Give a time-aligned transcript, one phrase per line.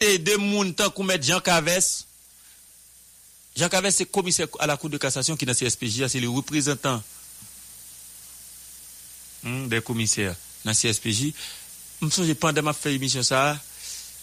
[0.00, 2.04] Et de moun tan kou met Jean Caves.
[3.56, 7.02] Jean Caves c'est commissaire à la Cour de cassation qui dans CSPJ, c'est le représentant
[9.42, 11.32] hmm, des commissaires dans CSPJ.
[12.00, 13.58] Je songe pendant ma fait émission ça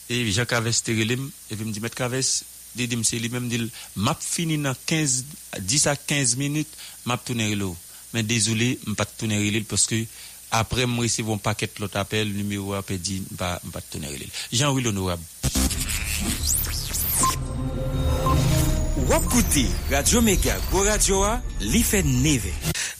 [0.09, 2.43] et Jean te relem et puis me dit mettre Caves
[2.75, 5.25] dit c'est lui même dit m'a fini dans 15
[5.59, 6.73] 10 à 15 minutes
[7.05, 7.73] m'a tourner là.
[8.13, 10.05] Mais désolé, m'a pas tourner là parce que
[10.59, 13.59] après me recevoir un paquet l'autre appel numéro a dit pas
[13.89, 14.25] tourner là.
[14.51, 15.23] Jean-Louis Honorable
[19.07, 22.49] Wap koute, Radio Mega, Go Radio a, li fe neve.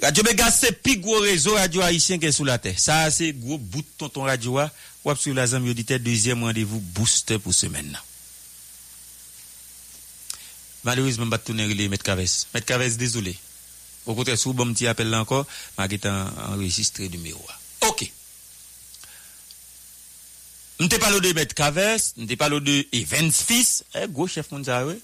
[0.03, 2.77] Radio Mega se pi gwo rezo radio haïtien ki sou la terre.
[2.77, 4.69] Ça c'est gros bout de tonton radio a.
[5.05, 7.97] Wap sur la zami auditaire deuxième rendez-vous booster pour semaine.
[10.83, 12.45] Malheureusement, pas tourner les Maître Caves.
[12.53, 13.35] Maître Caves, désolé.
[14.05, 15.45] Au contraire, si vous bon petit appel là encore,
[15.77, 15.87] m'a
[16.47, 17.87] enregistré numéro a.
[17.87, 18.11] OK.
[20.79, 24.85] M'te parlé de Maître Caves, m'te parlé de Evans Fils, eh, gros chef moun ça,
[24.85, 24.99] ouais.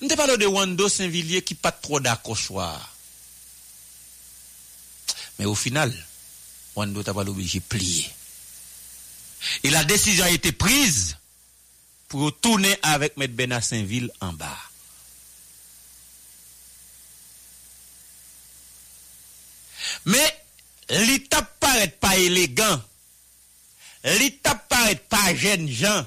[0.00, 2.38] M'te parlé de Wando Saint-Villiers qui pas trop d'accord.
[5.38, 5.94] Mais au final,
[6.76, 8.06] Wando t'a pas obligé de plier.
[9.62, 11.16] Et la décision a été prise
[12.08, 13.26] pour tourner avec M.
[13.28, 14.58] Bena Saint-Ville en bas.
[20.06, 20.44] Mais
[20.88, 22.82] l'état paraît pas élégant.
[24.04, 26.06] L'état paraît pas jeune gens.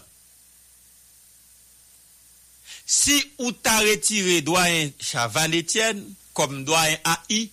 [2.85, 6.97] Si ou t'a retiré doyen Chavan Etienne comme doyen
[7.29, 7.49] AI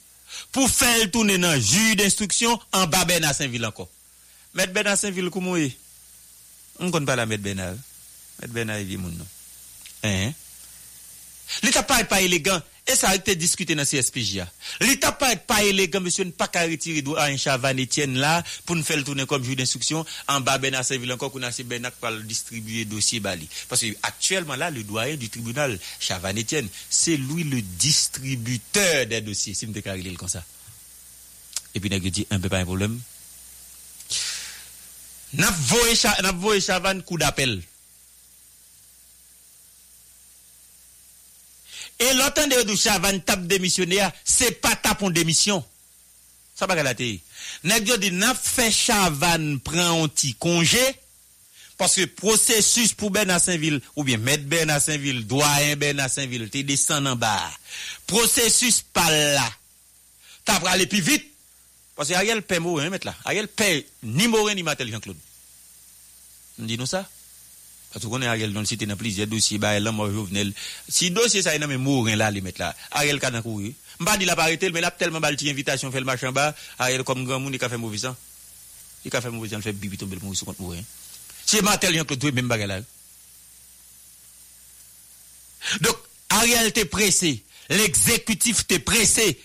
[0.53, 3.89] pour faire tourner dans le juge d'instruction en bas Bena Saint-Ville encore.
[4.59, 4.67] M.
[4.73, 5.77] Bena Saint-Ville comment est?
[6.79, 7.37] On ne connaît pas la M.
[7.37, 7.69] Bena.
[8.43, 8.51] M.
[8.51, 9.27] Bena est mon nom.
[10.03, 10.33] Hein?
[11.63, 12.61] L'état paraît pas élégant.
[12.87, 14.41] Et ça a été discuté dans CSPJ.
[14.81, 18.77] L'état paraît pas élégant, monsieur, ne pas qu'à retirer à un chavan Etienne là, pour
[18.77, 21.95] nous faire le tourner comme juge d'instruction, en bas Ben Serville encore, qu'on a Benak
[21.95, 23.49] pour distribuer dossier Bali.
[23.69, 29.21] Parce que actuellement là, le doyen du tribunal, Chavan Etienne, c'est lui le distributeur des
[29.21, 30.45] dossiers, si me déclarer comme ça.
[31.75, 33.01] Et puis, il dit, un peu pas un problème.
[35.35, 37.63] N'a voyé Chavan coup d'appel.
[42.01, 45.63] Et l'entendeur de Chavan tape démissionnaire, c'est pas tapon démission.
[46.55, 47.21] Ça va la télé.
[47.65, 50.81] Nèg yo dit n'a fait Chavan prend un petit congé
[51.77, 56.09] parce que processus pour Ben Saint-Ville ou bien mettre Ben à Saint-Ville, doyen Ben à
[56.09, 57.51] Saint-Ville, tu descend en bas.
[58.07, 59.51] Processus pas là.
[60.45, 61.27] T'as aller plus vite
[61.97, 63.15] parce que Ariel paie mourir mettre là.
[63.27, 65.19] Ariel paie ni mourir ni Matel Jean-Claude.
[66.59, 67.09] On dit nous ça
[67.93, 70.53] Parce qu'on est Ariel dans le cité dans plusieurs dossiers, bah, là, moi, Jovenel.
[70.89, 72.75] Si dossier, ça, il y en a mourir, là, les mettre là.
[72.93, 73.75] Ariel, quand on couru.
[73.99, 76.55] M'pas dit, il a pas arrêté, mais là, tellement, bah, invitation, fait le machin bas.
[76.79, 78.17] Ariel, comme grand monde, il a fait mauvais sang.
[79.05, 80.83] Il a fait mauvais sang, il fait bibi tomber le mourir, contre mourir.
[81.45, 82.81] C'est Martel, il a tout même bagarre là.
[85.81, 85.97] Donc,
[86.29, 87.43] Ariel t'est pressé.
[87.69, 89.41] L'exécutif t'est pressé.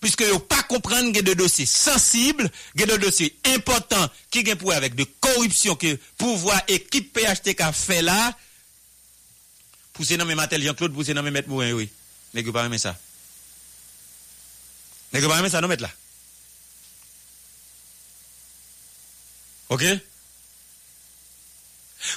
[0.00, 4.72] Puisque vous pas comprendre que des dossiers sensibles, que des dossiers importants qui ont pour
[4.72, 8.36] avec de corruption que pouvoir équipe PHTK fait là,
[9.92, 11.88] pour se nommer Matel Jean-Claude, pour se nommer Maître Mourin, oui.
[12.34, 12.96] N'est-ce pas aimer ça?
[15.12, 15.90] N'est-ce pas aimer ça, non, mettre là?
[19.70, 19.84] Ok?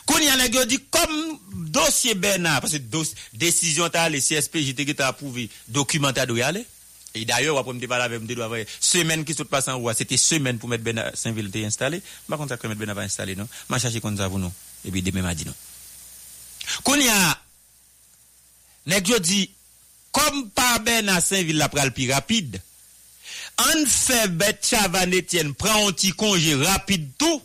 [0.05, 3.03] Quand il y a dit, comme dossier Bernard, parce que
[3.33, 6.65] décision t'as les CSP, j'étais approuvé, documentaire doit y aller.
[7.13, 10.57] Et d'ailleurs, après me parler avec me semaine qui se passe en roi, c'était semaine
[10.57, 12.01] pour mettre Ben Saint-Ville installé.
[12.27, 13.47] Par contre, ça que mettre Ben va installer non.
[13.69, 14.51] M'a cherché ça vous non.
[14.85, 15.53] Et puis demain m'a dit non.
[16.83, 17.37] Qu'on y a
[19.05, 19.51] yo dit
[20.11, 22.61] comme pas Ben à Saint-Ville la pral plus rapide.
[23.57, 27.41] En fait bête Chavan Etienne prend un petit congé rapide tout.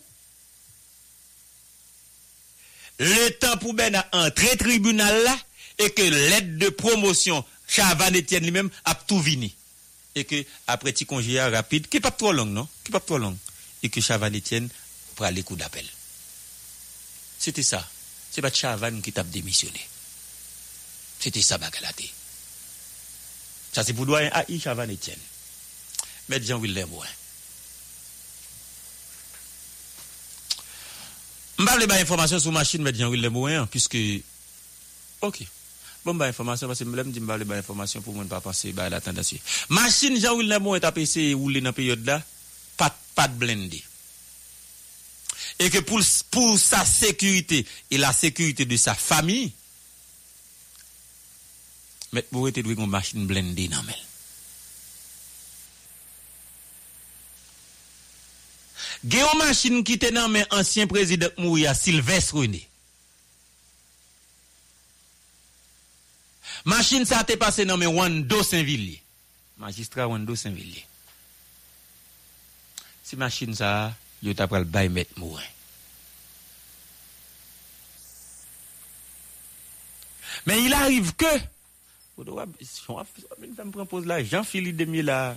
[2.98, 5.36] Le temps pour Ben à entrer tribunal là
[5.78, 9.54] et que l'aide de promotion Chavan Etienne lui-même a tout vini.
[10.14, 12.68] Et que après petit congé rapide, qui pas trop long, non?
[12.84, 13.36] Qui pas trop long.
[13.82, 14.68] Et que Chavan Etienne
[15.14, 15.86] prend les coups d'appel.
[17.38, 17.86] C'était ça.
[18.30, 19.80] C'est pas Chavan qui t'a démissionné.
[21.20, 22.10] C'était ça, Bagalaté.
[23.72, 25.18] Ça, c'est pour doyen AI Etienne.
[26.28, 27.06] Maître Jean-Willem, ouais.
[31.66, 33.98] parle pas d'informations sur machine, mais Jean-Will Lemouin, puisque.
[35.20, 35.42] Ok.
[36.06, 38.88] Bon, bah, information, parce que je me dis, pas d'informations pour ne pas penser, bah,
[38.88, 39.34] la tendance.
[39.68, 42.22] Machine, Jean-Will Lemouin, est essayé rouler dans la période là,
[42.76, 43.82] pas, pas de blindé.
[45.58, 46.00] Et que pour,
[46.30, 49.50] pour sa sécurité et la sécurité de sa famille,
[52.12, 53.82] mais vous êtes une machine blindée dans
[59.08, 62.68] Gen yon machine qui était dans mes ancien président Mouya, Sylvestre René.
[66.66, 69.00] Machine ça t'est passé dans mais Wando Saint-Villiers.
[69.56, 70.84] Magistrat Wando Saint-Villiers.
[73.04, 75.46] Si machine ça, yo t'a pral bay met Mourin.
[80.44, 81.26] Mais il arrive que
[82.18, 82.22] je
[83.62, 85.36] me propose là, Jean-Philippe Demi là.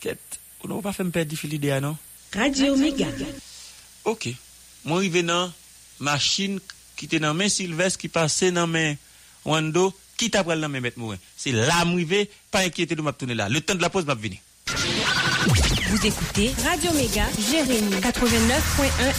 [0.00, 1.96] Quête, on va pas faire me perdre Philippe Demi non
[2.34, 3.08] Radio Omega.
[4.04, 4.28] OK.
[4.84, 5.50] Moi arrivé dans
[6.00, 6.60] machine
[6.96, 8.94] qui était dans main Sylvestre qui passait dans main
[9.46, 11.16] Wando, qui t'a pris dans main Maître Mourin.
[11.36, 13.48] C'est là, arrivé, pas inquiété de m'abtourner là.
[13.48, 14.40] Le temps de la pause m'a venu.
[15.88, 18.08] Vous écoutez Radio Méga, Jérémy, 89.1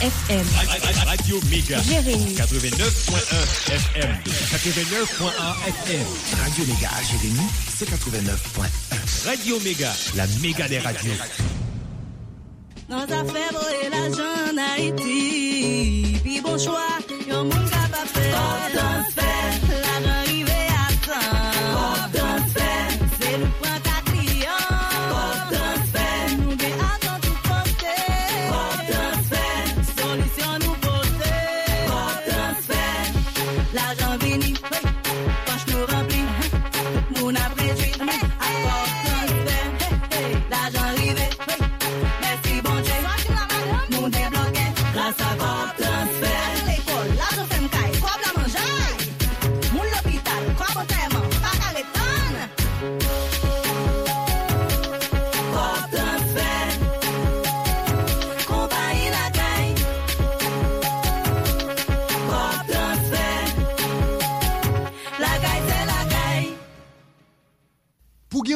[0.02, 0.46] FM.
[1.06, 4.18] Radio Méga, Jérémy, 89.1 FM.
[4.52, 5.32] 89.1
[5.68, 6.08] FM.
[6.44, 7.48] Radio Méga, Jérémy,
[7.78, 9.28] c'est 89.1.
[9.28, 11.14] Radio Méga, la méga des radios.
[12.90, 19.67] Dans affaires et l'argent en Haïti, puis bon choix, yon moun ka pa fait.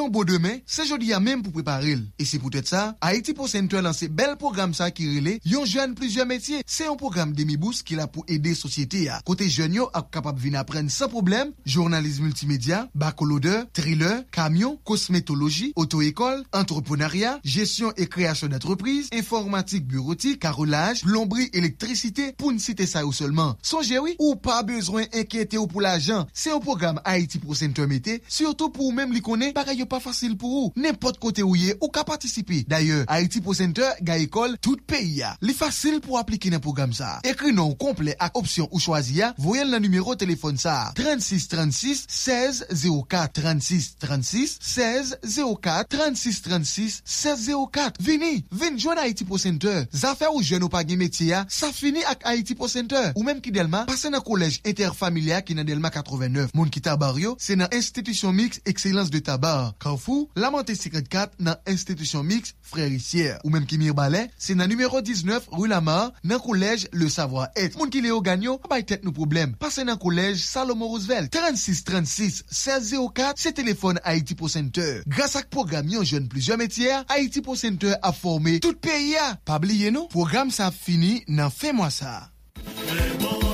[0.01, 2.03] Yon bo demen, se jodi ya menm pou prepare l.
[2.17, 5.69] E se pou tèt sa, Haiti Po Center lanse bel program sa ki rele, yon
[5.69, 6.63] jwen plizye metye.
[6.65, 9.21] Se yon program demibous ki la pou ede sosyete ya.
[9.27, 15.71] Kote jwen yo ak kapap vin apren sa problem, jurnalisme multimedia, bakolode, thriller, kamyon, kosmetologi,
[15.75, 23.11] auto-ekol, entreprenarya, jesyon e kreasyon d'entreprise, informatik bureautik, karolaj, plombri, elektrisite, pou n'site sa ou
[23.11, 23.57] seulement.
[23.61, 26.27] Sonje oui, ou pa bezwen enkyete ou pou la jan.
[26.33, 29.89] Se yon program Haiti Pro Center mette, surtout pou ou menm li konen, bagay yo
[29.91, 30.71] pa fasil pou ou.
[30.79, 32.63] Nèmpot kote ou ye, ou ka patisipi.
[32.69, 35.33] Daye, Haiti Pro Center ga ekol tout peyi ya.
[35.43, 37.17] Li fasil pou aplike nan program sa.
[37.27, 40.91] Ekri nou komple ak opsyon ou chwazi ya, voyel nan numero telefon sa.
[40.97, 48.01] 36 36 16 04 36 36 16 04 36 36 16 04.
[48.01, 49.85] Vini, vini jwen Haiti Pro Center.
[49.91, 53.11] Zafè ou jwen ou pa gen metye ya, sa fini ak Haiti Pro Center.
[53.17, 56.55] Ou menm ki delma, pase nan kolej interfamilia ki nan delma 89.
[56.57, 59.73] Moun ki tabar yo, se nan institusyon mix ekselans de tabar.
[59.81, 63.39] Kanfou, Lamenté 54 nan Institution Mix Frérissière.
[63.43, 67.79] Ou menm ki Mirbalè, se nan numero 19 Rue Lamar nan Kolej Le Savoir Être.
[67.79, 69.55] Moun ki Léo Gagnon, bay tèt nou problem.
[69.61, 75.01] Pase nan Kolej Salomo Roosevelt, 36 36 16 04, se telefon Haiti Pro Center.
[75.09, 79.31] Grasa k program yon joun plizye metier, Haiti Pro Center a formé tout peyi ya.
[79.49, 82.19] Pabliye nou, program sa fini nan Fè Mwa Sa.
[82.61, 83.50] Fè Mwa Sa.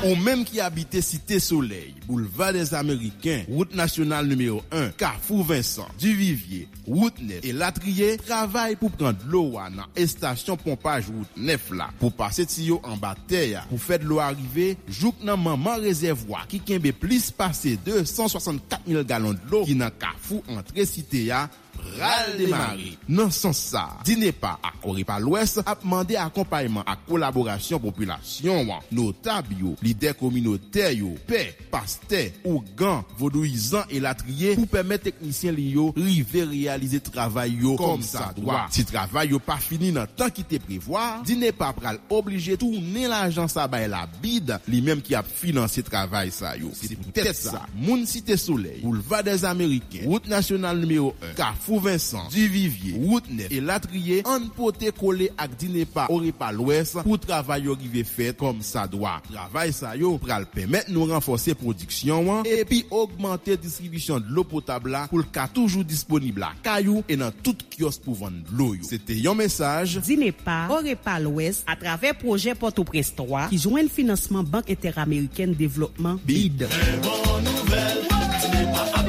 [0.00, 5.86] Ou menm ki abite Site Soleil, Boulevard des Amerikens, Route Nationale numéro 1, Carrefour Vincent,
[5.98, 11.90] Duvivier, Route 9 et Latrier, travay pou prend lowa nan estasyon pompaj Route 9 la.
[12.00, 16.94] Pou pase tiyo an bateya, pou fed lo arrive, jouk nan maman rezervwa ki kenbe
[16.96, 21.44] plis pase 264.000 galon de lo ki nan Carrefour entre Site ya,
[21.84, 22.94] pral demari.
[23.10, 28.84] Nan san sa, Dinepa ak Oripa l'Ouest ap mande akompayman ak kolaborasyon populasyon wan.
[28.94, 35.70] Notab yo, lider kominote yo, pe, paste, ougan, vodouizan e latriye pou peme teknisyen li
[35.76, 38.64] yo rive realize travay yo kom sa dwa.
[38.74, 43.50] Si travay yo pa fini nan tan ki te prevoa, Dinepa pral oblige tourne l'ajan
[43.50, 46.72] sa bay la bid li menm ki ap finanse travay sa yo.
[46.76, 51.69] Se pou tete sa, moun site soley, bouleva des Ameriken, route nasyonal numero 1, kafou
[51.70, 57.14] Fou Vincent, Duvivier, Routnef e Latrier an pote kole ak dinepa ori pa lwes pou
[57.22, 59.20] travay yo rive fet kom sa dwa.
[59.28, 65.04] Travay sa yo pral pemet nou renfose prodiksyon wan epi augmente distribisyon de lo potabla
[65.12, 68.82] pou lka toujou disponibla kayou e nan tout kios pou vande lo yo.
[68.90, 74.42] Sete yon mesaj Dinepa, ori pa lwes a travè proje Porto Prestroa ki jwen financeman
[74.42, 76.66] Bank Interamerikèn Devlopman BID.
[76.66, 78.02] Très bon nouvel,
[78.42, 78.99] Dinepa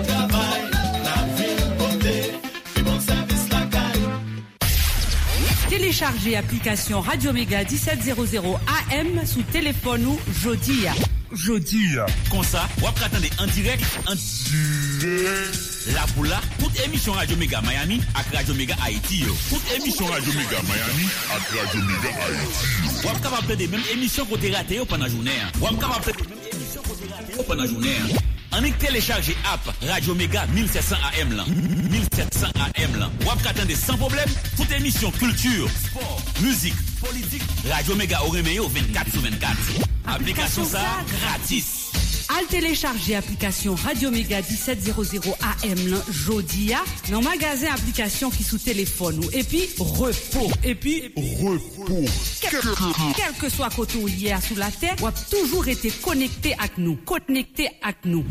[5.92, 8.60] Téléchargez application Radio Méga 1700
[8.94, 10.86] AM sous téléphone ou jodi.
[11.34, 11.98] Jodi.
[12.30, 15.60] Comme ça, vous attendez en direct, en direct.
[15.94, 19.18] La pour là, toute émission Radio Méga Miami avec Radio Méga Haïti.
[19.20, 19.36] yo.
[19.50, 23.02] Toute émission Radio Méga Miami avec Radio Méga Haïti.
[23.04, 25.32] Vous êtes capable de même émission côté raté yo pendant la journée.
[25.44, 25.52] hein.
[25.56, 27.70] Vous êtes capable de yo pendant la
[28.52, 31.46] Anik télécharger app Radio Mega 1700 AM lan.
[31.48, 33.10] 1700 AM lan.
[33.26, 37.44] Wap katande sans problème toute émission culture, sport, musique, politique.
[37.70, 39.56] Radio Mega au reméo 24 sur 24.
[40.08, 40.80] Application ça
[41.22, 41.81] gratis.
[42.32, 46.80] Al telecharje aplikasyon Radio Mega 1700 AM lan Jodia
[47.12, 49.32] nan magazen aplikasyon ki sou telefon nou.
[49.36, 49.66] Epi,
[49.98, 50.46] repo.
[50.64, 52.00] Epi, repo.
[53.18, 56.96] Kelke swa koto ye a sou la ter, wap toujou rete konekte ak nou.
[57.10, 58.24] Konekte ak nou.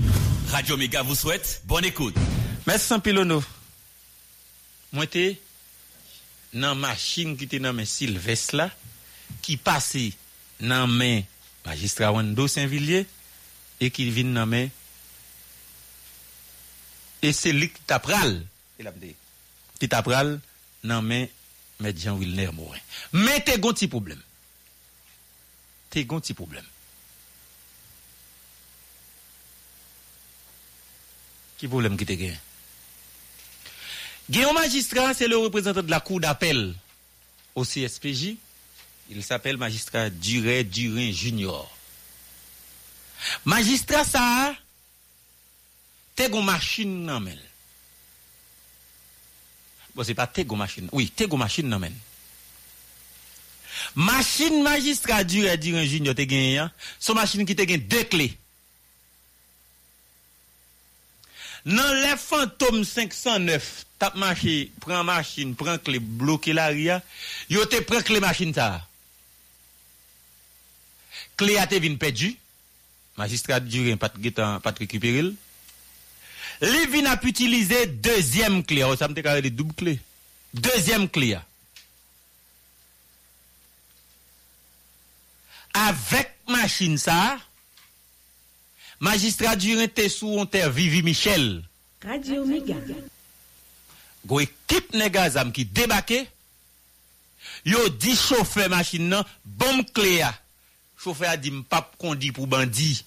[0.54, 2.16] Radio Mega vous souhaite, bon ekoute.
[2.64, 3.42] Mèd Sampilono,
[4.96, 5.28] mwen te
[6.56, 8.70] nan machin ki te nan men Silves la,
[9.44, 10.08] ki pase
[10.64, 11.26] nan men
[11.68, 13.04] Magistra Wando Saint-Villiers,
[13.80, 14.70] et qui vient dans mes
[17.22, 18.42] et c'est lui qui t'appral
[19.78, 20.40] qui t'appral
[20.84, 21.30] dans mes
[21.80, 22.78] mais Jean Wilner Morin.
[23.12, 24.20] Mais t'es gon petit problème.
[25.88, 26.64] T'es gon petit problème.
[31.58, 32.38] Qui problème qui te gagne?
[34.30, 36.74] Guillaume magistrat, c'est le représentant de la cour d'appel
[37.54, 38.36] au CSPJ.
[39.10, 41.76] Il s'appelle magistrat Duret Durin Junior.
[43.44, 44.24] Magistrat sa,
[46.16, 47.40] te gon machin nan men.
[49.94, 50.88] Bon, se pa te gon machin.
[50.92, 51.96] Oui, te gon machin nan men.
[53.94, 58.28] Machin magistrat dure dire junior te gen yon, son machin ki te gen de kle.
[61.68, 67.00] Nan le fantôme 509, tap machi, pren machin, pren kle, bloke la ria,
[67.52, 68.78] yo te pren kle machin ta.
[71.40, 72.32] Kle a te vin pedu.
[73.20, 75.28] magistrat Durin pat getan pat récupérer
[76.60, 78.84] li vin ap utiliser deuxième clé.
[78.84, 80.00] Oh, ça me carré les double clé
[80.54, 81.36] deuxième clé
[85.74, 87.38] avec machine ça
[88.98, 91.62] magistrat Durin te sous on terre Vivi Michel.
[92.04, 92.74] Radio Omega.
[94.26, 95.16] Go équipe nèg
[95.52, 96.26] qui débarqué
[97.64, 100.24] yo dit chauffeur machine nan bombe clé
[100.96, 103.04] chauffeur a dit m'pap conduit pour bandit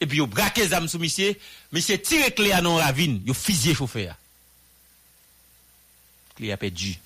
[0.00, 1.34] Et puis yo braqué zam sous monsieur,
[1.72, 4.14] monsieur tire clé a non ravine, yo fusillé chauffeur.
[6.36, 6.98] Clé a perdu.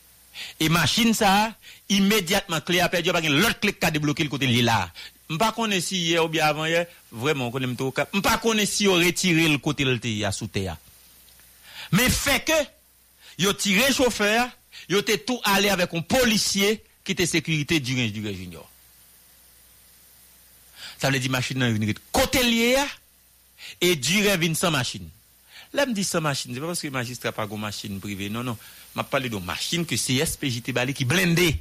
[0.59, 1.55] Et machine ça,
[1.89, 4.91] immédiatement clé a perdu, pas gen l'autre clé qui a débloqué le côté là.
[5.29, 8.13] M'pa connais si hier ou bien avant hier, vraiment on m'to cap.
[8.13, 10.77] M'pa connais si yo retiré le côté le te a sous terre.
[11.93, 12.53] Mais fait que,
[13.39, 14.49] yo tiré chauffeur,
[14.89, 18.70] yo te tout allé avec un policier qui était sécurité du du junior.
[21.01, 22.87] Ça veut dire machine nan vin côté lié a,
[23.81, 25.09] et duré vin sans machine.
[25.73, 28.29] Là me dit sans machine, c'est pas parce que magistrat pas gon machine privée.
[28.29, 28.59] Non non,
[28.95, 31.57] m'a parlé de machine que CSPJ te bali qui blindé.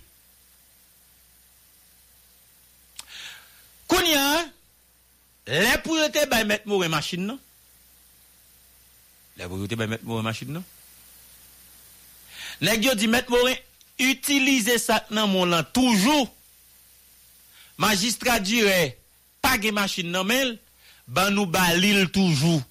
[3.88, 4.46] Kounya,
[5.48, 7.40] les pour te bay mettre mourir machine non?
[9.38, 10.64] Les te bay mettre mourir machine non?
[12.62, 13.58] Nèg yo di mettre mourir
[14.00, 16.34] utiliser ça nan mon lan toujours.
[17.78, 18.98] Magistrat dirait
[19.44, 20.58] pa ge machin nan men,
[21.08, 22.62] ban nou balil toujou.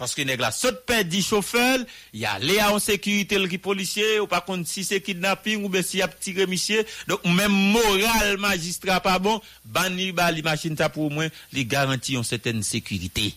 [0.00, 1.82] Paske neg la sot pe di chofel,
[2.16, 5.72] ya le a an sekurite l ki polisye, ou pa kont si se kidnapping, ou
[5.72, 10.44] be si ap tire misye, donk mèm moral magistra pa bon, ban ni ba li
[10.46, 13.28] machin ta pou mwen, li garanti yon seten sekurite.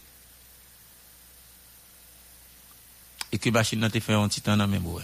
[3.33, 5.03] E ki machin nan te fè yon titan nan mèm ouè.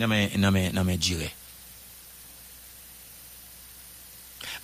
[0.00, 1.28] Nan mèm, nan mèm, nan mèm jire.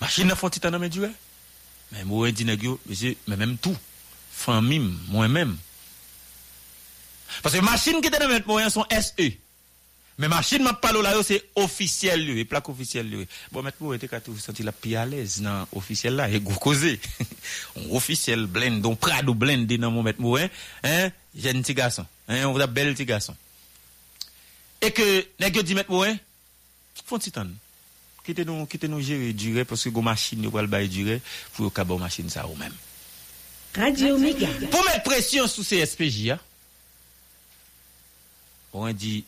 [0.01, 1.13] Machin nan fè yon titan nan mèm jire?
[1.93, 3.77] Mais moi, yo, monsieur, mais même tout.
[4.31, 5.57] Famille, moi-même.
[7.43, 9.33] Parce que machine qui était dans moyen sont SE.
[10.19, 13.27] Mais machine m'a parlé là, c'est officiel, lui, plaque officielle.
[13.53, 16.59] Bon, maintenant, vous êtes toujours senti la plus à l'aise dans officiel là, et vous
[16.59, 16.99] causez.
[17.93, 20.51] Officiel blend, donc Prado blend dans mon maître moyen,
[20.83, 23.37] hein, jeune petit garçon, hein, on vous a bel petit garçon.
[24.81, 26.19] Et que, yo dit mettre moyen,
[27.07, 27.47] font titan.
[28.29, 31.23] Quittez nous, quittez nous gérer durée, parce que go machine, yo pral bail durée,
[31.55, 32.75] pour yo kabo machine ça ou même.
[33.75, 34.49] Radio Omega.
[34.71, 36.41] Pour mettre pression sous CSPJ, hein,
[38.75, 39.25] on dit,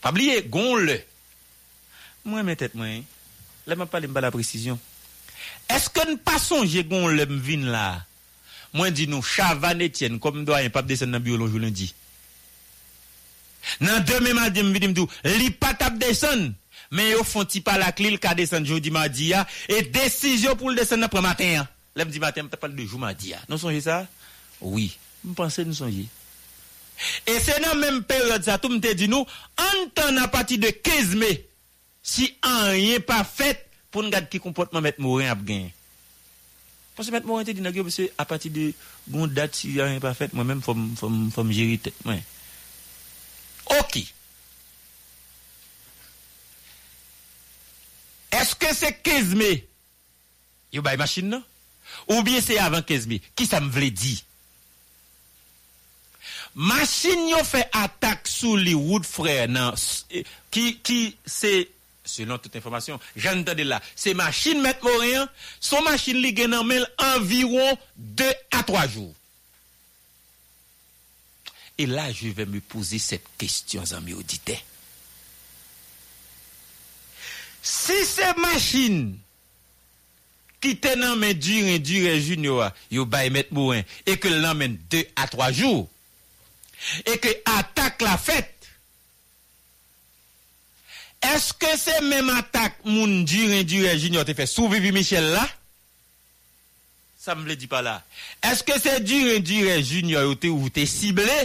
[0.00, 1.00] pas oublier, gon le.
[2.24, 2.86] Moi, mes tête, moi,
[3.66, 4.78] là, m'a parlé de la précision.
[5.68, 8.06] Est-ce que nous pas songé gon le m'vin là?
[8.72, 11.92] Moi, dis nous, Chavan Etienne, comme doyen, pas descendre dans le bureau le lundi.
[13.80, 16.52] Nan demain mardi, m'vin m'dou, li pas descendre.
[16.90, 19.32] Mais fond, ti pas la clé, le cas descendre jeudi mardi,
[19.68, 21.66] et décision pour le descendre après matin.
[21.94, 23.34] Là, me matin, m'ta parle de jour mardi.
[23.48, 24.06] Nous songez ça?
[24.60, 24.96] Oui.
[25.24, 26.06] Nous pensons, nous songez.
[27.26, 29.24] Et c'est dans même période, ça, tout me dit nous,
[29.58, 31.46] en à partir de 15 mai,
[32.02, 35.72] si rien pas fait, pour nous garder qui comportement mettre Morin a gagné.
[36.96, 38.72] Parce que mettre Morin te dit, que à partir de
[39.08, 41.94] gon date, si rien pas fait, moi-même, faut, faut, me gérer tête.
[43.66, 44.02] Ok.
[48.34, 49.52] Eske se 15 me
[50.74, 51.44] Yo bay machin nan?
[52.08, 54.16] Ou bien se avan 15 me Ki sa m vle di?
[56.58, 59.76] Machin yo fe atak sou li wood frè nan
[60.10, 61.68] eh, Ki, ki se
[62.08, 65.28] Selon tout informasyon Jan tade la Se machin met morien
[65.60, 69.12] Son machin li gen nan men Environ 2 a 3 jou
[71.78, 74.60] Et là, je vais me poser cette question, amis auditeurs.
[77.62, 79.16] Si se machin
[80.62, 84.76] ki te nan men dure, dure junior, yo bay met mouren, e ke nan men
[84.90, 85.84] 2 a 3 jou,
[87.06, 88.54] e ke atak la fet,
[91.34, 95.46] eske se men atak moun dure, dure junior te fe souvivi Michel la?
[97.18, 97.98] Sa m vle di pa la.
[98.46, 101.38] Eske se dure, dure junior yo te ou te sible?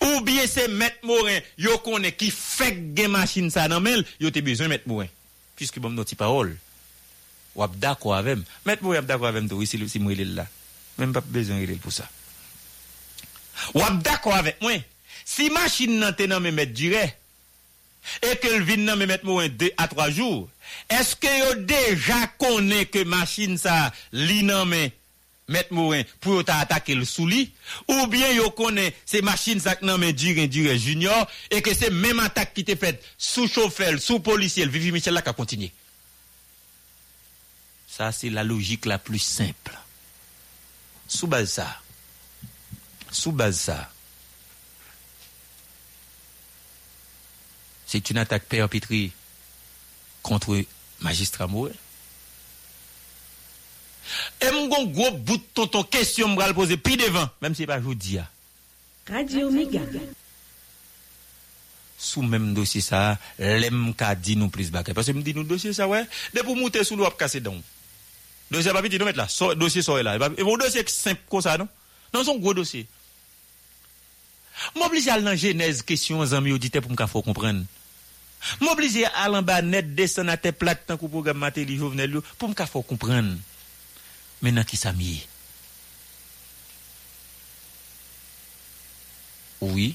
[0.00, 4.30] Ou bien c'est Maître Morin, yo connaît qui fait gen machine ça dans mel, yo
[4.30, 5.08] te besoin Maître Morin.
[5.56, 6.56] Puisque bon notre parole.
[7.54, 10.46] Ou ap d'accord avec Maître Morin ap d'accord avec toi si si moi là.
[10.98, 12.08] Même pas besoin il pour ça.
[13.74, 14.72] Ou ap d'accord avec moi.
[15.24, 17.14] Si machine nan te nan me mettre Duré
[18.20, 20.48] et que le vin nan me mettre Morin 2 à 3 jours,
[20.90, 24.66] est-ce que yo déjà connaît que machine ça li nan
[25.48, 27.50] me mettre morin pour attaquer le sous li
[27.88, 31.90] ou bien yo connaît ces machines ça nan me duré duré junior et que c'est
[31.90, 35.72] même attaque qui t'est faite sous chauffeur, sous policier, Vivi Michel là qui a continué.
[37.88, 39.76] Ça c'est la logique la plus simple.
[41.08, 41.80] Sous base ça.
[43.10, 43.92] Sous base ça.
[47.86, 49.12] C'est une attaque perpétrée
[50.22, 50.64] contre
[51.00, 51.72] magistrat Morin.
[54.42, 58.18] E mgon gwo bout tonton kesyon mwa l pose pi devan, menm se pa jodi
[58.18, 58.26] ya.
[59.10, 59.82] Radio Mega.
[62.02, 64.94] Sou menm dosye sa, lem ka di nou plis bakay.
[64.96, 66.02] Pase m di nou dosye sa we,
[66.34, 67.60] de pou moutè sou l wap kase don.
[68.52, 70.18] Dosye papi di nou met la, so, dosye soye la.
[70.18, 71.70] E moun e dosye ek semp kon sa non?
[72.12, 72.84] Non son gwo dosye.
[74.76, 77.64] M'oblige al nan genèse question zanmi audite pou m'ka fò comprendre.
[78.60, 82.18] M'oblige al an ba net desen a te plat tan kou programme maté li jovenel
[82.18, 83.38] yo pou m'ka fò comprendre.
[84.42, 85.22] Maintenant qui ça mieux?
[89.60, 89.94] Oui,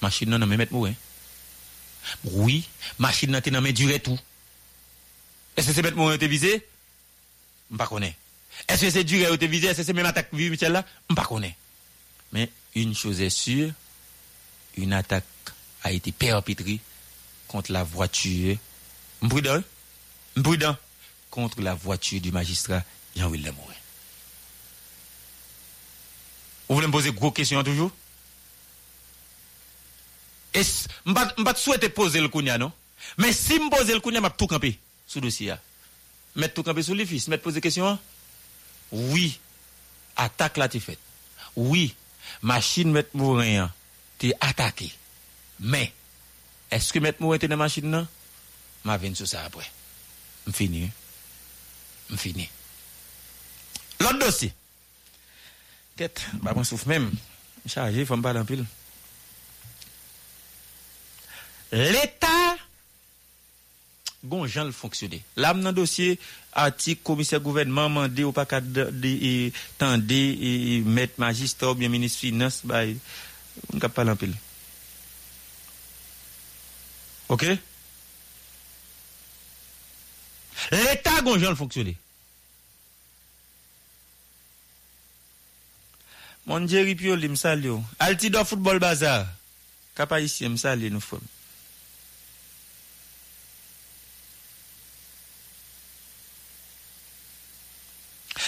[0.00, 0.94] machine nan nan men met hein.
[2.24, 4.18] Oui, machine nan te nan men tout.
[5.56, 6.64] Est-ce que c'est met mou te visé?
[7.70, 8.16] M'pa connais.
[8.68, 9.44] Est-ce que c'est dure ou te?
[9.44, 10.84] Est-ce que c'est même attaque Vivi Michel là?
[11.10, 11.56] M'pa connais.
[12.32, 13.72] Mais une chose est sûre,
[14.76, 15.24] une attaque
[15.82, 16.78] a été perpétrée
[17.48, 18.56] contre la voiture.
[19.20, 19.62] M'prudent?
[20.36, 20.76] M'prudent?
[21.30, 22.84] Contre la voiture du magistrat
[23.16, 23.74] Jean-Willem Morin.
[26.68, 27.90] Vous voulez me poser gros questions toujours?
[30.54, 32.72] Et s- m'pa m'pa souhaiter poser le kounya, non?
[33.16, 35.50] Mais si me poser le kounya, m'a tout camper sous dossier.
[35.50, 35.60] a.
[36.36, 37.86] Mettre tout camper sous les fils, mettre poser question?
[37.88, 37.98] hein?
[38.92, 39.38] Oui,
[40.16, 40.98] attaque là t'es faite.
[41.56, 41.94] Oui,
[42.42, 43.70] machine mettre mourir
[44.18, 44.90] t'es attaqué.
[45.60, 45.92] Mais
[46.70, 48.06] est-ce que mettre mourir t'es dans la machine non?
[48.84, 49.70] M'a venir sur ça après.
[50.46, 50.84] M'fini.
[50.84, 50.90] hein?
[52.10, 52.48] M'fini.
[54.00, 54.52] L'autre dossier.
[56.42, 56.52] Bah.
[61.72, 62.56] L'État,
[64.22, 65.22] bon, Jean le fonctionner.
[65.36, 66.18] Là, dans dossier,
[66.52, 68.90] article, commissaire gouvernement, mandé ou pas qu'à de-
[70.86, 72.84] mettre magistrat ou bien ministre finance, bah,
[73.72, 74.34] on ne parler en pile.
[77.28, 77.44] OK?
[80.72, 81.56] L'État, bon, Jean le
[86.48, 87.84] Mon Jerry Pioli msali yo.
[87.98, 89.26] Altido Football Bazaar.
[89.94, 91.20] Kapa isi msali nou fòm.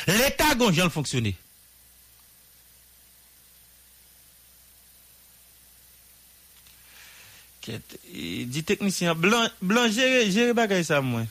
[0.06, 1.34] L'Etat gonjan l'fonksyonè.
[7.60, 11.28] Ket, e, di teknisyen, blan, blan jere, jere bagay sa mwen.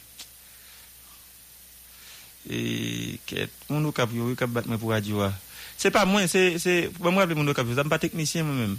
[2.46, 5.34] E, ket, moun nou kap yo, yo kap bat mwen pou adyowa.
[5.80, 8.78] C'est pas moi, c'est, c'est, pour moi, mon kap yo, ça, pas technicien moi-même.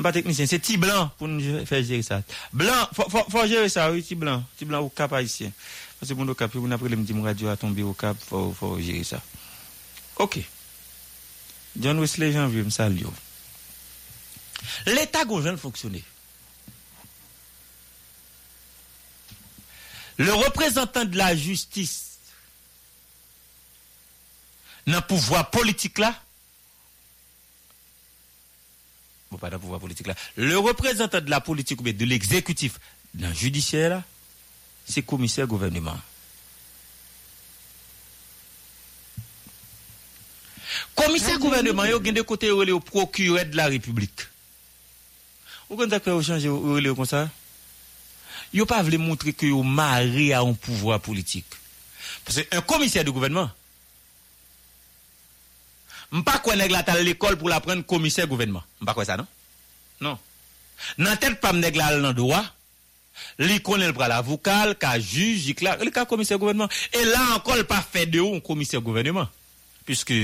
[0.00, 2.22] pas technicien, c'est ti blanc pour nous faire gérer ça.
[2.52, 4.44] Blanc, faut, faut, gérer ça, oui, ti blanc,
[4.80, 5.50] ou cap haïtien.
[5.98, 8.54] Parce que mon yo, on après le dit mon radio a tombé au cap, faut,
[8.56, 9.20] faut gérer ça.
[10.18, 10.38] Ok.
[11.76, 13.02] John Wesley Janvier, me salue.
[14.86, 16.04] L'État gonjan fonctionner.
[20.16, 22.11] Le représentant de la justice
[24.86, 26.14] dans le pouvoir politique là,
[29.30, 32.78] bon, pas dans le pouvoir politique là, le représentant de la politique ou de l'exécutif
[33.14, 34.02] dans le judiciaire là,
[34.86, 35.98] c'est commissaire gouvernement.
[40.94, 44.20] Commissaire gouvernement, il y a des côtés où il est au procureur de la République.
[45.68, 47.30] Vous comprenez que vous changez où il est comme ça?
[48.52, 51.46] Yo pas voulu montrer que yo maré à un pouvoir politique.
[52.24, 53.50] Parce que un commissaire de gouvernement,
[56.12, 58.62] m'pas quoi nèg la à l'école pour l'apprendre commissaire gouvernement.
[58.80, 59.26] M'pas quoi ça non?
[60.00, 60.18] Non.
[60.98, 62.44] Nan tête pas nèg la dans droit,
[63.38, 66.68] li connaît le l'avocat, ka juge, il le ka commissaire gouvernement.
[66.92, 69.28] Et là encore pas fait de ou un commissaire gouvernement
[69.84, 70.14] puisque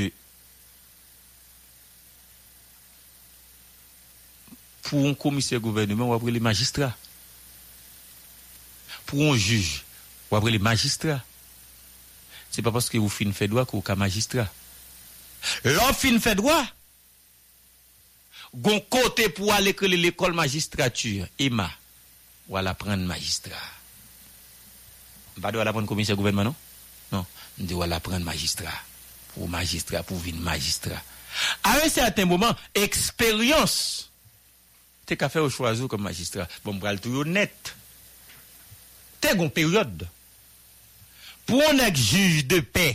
[4.83, 6.97] pour un commissaire gouvernement, on va les magistrats
[9.07, 9.85] pour un juge,
[10.31, 11.23] ou après les magistrats.
[12.51, 14.47] C'est pas parce que vous fin fait droit vous êtes magistrat.
[15.69, 16.57] Lò fin fè dwa,
[18.53, 21.69] gon kote pou alè kre lè l'ekol magistratur, ima,
[22.49, 23.59] wala pren magistra.
[25.39, 26.57] Mbade wala pren komisè gouvenman nou?
[27.13, 27.27] Non,
[27.61, 28.73] mdi wala pren magistra.
[29.35, 30.99] Pou magistra, pou vin magistra.
[31.63, 33.77] A un certain moment, eksperyans,
[35.07, 36.49] te ka fè ou chwazou kom magistra.
[36.65, 37.75] Bon, mbral tou yo net.
[39.23, 40.09] Te gon peryode.
[41.49, 42.91] Pou an ek juj de pe,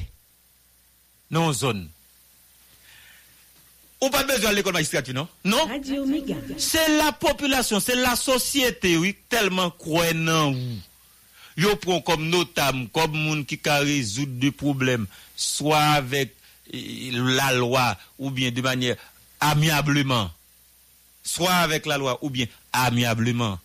[1.34, 1.88] nan zon,
[4.04, 5.30] Ou pas besoin de l'école magistrature, non?
[5.46, 5.66] Non?
[6.58, 10.80] C'est la population, c'est la société, oui, tellement croyant vous.
[11.56, 15.06] Yo prend comme notable, comme moun qui résoudre des problèmes,
[15.38, 16.34] soit avec
[16.74, 18.98] eh, la loi, ou bien de manière
[19.40, 20.32] amiablement,
[21.24, 23.58] soit avec la loi, ou bien amiablement,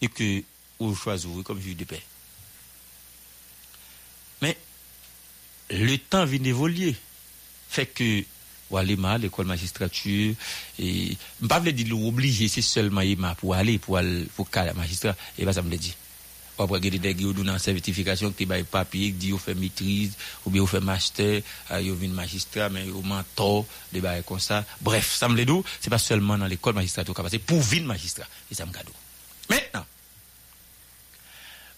[0.00, 0.42] et que
[0.80, 2.02] ou choisir comme juge de paix.
[4.42, 4.56] Mais
[5.70, 6.96] le temps vient d'évoluer.
[7.68, 8.24] Fait que,
[8.70, 10.34] ou aller mal, l'école magistrature,
[10.78, 11.16] et,
[11.48, 13.02] pas veut dire obligé, c'est seulement
[13.36, 15.94] pour aller, pour aller, pour cas magistrat, et bien ça me dit.
[16.58, 19.30] Ou après, il y a des gens qui ont certification, qui ont papier, qui disent
[19.30, 20.12] qu'ils fait maîtrise,
[20.44, 21.42] ou bien ils fait master,
[21.80, 24.64] ils ont magistrat, mais ils ont mentor, des bails comme ça.
[24.80, 28.26] Bref, ça me le dit, c'est pas seulement dans l'école magistrature, c'est pour venir magistrat.
[28.50, 28.92] Et ça me cadeau.
[29.48, 29.86] Maintenant,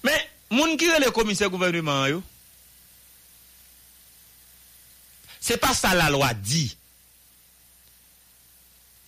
[0.03, 2.22] mais, moun qui est le commissaire gouvernement, yo,
[5.40, 6.76] c'est pas ça la loi dit.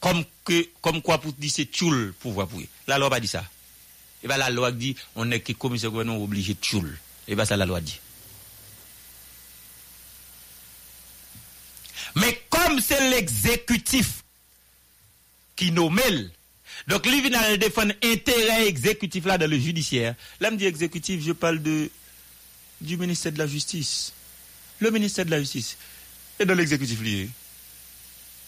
[0.02, 3.44] Comme, que, comme quoi pour dire c'est tchoul pouvoir pour La loi pas dit ça.
[4.22, 6.98] Et bien la loi dit, on est que commissaire gouvernement obligé tchoul.
[7.28, 8.00] Et bien ça la loi dit.
[12.16, 14.22] Mais comme c'est l'exécutif
[15.56, 16.00] qui nomme,
[16.88, 20.14] donc, lui vient défendre intérêt exécutif là dans le judiciaire.
[20.40, 21.88] Là, me dit exécutif, je parle de,
[22.80, 24.12] du ministère de la Justice.
[24.80, 25.76] Le ministère de la Justice
[26.40, 27.28] est dans l'exécutif lié.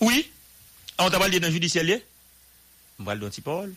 [0.01, 0.31] Oui.
[0.99, 2.05] On t'a parlé dans le judiciaire lié?
[2.99, 3.73] On parle d'antipole.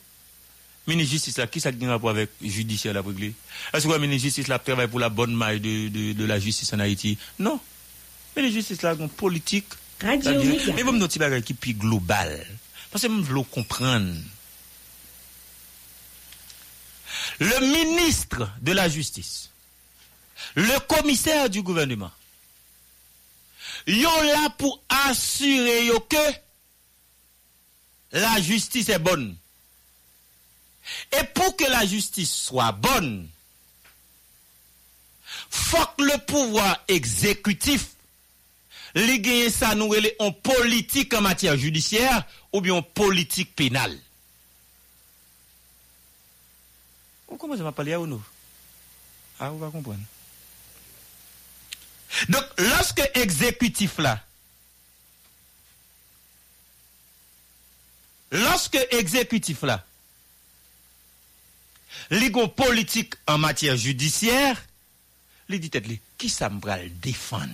[0.86, 3.92] Ministre justice là, qui ça qui a rapport avec le judiciaire là pour Est-ce que
[3.92, 6.72] le ministre de justice là travaille pour la bonne maille de, de, de la justice
[6.74, 7.18] en Haïti?
[7.40, 7.60] Non.
[8.36, 9.68] Le ministre de justice là, une politique.
[10.02, 10.32] Radio.
[10.76, 12.46] Mais bon, notre bagage qui plus global.
[12.92, 14.14] Parce que je veux comprendre.
[17.40, 19.50] le ministre de la Justice,
[20.56, 22.12] le commissaire du gouvernement,
[23.88, 26.18] sont là pour assurer que
[28.12, 29.36] la justice est bonne.
[31.12, 33.28] Et pour que la justice soit bonne,
[35.50, 37.88] faut que le pouvoir exécutif
[38.96, 43.98] les gagne ça nous en politique en matière judiciaire ou bien en politique pénale.
[47.28, 48.24] Vous commencez à parler à nous?
[49.40, 50.00] Ah, vous va comprendre.
[52.30, 54.24] Donc, lorsque exécutif là,
[58.32, 59.86] lorsque exécutif là,
[62.12, 64.62] li gon politique en matière judiciaire,
[65.50, 65.72] li dit
[66.18, 67.54] qui ça me pral défendre?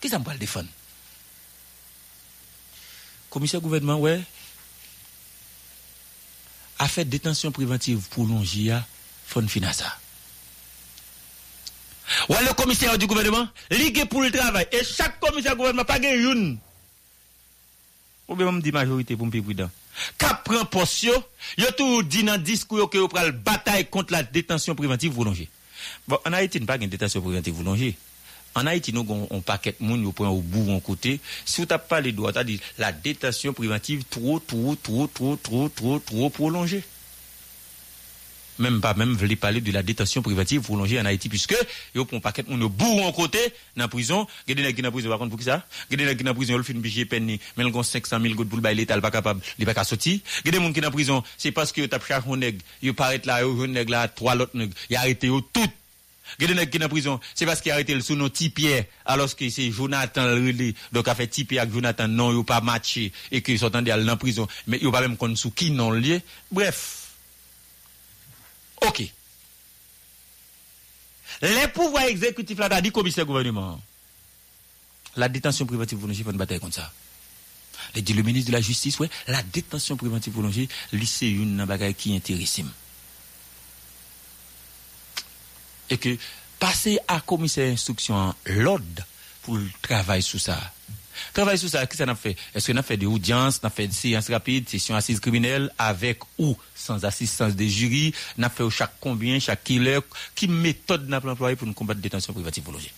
[0.00, 0.68] Qui ça me pral défendre?
[3.30, 4.22] Commissaire gouvernement, ouais,
[6.78, 8.76] a fait détention préventive prolongée,
[9.26, 9.98] fond finasa.
[12.28, 14.66] Ouais, le commissaire du gouvernement, ligue pour le travail.
[14.72, 16.58] Et chaque commissaire du gouvernement, pas une.
[18.28, 19.70] Ou bien, on dit majorité pour me prudent.
[20.18, 21.14] Cap prend poste, yo
[21.56, 25.48] yo tout dit dans discours que vous pral bataille contre la détention préventive prolongée.
[26.06, 27.96] Bon, en Haïti, nous pas une détention préventive prolongée.
[28.54, 31.20] En Haïti, nous avons un paquet de monde, nous prenons au bout, en côté.
[31.44, 35.68] Si vous n'avez pas les droits, c'est-à-dire la détention préventive trop, trop, trop, trop, trop,
[35.68, 36.82] trop, trop prolongée.
[38.58, 41.56] Même pas, même, voulez parler de la détention préventive prolongée en Haïti, puisque,
[41.94, 43.38] yo prend un paquet monde au bout, en côté,
[43.76, 44.26] dans prison.
[44.48, 45.66] Gade qui dans prison, par contre, pour qui ça?
[45.90, 48.48] Gade qui dans prison, il fait une biche peine, mais il a 500 000 gouttes
[48.48, 50.20] pour le bail, l'État, il pas capable, il pas capable sortir.
[50.44, 53.42] Gade gens qui dans prison, c'est parce que yo tape chaque nègre, yo paraît là,
[53.42, 55.70] yo, nègre là, trois autres nègres, il arrêté tout.
[56.40, 59.34] Gade nèg qui dans prison, c'est parce qu'il a arrêté le sous petit Pierre, alors
[59.34, 60.74] que c'est Jonathan le relais.
[60.92, 64.04] Donc, a fait petit Pierre avec Jonathan, non, yo pas matché, et que sont allés
[64.04, 66.22] dans prison, mais yo pas même connaître sous qui non lié.
[66.50, 67.05] Bref.
[68.82, 69.02] OK.
[71.42, 73.80] Les pouvoirs exécutifs là, dit commissaire gouvernement.
[75.16, 76.92] La détention préventive prolongée, faut une bataille contre ça.
[77.94, 80.68] Les dit le ministre de la Justice, ouais, la détention préventive prolongée,
[81.04, 82.66] c'est une bagaille qui est intéressante.
[85.88, 86.16] Et que
[86.58, 89.02] passer à commissaire d'instruction l'ordre
[89.46, 90.72] pour le travail sur ça.
[91.32, 92.36] Travail sur ça, qu'est-ce qu'on a fait?
[92.52, 96.18] Est-ce qu'on a fait des audiences, on a des séances rapides, sessions assises criminelles, avec
[96.36, 100.00] ou sans assistance des jurys, on a fait chaque combien, chaque killer,
[100.34, 102.90] qui méthode n'a pas employé pour nous combattre la détention privative prolongée.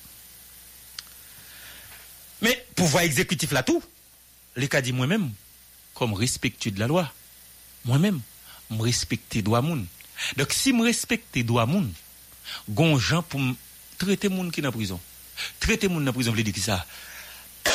[2.40, 3.82] Mais pouvoir exécutif là tout,
[4.56, 5.30] les cas dit moi-même,
[5.92, 7.12] comme respectueux de la loi,
[7.84, 8.20] moi-même,
[8.70, 9.86] me respecter droit moun.
[10.38, 11.92] Donc si me respecter droit moun,
[12.70, 13.40] gon gens pour
[13.98, 14.98] traiter moun qui dans prison.
[15.60, 16.86] Traiter moun dans prison veut dire qui ça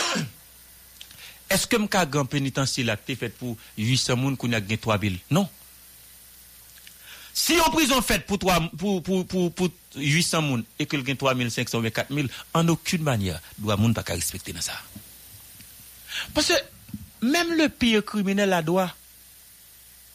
[1.49, 5.49] Est-ce que m'ka grand pénitencier là fait pour 800 moun qui a gagné 3000 Non.
[7.34, 11.17] Si en prison faite pour, 3, pour, pour, pour, pour 800 moun et que gagne
[11.17, 14.73] 3500 ou 4000, en aucune manière, doit moun pas respecter dans ça.
[16.34, 16.54] Parce que
[17.26, 18.93] même le pire criminel a droit.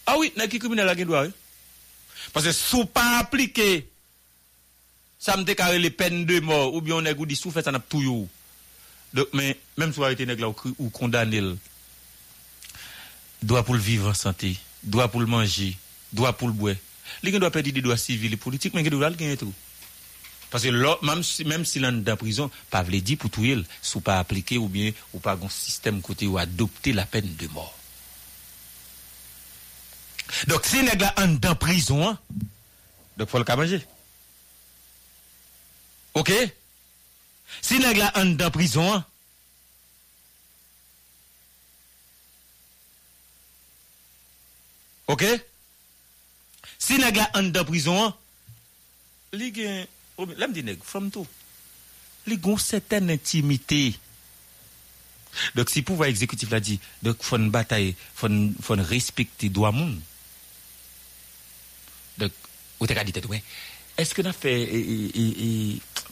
[0.06, 1.32] Ah oui, n'a qui criminel a droit, oui?
[2.32, 3.88] Parce que sous pas appliqué,
[5.18, 7.72] ça me déclare les peines de mort, ou bien on a dit sous fait ça
[7.72, 8.28] n'a tout
[9.14, 10.34] Donc, mais même si on a été là
[10.78, 11.42] ou condamné,
[13.42, 15.76] doit pour le vivre en santé, doit pour le manger,
[16.12, 16.76] doit pour le boire.
[17.22, 19.52] Les gens doivent perdre des droits civils et politiques, mais ils doivent gagner tout.
[20.50, 23.44] Parce que même si, même si l'on est en prison, pas veut pour tout
[23.82, 27.46] sous pas appliquer ou bien, ou pas un système côté ou adopter la peine de
[27.48, 27.74] mort.
[30.46, 32.18] Donc, si les sont en prison, hein,
[33.16, 33.82] donc faut le manger.
[36.18, 36.32] Ok?
[37.64, 38.98] Si nèg la an dan prison,
[45.08, 45.24] Ok?
[46.78, 48.12] Si nèg la an dan prison,
[49.36, 49.86] li gen,
[50.20, 51.24] oh, lèm di nèg, fòm tou,
[52.28, 53.96] li gon seten intimité.
[55.56, 59.96] Dok si pouva ekzekutif la di, dok fòn batay, fòn respekti do amoun.
[62.20, 62.36] Dok,
[62.78, 63.44] ou te ka dit et wè, ouais.
[63.98, 65.48] Eske na fe e, e, e,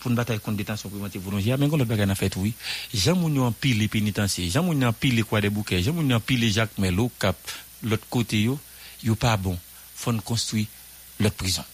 [0.00, 2.50] pou nou batay kont detansyon preventiv volonje, a men kon lop bagay na fet oui,
[2.90, 5.94] jan moun yo an pile penitansye, jan moun yo an pile kwa de bouke, jan
[5.94, 7.38] moun yo an pile Jacques Melo kap
[7.86, 8.58] lot kote yo,
[9.06, 9.54] yo pa bon,
[9.94, 10.66] fon konstoui
[11.22, 11.66] lot prizon.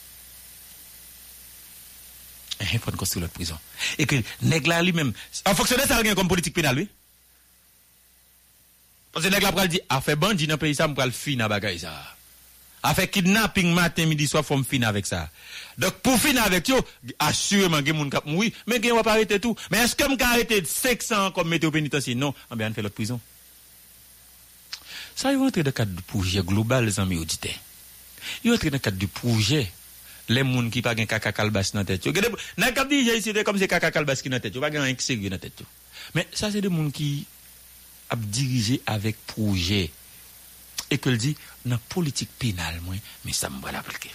[2.61, 3.61] Eh, eh fon konstoui lot prizon.
[3.97, 5.15] E ke neg la li men,
[5.49, 6.89] an foksyonè sa gen kon politik penal oui?
[9.13, 11.41] Pon se neg la pral di, a fe bandi nan peyi sa m pral fi
[11.41, 11.97] nan bagay sa.
[12.83, 15.31] A fait kidnapping matin, midi, soir, faut me finir avec ça.
[15.79, 16.77] Donc, pour finir avec yo,
[17.19, 19.55] assurément, il y a des gens oui, mais il va pas arrêter tout.
[19.71, 22.17] Mais est-ce que je arrêter 500 comme météo pénitentiaire?
[22.17, 23.21] Non, on va faire l'autre prison.
[25.15, 27.53] Ça, il va entrer dans le cadre du projet global, les amis auditeurs.
[28.45, 29.71] Yo entre dans le cadre du projet.
[30.29, 32.05] Les gens qui pas gen caca calbas dans tête.
[32.07, 32.13] Yo
[32.57, 34.59] n'a cap dit ici comme c'est caca calbas qui dans tête.
[34.59, 35.63] Pas gen un sérieux dans tête.
[36.15, 37.27] Mais ça c'est des gens qui
[38.11, 39.91] a dirigé avec projet
[40.93, 41.33] e ke l di
[41.69, 44.11] nan politik penal mwen, men sa mwen wala aplike.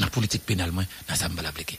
[0.00, 1.78] Nan politik penal mwen, nan sa mwen wala aplike.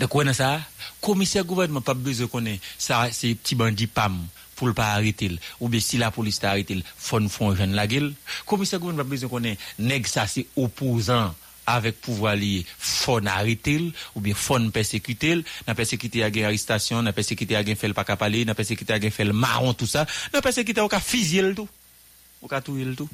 [0.00, 0.56] Dek wè nan sa,
[1.04, 4.22] komisyen gouvernement pap beze konen, sa se pti bandi pam
[4.54, 7.86] pou l pa aritil, ou be si la polis ta aritil, fon fon jen la
[7.90, 8.12] gil.
[8.48, 11.34] Komisyen gouvernement pap beze konen, neg sa se opozan
[11.66, 17.12] avec pouvoir lié, faut arrêter ou bien faut persécuter, n'a persécuté à gain arrestation, n'a
[17.12, 20.42] persécuté à gain fait pas parler, n'a persécuté à gain fait marron tout ça, n'a
[20.42, 21.68] persécuté au cas le tout.
[22.42, 23.08] Au cas tout le tout.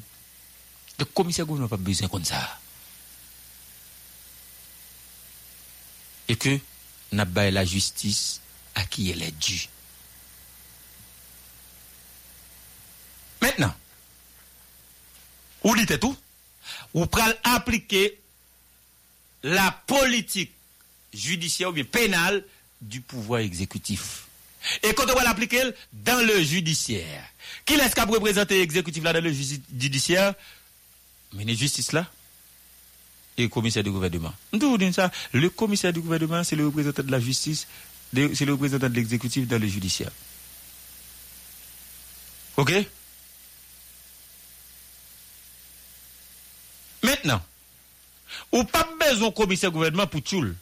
[0.99, 2.59] Le commissaire gouvernement pas besoin comme ça.
[6.27, 6.59] Et que
[7.11, 8.41] n'a pas la justice
[8.75, 9.67] à qui elle est due.
[13.41, 13.73] Maintenant,
[15.63, 16.15] ou dites tout,
[16.93, 18.19] ou pral appliquer
[19.43, 20.51] la politique
[21.13, 22.43] judiciaire ou bien pénale
[22.81, 24.25] du pouvoir exécutif.
[24.83, 27.23] Et quand on va l'appliquer dans le judiciaire,
[27.65, 30.33] qui est-ce qui a représenté l'exécutif là dans le judiciaire?
[31.33, 32.09] Mais la justice là
[33.37, 34.33] et le commissaire du gouvernement.
[34.53, 37.67] Nous dit ça, le commissaire du gouvernement, c'est le représentant de la justice,
[38.13, 40.11] c'est le représentant de l'exécutif dans le judiciaire.
[42.57, 42.73] OK?
[47.03, 47.41] Maintenant,
[48.51, 50.53] ou pas besoin commissaire gouvernement pour tout.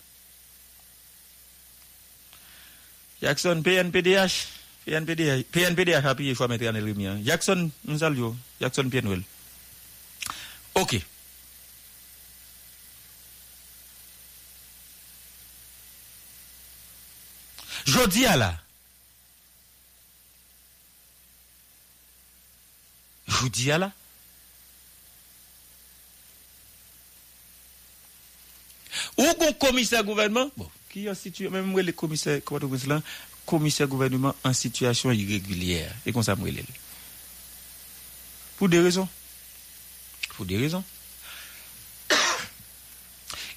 [3.22, 4.48] Jackson PNPDH,
[4.86, 7.18] PNPDH, PNPDH a payé choix mettre en lumière.
[7.24, 9.24] Jackson, nous allons, Jackson Pienwell.
[10.76, 11.02] OK.
[17.86, 18.56] Jodi à la.
[23.28, 23.92] Jodi la.
[29.20, 33.02] Ou un commissaire gouvernement, bon, qui est en situation, même les commissaires, comment là,
[33.46, 35.94] commissaire gouvernement en situation irrégulière.
[36.06, 36.38] Et comme ça,
[38.58, 39.10] Pour des raisons.
[40.38, 40.84] Pour des raisons.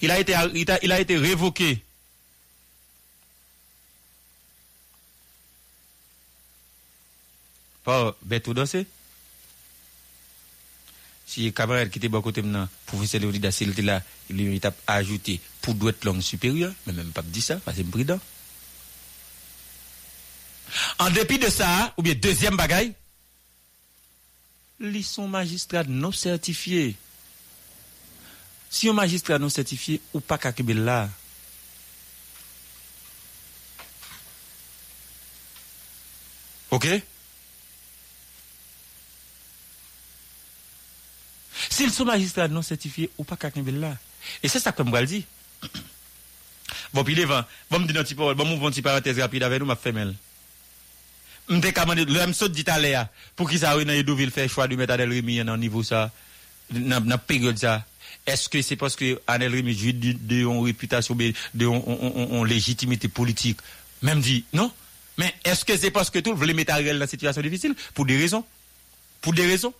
[0.01, 1.81] Il a été, il a, il a été révoqué.
[7.85, 8.85] Par Beto Dossé
[11.33, 15.41] si camarade qui était bon côté maintenant, professeur Léonidas, s'il était là, il a ajouté
[15.61, 18.19] pour doit être langue supérieure, mais même pas dit ça, parce que c'est prudent.
[20.99, 22.93] En dépit de ça, ou bien deuxième bagaille,
[24.79, 26.95] ils sont magistrats non certifiés.
[28.69, 31.09] Si un magistrat non certifié, ou pas qu'à là.
[36.69, 36.87] OK?
[41.73, 43.97] Si le sou magistrat non certifié ou pas quelqu'un là.
[44.43, 45.25] Et c'est ça que je dit.
[46.93, 49.41] Bon, puis les vents, bon, me dire un petit parole, bon, mon petit parenthèse rapide
[49.41, 50.13] avec nous, ma femelle.
[51.49, 54.75] M'te commandé, le m'saut dit à l'air, pour qu'ils aient dans Yedouville fait choix de
[54.75, 56.11] mettre Adel Rémi dans niveau ça,
[56.69, 57.85] dans la période ça.
[58.27, 61.33] Est-ce que c'est parce que Adel Rémi jouit de une réputation, de
[61.65, 63.57] une légitimité politique?
[64.03, 64.71] Même dit, non.
[65.17, 67.75] Mais est-ce que c'est parce que tout le monde mettre Ariel dans une situation difficile?
[67.95, 68.45] Pour des raisons.
[69.21, 69.73] Pour des raisons.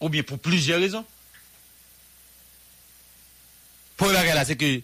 [0.00, 1.04] Ou bien pour plusieurs raisons.
[3.96, 4.80] Pour la c'est que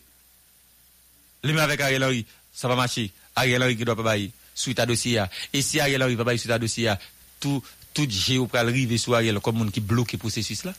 [1.44, 3.12] les avec Ariel Henry, ça va marcher.
[3.36, 5.22] Ariel Henry qui doit pas bailler suite à dossier.
[5.52, 6.92] Et si Ariel Henry va bailler suite à dossier,
[7.40, 8.48] tout, tout géo
[8.96, 10.72] sur Ariel comme monde qui bloque le processus là.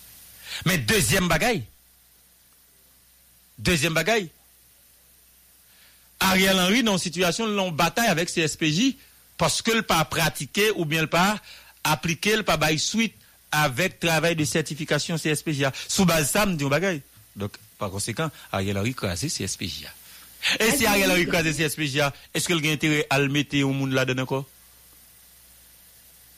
[0.65, 1.63] Mais deuxième bagaille,
[3.57, 4.29] deuxième bagaille,
[6.19, 8.95] Ariel Henry dans une situation de bataille avec CSPJ
[9.37, 11.39] parce que le pas pratiqué ou bien le pas
[11.83, 13.15] appliqué, le pas bailler suite
[13.53, 15.71] avec travail de certification CSPJA.
[15.87, 17.01] Sous base ça, me dit bagaille.
[17.35, 19.89] Donc, par conséquent, Ariel Henry crasé CSPJA.
[20.59, 23.91] Et si Ariel Henry crasé CSPJA, est-ce qu'il a intérêt à le mettre au monde
[23.91, 24.45] là-dedans encore?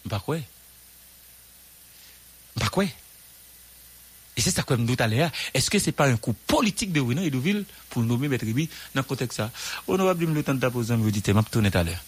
[0.10, 0.38] Pas quoi?
[2.60, 2.86] Pas quoi?
[4.38, 5.32] Et c'est ça que je me tout à l'heure.
[5.54, 8.28] Est-ce que ce n'est pas un coup politique de Renan et de Ville pour nommer
[8.28, 9.50] Maître Ribi dans le contexte ça?
[9.88, 12.04] Honorable, le temps de poser, vous dites, je vais tout à l'heure.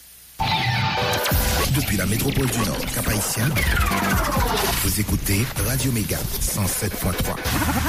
[1.75, 3.49] Depuis la métropole du Nord, Cap-Haïtien,
[4.83, 7.13] vous écoutez Radio Méga 107.3.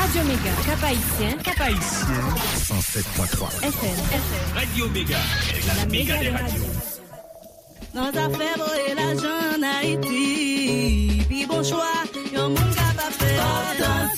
[0.00, 1.80] Radio Méga, Cap-Haïtien, Cap-Haïtien,
[2.56, 3.62] 107.3.
[3.62, 4.54] FM, FM.
[4.54, 5.18] Radio Méga,
[5.76, 6.62] la méga des radios.
[7.94, 14.17] Dans affaires et l'argent en Haïti, puis bon choix, moun capable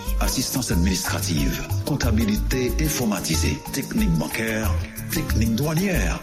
[0.21, 4.71] assistance administrative, comptabilité informatisée, technique bancaire,
[5.11, 6.19] technique douanière.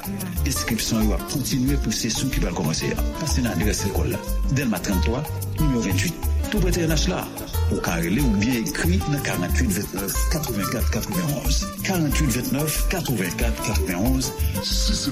[0.47, 2.91] Inscription yo a continuer pour session qui va commencer.
[3.21, 4.17] Passez dans l'adresse école.
[4.53, 5.23] Delma 33,
[5.61, 6.15] numéro 28.
[6.51, 7.27] Tout près TNH là.
[7.73, 11.67] Ou carrelé ou bien écrit dans 48 29 84 91.
[11.85, 14.33] 48 29 84 91.
[14.63, 15.11] C'est ce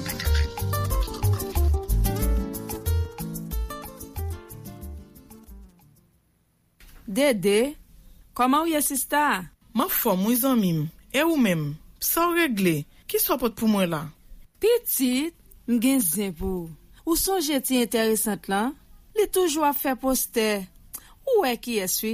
[7.07, 7.73] Dede,
[8.37, 9.47] Koman ou ye sista?
[9.73, 13.65] Ma fò mou izan mim, e ou mem, sa ou regle, ki so pot pou
[13.65, 14.03] mwen la?
[14.61, 15.33] Petit,
[15.65, 16.67] mgen zin pou.
[17.01, 18.75] Ou son jeti interesant lan?
[19.17, 20.45] Li toujwa fè poste,
[21.25, 22.13] ou e ki eswi?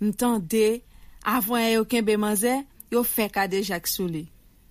[0.00, 0.80] M tan de,
[1.20, 2.56] avwen e yo kenbe manze,
[2.88, 4.24] yo fè kade jak sou li.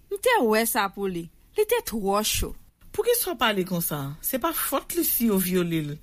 [0.10, 2.58] Mte te ou e sa pou li, li te tro chou.
[2.90, 5.94] Pou ki so pale kon sa, se pa fote li si yo violil.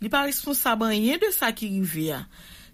[0.00, 2.24] Li pa responsaban yen de sa ki rive ya.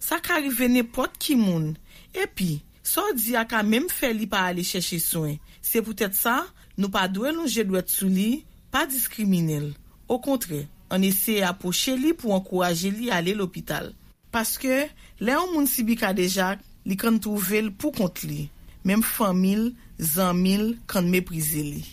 [0.03, 1.72] sa ka rive nepot ki moun.
[2.12, 5.38] Epi, so di a ka mem fe li pa ale cheshe soen.
[5.62, 6.42] Se pou tèt sa,
[6.76, 8.42] nou pa dwe nou jedwet sou li,
[8.74, 9.70] pa diskriminel.
[10.11, 13.92] Au kontre, an ese aposhe li pou ankoraje li ale l'opital.
[14.34, 14.88] Paske,
[15.22, 18.48] le an moun si bi ka deja, li kan touvel pou kont li.
[18.82, 19.70] Mem famil,
[20.03, 21.84] zanmil, kan meprize li.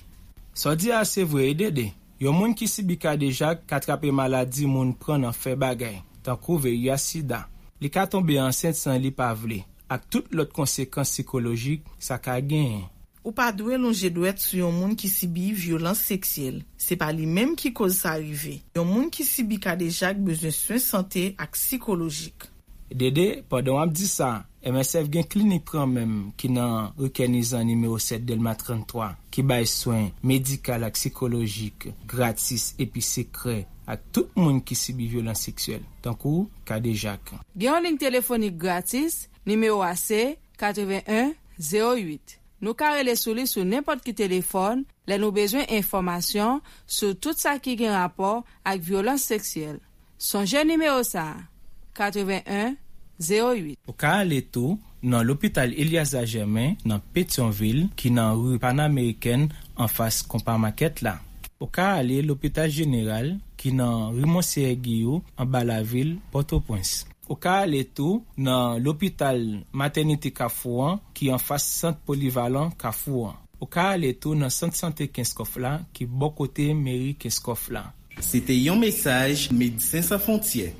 [0.58, 1.90] So di a se vwe e dede.
[2.20, 6.74] Yo moun ki si bika deja katrape maladi moun pran an fe bagay, tan kouve
[6.76, 7.46] yasida.
[7.80, 12.36] Li ka tombe ansen san li pa vle, ak tout lot konsekans psikologik sa ka
[12.44, 12.84] gen.
[13.24, 16.62] Ou pa dwe lonje dwet sou yon moun ki sibi violans seksyel.
[16.80, 18.60] Se pa li menm ki koz sa arrive.
[18.76, 22.48] Yon moun ki sibi ka dejak bezwen swen sante ak psikologik.
[22.90, 28.26] Dede, padon ap di sa, MSF gen klinik pran menm ki nan rekenizan nimeyo 7
[28.28, 34.76] delma 33 ki bay swen medikal ak psikologik gratis epi sekre ak tout moun ki
[34.78, 37.34] sibi violans seksuel, tankou kade jak.
[37.58, 42.38] Gyan link telefonik gratis, nimeyo ase 8108.
[42.60, 47.58] Nou karele sou li sou nepot ki telefon, le nou bezwen informasyon sou tout sa
[47.64, 49.80] ki gen rapor ak violans seksuel.
[50.20, 51.48] Sonje nimeyo sa,
[51.96, 53.80] 8108.
[53.88, 59.48] Ou ka ale tou nan l'opital Eliasa Germain nan Petionville ki nan rue Pan-Ameriken
[59.80, 61.18] an fas kompa maket la.
[61.60, 67.04] Ou ka ale l'Hopital General ki nan Rimonsier Giyou an ba la vil Port-au-Prince.
[67.28, 69.44] Ou ka ale tou nan l'Hopital
[69.76, 73.36] Maternity Kafouan ki an fas Sant Polivalent Kafouan.
[73.60, 77.90] Ou ka ale tou nan Sant Santé Kinskofla ki bo kote Meri Kinskofla.
[78.24, 80.72] Sete yon mesaj Medisyen San Fontien.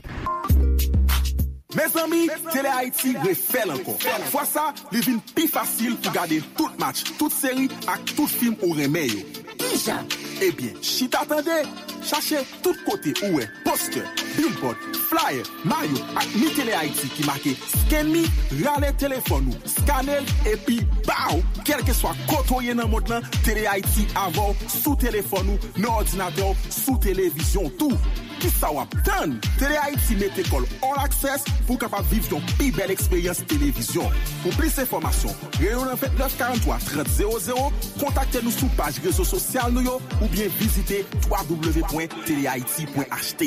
[1.76, 3.94] Me zami, Tele Haiti refel anko.
[4.32, 8.58] Fwa sa, li vin pi fasil pou gade tout match, tout seri ak tout film
[8.64, 9.22] ou reme yo.
[9.60, 10.08] Pi jan!
[10.42, 11.66] Ebyen, chit atende,
[12.02, 14.04] chache tout kote ouwe, poster,
[14.38, 14.78] billboard,
[15.10, 18.24] flyer, mayo ak mi Tele Haiti ki make sken mi,
[18.64, 24.08] rale telefon ou, skanel, epi, bao, kelke swa koto ye nan mod lan, Tele Haiti
[24.16, 28.00] avon sou telefon ou, nan ordinateur, sou televizyon tou.
[28.40, 29.34] Ki sa wap tan?
[29.60, 34.08] Tele Haiti mette kol all access pou kapap viv yon pi bel eksperyans televizyon.
[34.46, 39.98] Pou plis informasyon, reyon an fèt 943-3000, kontakte nou sou page rezo sosyal nou yo
[40.22, 43.44] ou ou bien visite www.telehaiti.ht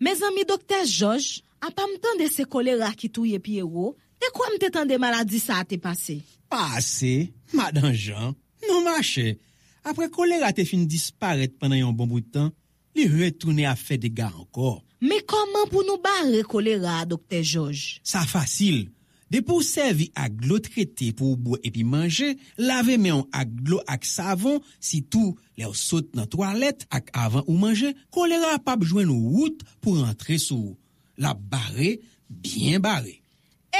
[0.00, 0.86] Me zami Dr.
[0.86, 4.98] George, apam tan de se kolera ki touye piye wo, de kwa mte tan de
[5.00, 6.20] maladi sa a te pase?
[6.52, 7.30] Pase?
[7.56, 8.34] Madan Jean,
[8.68, 9.38] nou mache.
[9.84, 12.52] Apre kolera te fin disparet panan yon bon boutan,
[12.96, 14.82] li retoune a fe dega ankor.
[15.04, 17.42] Me koman pou nou bare kolera, Dr.
[17.42, 18.00] George?
[18.04, 18.88] Sa fasil.
[19.34, 23.80] De pou servi ak glo trete pou ou bou epi manje, lave men ak glo
[23.90, 28.84] ak savon, si tou le ou sot nan toalet ak avan ou manje, kolera pap
[28.86, 30.76] jwen ou wout pou rentre sou.
[31.18, 31.96] La bare,
[32.30, 33.18] bien bare.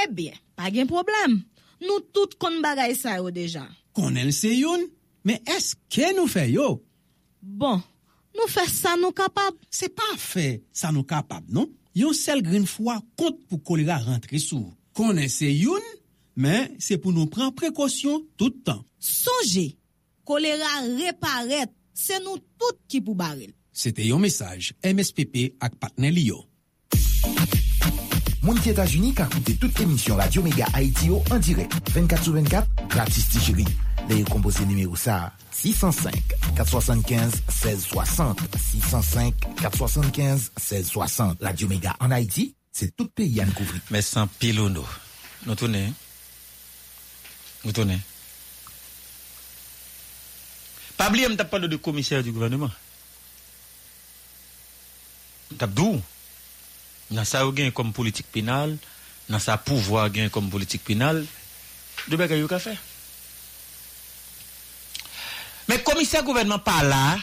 [0.03, 1.39] Ebyen, eh pa gen problem.
[1.79, 3.63] Nou tout kon bagay sa yo deja.
[3.95, 4.89] Konen se yon,
[5.23, 6.81] men eske nou fe yo?
[7.39, 7.79] Bon,
[8.35, 9.55] nou fe sa nou kapab.
[9.71, 11.71] Se pa fe sa nou kapab, non?
[11.95, 14.73] Yon sel gren fwa kont pou kolera rentre sou.
[14.95, 15.83] konen se youn,
[16.35, 18.81] men se pou nou pran prekosyon toutan.
[18.99, 19.75] Sonje,
[20.27, 23.51] kolera reparet, se nou tout ki pou baril.
[23.75, 26.45] Sete yon mesaj, MSPP ak Patnelio.
[28.45, 31.73] Mounke Etats-Unis ka koute tout emisyon Radio Mega Haiti yo an direk.
[31.95, 33.65] 24 sou 24, gratis ti chéri.
[34.05, 38.45] Le yo kompose nime ou sa 605-475-1660.
[38.69, 41.41] 605-475-1660.
[41.41, 42.53] Radio Mega an Haiti.
[42.75, 43.81] C'est tout pays à couvrir.
[43.89, 44.85] Mais sans pilono.
[45.45, 45.93] Nous tournons.
[47.63, 47.99] Nous tournons.
[50.97, 52.69] Pas oublier, je parlé de commissaire du gouvernement.
[55.57, 56.01] T'as d'où
[57.11, 58.77] Dans ça, gain comme politique pénale,
[59.29, 61.25] dans sa pouvoir comme politique pénale,
[62.09, 62.77] de bagaille ka fait.
[65.69, 67.17] Mais commissaire gouvernement pas là,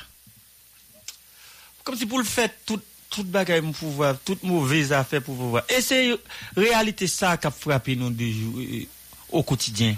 [1.84, 2.80] comme si pour le faire tout
[3.12, 5.64] tout bagaille pour pouvoir, toute mauvaise affaire pour pouvoir.
[5.68, 6.16] Et c'est
[6.56, 8.86] réalité ça qui a frappé nous jour, euh,
[9.30, 9.94] au quotidien.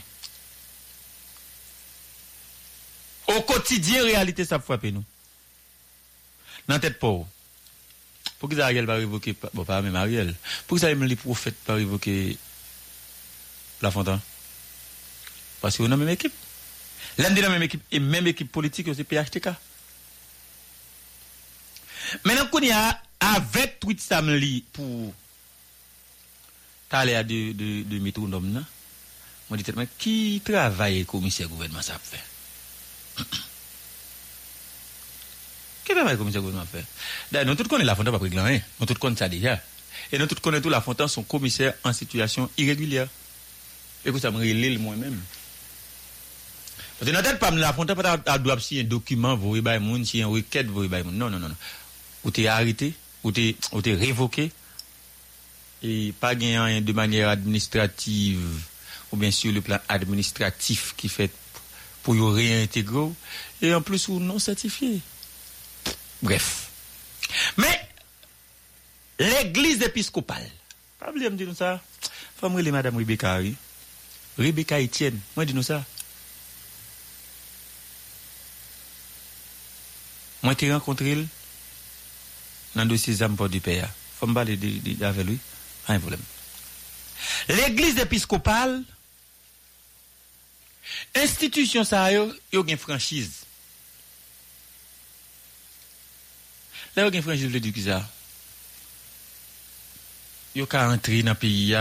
[3.28, 5.04] Au quotidien, réalité ça a frappé nous.
[6.68, 7.26] Dans tête pauvre.
[8.38, 10.34] Pour que Ariel va révoquer, bon, pas même Ariel,
[10.66, 12.36] pour que même les prophètes pas révoquer
[13.80, 14.20] la Fontaine.
[15.60, 16.32] Parce qu'on a même équipe.
[17.16, 19.50] L'un de la même équipe, et même équipe politique, c'est PHTK.
[22.24, 25.12] Maintenant, qu'on y a, avec tweet samedi pour
[26.88, 28.64] parler de, de, de métronome?
[29.48, 32.22] Moi, dis mais qui travaille commissaire gouvernement ça fait?
[35.84, 36.84] Qui travaille commissaire gouvernement fait?
[37.30, 38.60] D'ailleurs, nous tous connaissons la Fontaine, pas pris hein?
[38.80, 39.60] Nous tous connaissons ça déjà.
[40.10, 43.08] Et nous tous connaissons tout la Fontaine, son commissaire en situation irrégulière.
[44.04, 45.20] Écoute, ça me relève moi-même.
[46.98, 50.22] Parce que dans tête, pas la Fontaine, pas doit signer un document, vous voyez, si
[50.22, 51.56] un requête, vous voyez, non, non, non, non.
[52.24, 53.56] Ou t'es arrêté, ou t'es,
[53.86, 54.50] révoqué,
[55.82, 58.40] et pas gagné de manière administrative,
[59.12, 61.30] ou bien sur le plan administratif qui fait
[62.02, 63.08] pour y réintégrer,
[63.62, 65.00] et en plus ou non certifié.
[66.22, 66.70] Bref.
[67.56, 67.88] Mais,
[69.18, 70.50] l'église épiscopale,
[70.98, 71.82] pas oublier me dire ça,
[72.36, 73.54] faut me madame Rebecca, oui.
[74.38, 75.84] Rebecca Etienne, moi dis nous ça.
[80.42, 81.16] Moi t'ai rencontré
[82.74, 83.88] dans le dossier Zamport du Père.
[84.18, 84.58] Faut me parler
[85.00, 85.38] avec lui,
[85.86, 86.20] pas problème.
[87.48, 88.82] L'église épiscopale,
[91.14, 93.44] institution ça yo, yo une franchise.
[96.96, 98.08] Là yo une franchise le dit ça.
[100.54, 101.76] Yo ka entrer dans le pays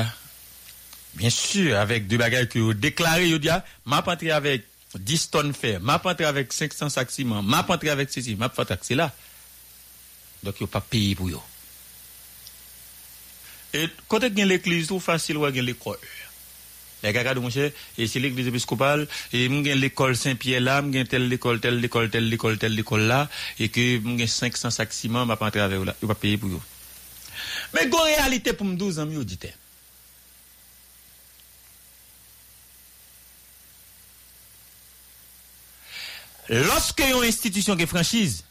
[1.15, 3.51] Bien sûr, avec deux bagages que vous déclarez, vous dites,
[3.85, 4.63] m'a entré avec
[4.95, 8.73] 10 tonnes fer, m'a entré avec 500 sacs ciment, m'a entré avec ceci, m'a fait
[8.81, 9.13] c'est là.
[10.43, 11.41] Dok yo pa peyi pou yo.
[13.73, 15.97] E kote gen l'ekliz tou fasil wè gen l'ekol.
[15.97, 16.23] E
[17.03, 19.01] Lè kaka dou monshe, e se l'ekliz episkopal,
[19.35, 22.77] e mwen gen l'ekol Saint-Pierre la, mwen gen tel l'ekol, tel l'ekol, tel l'ekol, tel
[22.77, 23.25] l'ekol la,
[23.59, 25.97] e ke mwen gen 500 saksiman mwen pa pantre avè yo la.
[25.99, 26.61] Yo pa peyi pou yo.
[27.73, 29.51] Men go realite pou mdou zanm yo ditè.
[36.53, 38.43] Lorske yon institisyon gen franchise,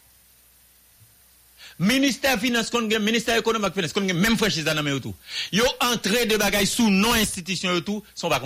[1.78, 5.14] ministère finance, ministère économique finance, qu'on même franchise dans le tout.
[5.52, 8.40] Yo entré de bagaille sous non institution tout, sont pas.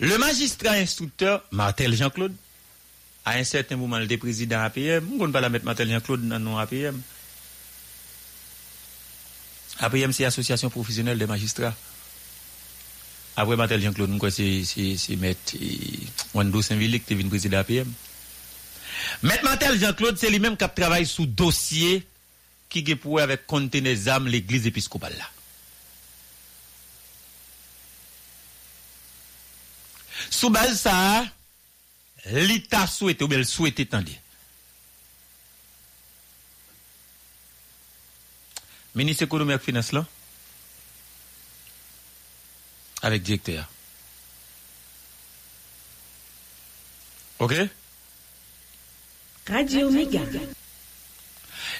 [0.00, 2.34] Le magistrat instructeur, Martel Jean-Claude,
[3.24, 6.38] à un certain moment, le président APM, on ne pas la mettre Martel Jean-Claude dans
[6.38, 7.00] non APM.
[9.80, 11.74] APM, c'est Association professionnelle des magistrats.
[13.40, 15.54] Après, Matel Jean-Claude, c'est, c'est, Maître
[16.34, 17.88] Wando Saint-Villic qui est venu présider l'APM.
[19.22, 22.04] Maître Matel Jean-Claude, c'est lui-même qui travaille sous dossier
[22.68, 23.46] qui est pour avec
[24.08, 25.24] âmes l'église épiscopale là.
[30.30, 31.24] Sous base ça,
[32.32, 34.10] l'État souhaite, ou bien souhaite étendre.
[38.96, 40.04] Ministre économique et finance là,
[43.02, 43.68] avec directeur.
[47.38, 47.54] OK?
[49.48, 50.20] Radio Méga.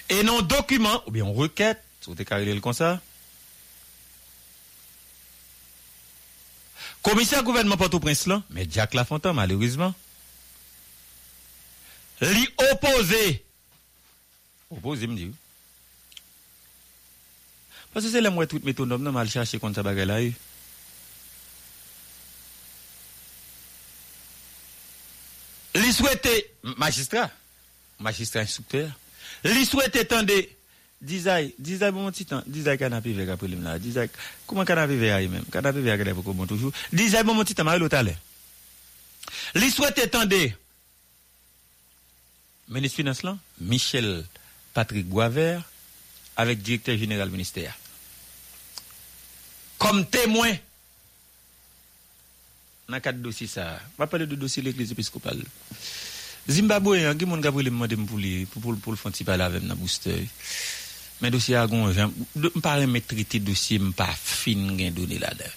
[0.09, 3.01] Et non document, ou bien on requête, vous déclarez le comme ça.
[7.01, 9.93] Commissaire gouvernement Port-au-Prince là, mais Jacques Lafontaine malheureusement,
[12.21, 13.45] lui opposé.
[14.69, 15.31] Opposé me dit.
[17.93, 20.19] Parce que c'est la moitié tout métonome, non mal chercher contre ça bagarre là.
[26.77, 27.31] Magistrat,
[27.99, 28.89] magistrat instructeur,
[29.43, 30.33] li souhaité tendre,
[31.01, 34.09] disait, disait bon petit temps, disait canapé vert après là, disait,
[34.47, 37.55] comment canapé même, canapé vert pour comment toujours, disait bon petit
[39.55, 40.35] Li souhaité tendre,
[42.67, 43.21] ministre finance
[43.59, 44.25] Michel
[44.73, 45.63] Patrick Boisvert
[46.37, 47.75] avec directeur général ministère.
[49.77, 50.53] Comme témoin
[52.89, 53.77] nan kat dosi sa.
[54.01, 55.39] Ma pale de dosi l'Eglise Episkopal.
[56.49, 59.67] Zimbabwe, an gen moun Gabriel mwande m pou li, pou pou l fonti pala avèm
[59.69, 60.17] nan booster.
[61.21, 65.29] Men dosi a gon, m pare m trite dosi m pa fin gen doni la
[65.37, 65.53] der.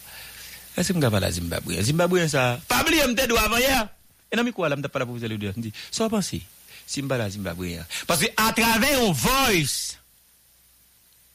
[0.76, 1.80] Ese m gava la Zimbabwe.
[1.80, 3.86] Zimbabwe sa, pabli m te do avan ya.
[4.28, 5.54] E nan mi kwa la m te pala pou vizale ou de.
[5.56, 6.42] M di, so apansi,
[6.84, 7.88] si m bala Zimbabwe ya.
[8.08, 9.96] Paske a travè yon voice,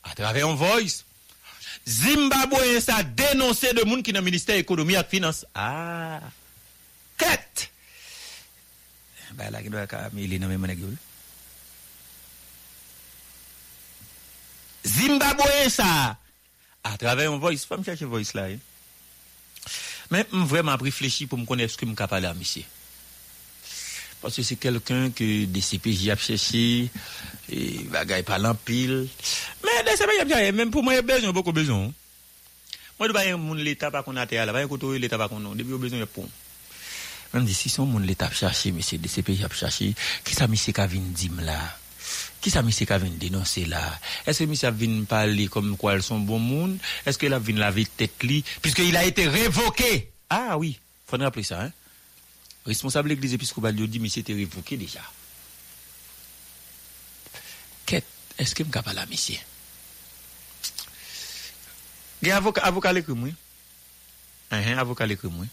[0.05, 1.06] a travè yon voice,
[1.85, 5.45] Zimbabwe ça dénoncé de monde qui dans le ministère économie et finance.
[5.53, 6.19] Ah.
[7.17, 7.69] Quête.
[9.33, 10.65] Ben là, il doit il dans même
[14.85, 16.17] Zimbabwe ça.
[16.83, 18.45] À travers un voice, pas me chercher voice là.
[18.45, 18.57] hein.
[20.09, 22.63] Mais vraiment réfléchi pour me connaître ce que me capable à monsieur.
[24.21, 26.89] Parce que c'est quelqu'un que des CPJ a cherché,
[27.49, 29.07] et bagaille pas l'empile.
[29.99, 31.91] Mais des CPJ a même pour moi, il y a besoin, beaucoup besoin.
[32.99, 35.51] Moi, je ne pas l'État pas qu'on a terre là, pas côté l'État pas qu'on
[35.51, 36.27] a, depuis besoin, y a pour.
[37.33, 39.93] Même dit, si son monde l'État cherché, monsieur, des CPJ a cherché,
[40.23, 41.77] qui ça, monsieur, qui venu dire là?
[42.41, 43.99] Qui ça, monsieur, qui venu dénoncer là?
[44.25, 46.77] Est-ce que monsieur venu parler comme quoi elles sont bon monde?
[47.05, 48.43] Est-ce qu'il a venu laver tête li?
[48.61, 50.09] Puisqu'il a été révoqué.
[50.29, 51.71] Ah oui, faut rappeler ça, hein?
[52.65, 55.01] Responsable de l'église épiscopale, il dit, mais c'était révoqué déjà.
[57.85, 58.03] Qu'est-
[58.37, 59.37] Est-ce que je suis là, monsieur?
[62.21, 63.35] Gen avoka, avoka l'ekri mwen.
[64.49, 65.49] Ahen, avoka l'ekri mwen.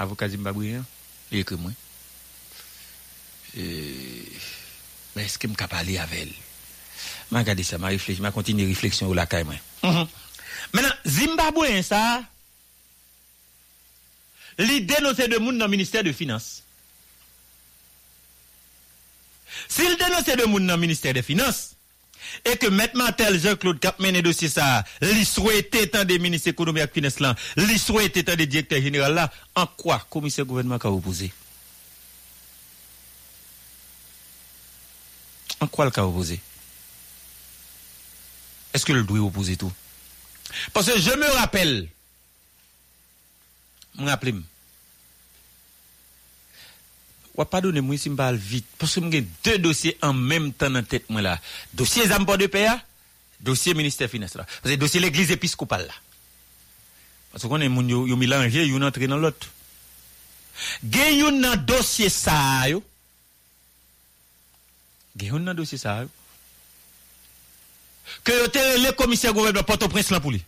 [0.00, 0.82] Avoka Zimbabwe,
[1.32, 1.76] l'ekri mwen.
[3.56, 3.64] E,
[5.16, 6.32] men eske m kap ale avel?
[7.30, 9.60] Man gade sa, ma refleksyon, ma kontine refleksyon ou lakay mwen.
[9.82, 10.08] Mm -hmm.
[10.72, 12.22] Menan, Zimbabwe sa,
[14.58, 16.62] li denose de moun nan Ministèr de Finance.
[19.68, 21.79] Si li denose de moun nan Ministèr de Finance,
[22.44, 26.84] et que maintenant tel Jean-Claude Cap mené dossier ça, li souhaité tant des ministres économiques
[26.84, 30.88] et finances là, li souhaité tant des directeurs généraux là, en quoi commissaire gouvernement a
[30.88, 31.32] opposé?
[35.60, 36.40] En quoi le cas opposé?
[38.72, 39.72] Est-ce que le doit opposer tout?
[40.72, 41.88] Parce que je me rappelle,
[43.96, 44.40] me rappelle,
[47.40, 50.82] ou pas donner moi si vite parce que j'ai deux dossiers en même temps dans
[50.82, 51.40] tête moi là
[51.72, 52.80] dossier Zamport de PA
[53.40, 54.46] dossier ministère finance là.
[54.62, 55.94] Parce que dossier l'église épiscopale là.
[57.32, 59.48] Parce qu'on est moun yo, yo mélangé yo entré dans l'autre.
[60.84, 62.82] Gen yon nan dossier ça yo.
[65.16, 66.08] Gen yon nan dossier ça yo.
[68.24, 68.46] Que yo
[68.84, 70.42] le commissaire gouvernement Port-au-Prince là pour lui.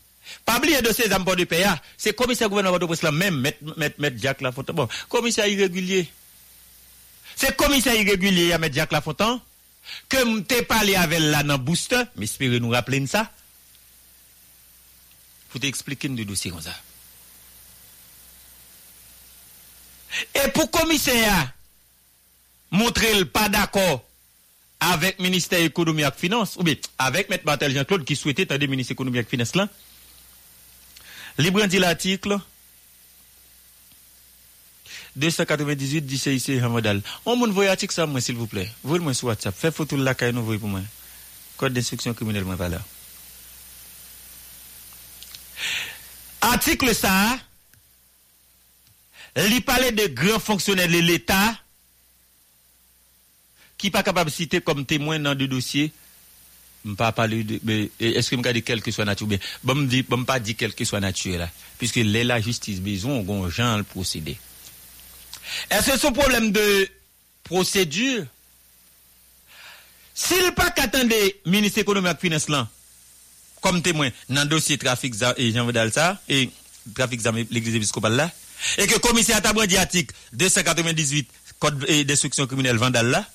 [0.44, 4.20] Pas oublier dossier Zamport de PA c'est commissaire gouvernement Port-au-Prince là même mettre mettre mettre
[4.20, 4.76] Jacques Lafontaine.
[4.76, 6.10] Bon commissaire irrégulier
[7.42, 9.40] c'est commissaire irrégulier à mettre Jacques Lafontaine
[10.08, 12.26] que m'te parlé avec là dans booster, mais
[12.60, 13.32] nous rappeler ça.
[15.48, 16.74] Pour t'expliquer le dossier comme ça.
[20.36, 21.52] Et pour commissaire
[22.70, 24.04] montrer le pas d'accord
[24.78, 27.40] avec ministère économie et finance, ou bien avec M.
[27.44, 29.68] Martel Jean-Claude qui souhaitait être ministre économie et finance là,
[31.66, 32.38] dit l'article
[35.16, 37.02] 298 du CIC Hamadal.
[37.26, 38.70] On moun voye article ça, s'il vous plaît.
[38.82, 39.54] Voyez moi sur WhatsApp.
[39.56, 40.80] Faites photo de la caille, nous pour moi.
[41.56, 42.82] Code d'instruction criminelle, moi, là.
[46.40, 47.38] Article ça,
[49.36, 51.56] il parlait de grands fonctionnaires de l'État
[53.78, 55.92] qui pas capable de citer comme témoin dans deux dossiers.
[56.84, 59.76] Je pas parler de, mais est-ce que je dis quel que soit nature, bien, bon,
[59.76, 61.48] me dit, bon, pas dit quel que soit nature là,
[61.78, 64.36] puisque là, la justice besoin, on gens le procédé.
[65.70, 66.88] Est-ce que ce problème de
[67.44, 68.24] procédure,
[70.14, 71.14] s'il pas qu'attendre
[71.46, 72.68] ministre économique et finance là,
[73.60, 75.92] comme témoin dans le dossier trafic et Jean Vidal
[76.28, 76.50] et
[76.94, 78.30] trafic l'église épiscopale là,
[78.78, 81.28] et que le commissaire a brandi article 298
[81.58, 83.26] code et d'instruction criminelle vandal là,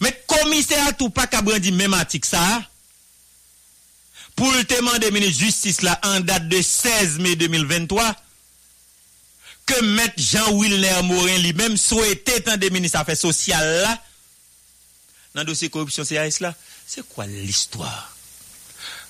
[0.00, 2.62] mais commissaire tout pas qu'à brandi même article ça,
[4.36, 8.16] pour le demander ministre de justice là en date de 16 mai 2023,
[9.70, 10.00] que M.
[10.16, 14.02] Jean-Wilner Morin lui-même souhaitait tant des ministres affaires sociales là,
[15.34, 16.54] dans le dossier corruption CAS là,
[16.86, 18.16] c'est quoi l'histoire?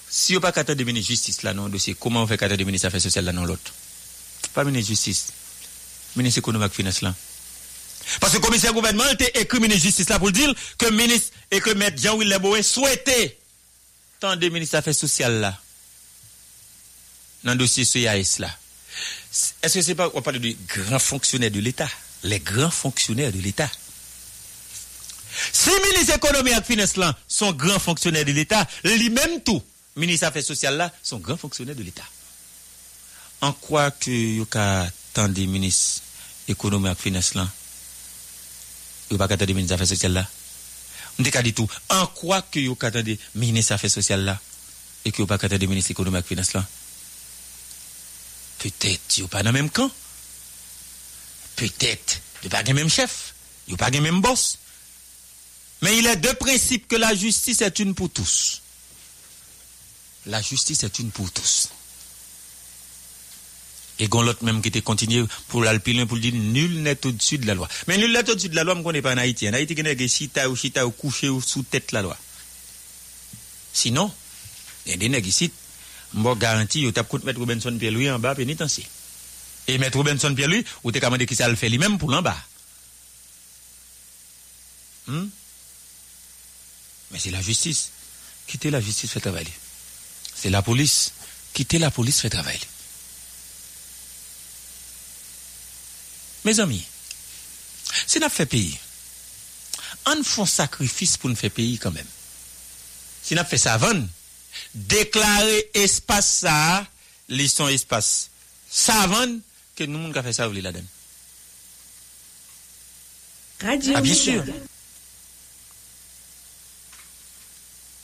[0.08, 2.48] Si vous pas qu'à de ministre justice là dans le dossier, comment on fait qu'à
[2.48, 3.72] de ministre affaires sociales là dans l'autre?
[4.52, 5.28] Pas ministre justice,
[6.16, 7.14] ministre économique finance là.
[8.20, 11.60] Parce que le commissaire gouvernement était écrit ministre justice là pour dire que ministre et
[11.60, 11.90] que M.
[11.96, 13.38] Jean-Wilner Morin souhaitait
[14.18, 15.58] tant des ministres affaires sociales là,
[17.44, 18.54] dans le dossier CAS là.
[19.62, 21.88] Est-ce que c'est pas, on parle de grands fonctionnaires de l'État,
[22.24, 23.70] les grands fonctionnaires de l'État.
[25.52, 29.62] Si ministre économie et finance sont grands fonctionnaires de l'État, lui-même tout,
[29.96, 32.04] ministre affaires sociales là, sont grands fonctionnaires de l'État.
[33.42, 36.02] En quoi que yo ka tant des ministres
[36.46, 37.48] économie et finance là,
[39.10, 40.28] yo pas attendre ministre affaires sociales là?
[41.18, 41.68] On dit dit tout.
[41.88, 44.38] En quoi que yo ka attendre ministre affaires sociales là?
[45.06, 46.66] Et que yo pas attendre ministre économie et finance là?
[48.60, 49.90] Peut-être yo pas dans le même camp.
[51.56, 53.34] Peut-être yo pas le même chef,
[53.68, 54.58] yo pas le même boss.
[55.82, 58.60] Mais il est de principe que la justice est une pour tous.
[60.26, 61.70] La justice est une pour tous.
[63.98, 67.46] Et qu'on l'autre même qui était continué pour l'alpilin pour dire nul n'est au-dessus de
[67.46, 67.68] la loi.
[67.86, 69.48] Mais nul n'est au-dessus de la loi, on ne connaît pas en Haïti.
[69.48, 72.02] En Haïti, il y a des chita ou chita ou couché ou sous tête la
[72.02, 72.16] loi.
[73.72, 74.12] Sinon,
[74.84, 75.28] il y a des nègres
[76.14, 78.86] je garantis, vous avez mettre Robinson Pierre-Louis en bas pénitencier.
[79.66, 82.36] Et mettre Robinson Pierre-Louis, vous avez commandé qui ça le fait lui-même pour l'en bas.
[85.06, 85.28] Hmm?
[87.10, 87.90] Mais c'est la justice.
[88.46, 89.52] Quittez la justice, fait travailler?
[90.34, 91.12] C'est la police.
[91.52, 92.60] Quittez la police, fait travailler?
[96.44, 96.84] Mes amis,
[98.06, 98.78] si nous fait pays,
[100.06, 102.06] on fait sacrifice pour nous faire pays quand même.
[103.22, 104.08] Si nous fait ça avant,
[104.74, 106.86] deklare espas sa,
[107.30, 108.30] li son espas
[108.70, 109.38] savan,
[109.76, 110.86] ke nou moun ka fe sa ou li la den.
[113.60, 114.44] Radio ah, bien sûr.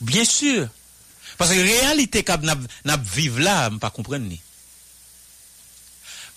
[0.01, 0.67] Bien sûr.
[1.37, 4.39] Parce que réalité kab nap, nap vive la, m pa kompren ni.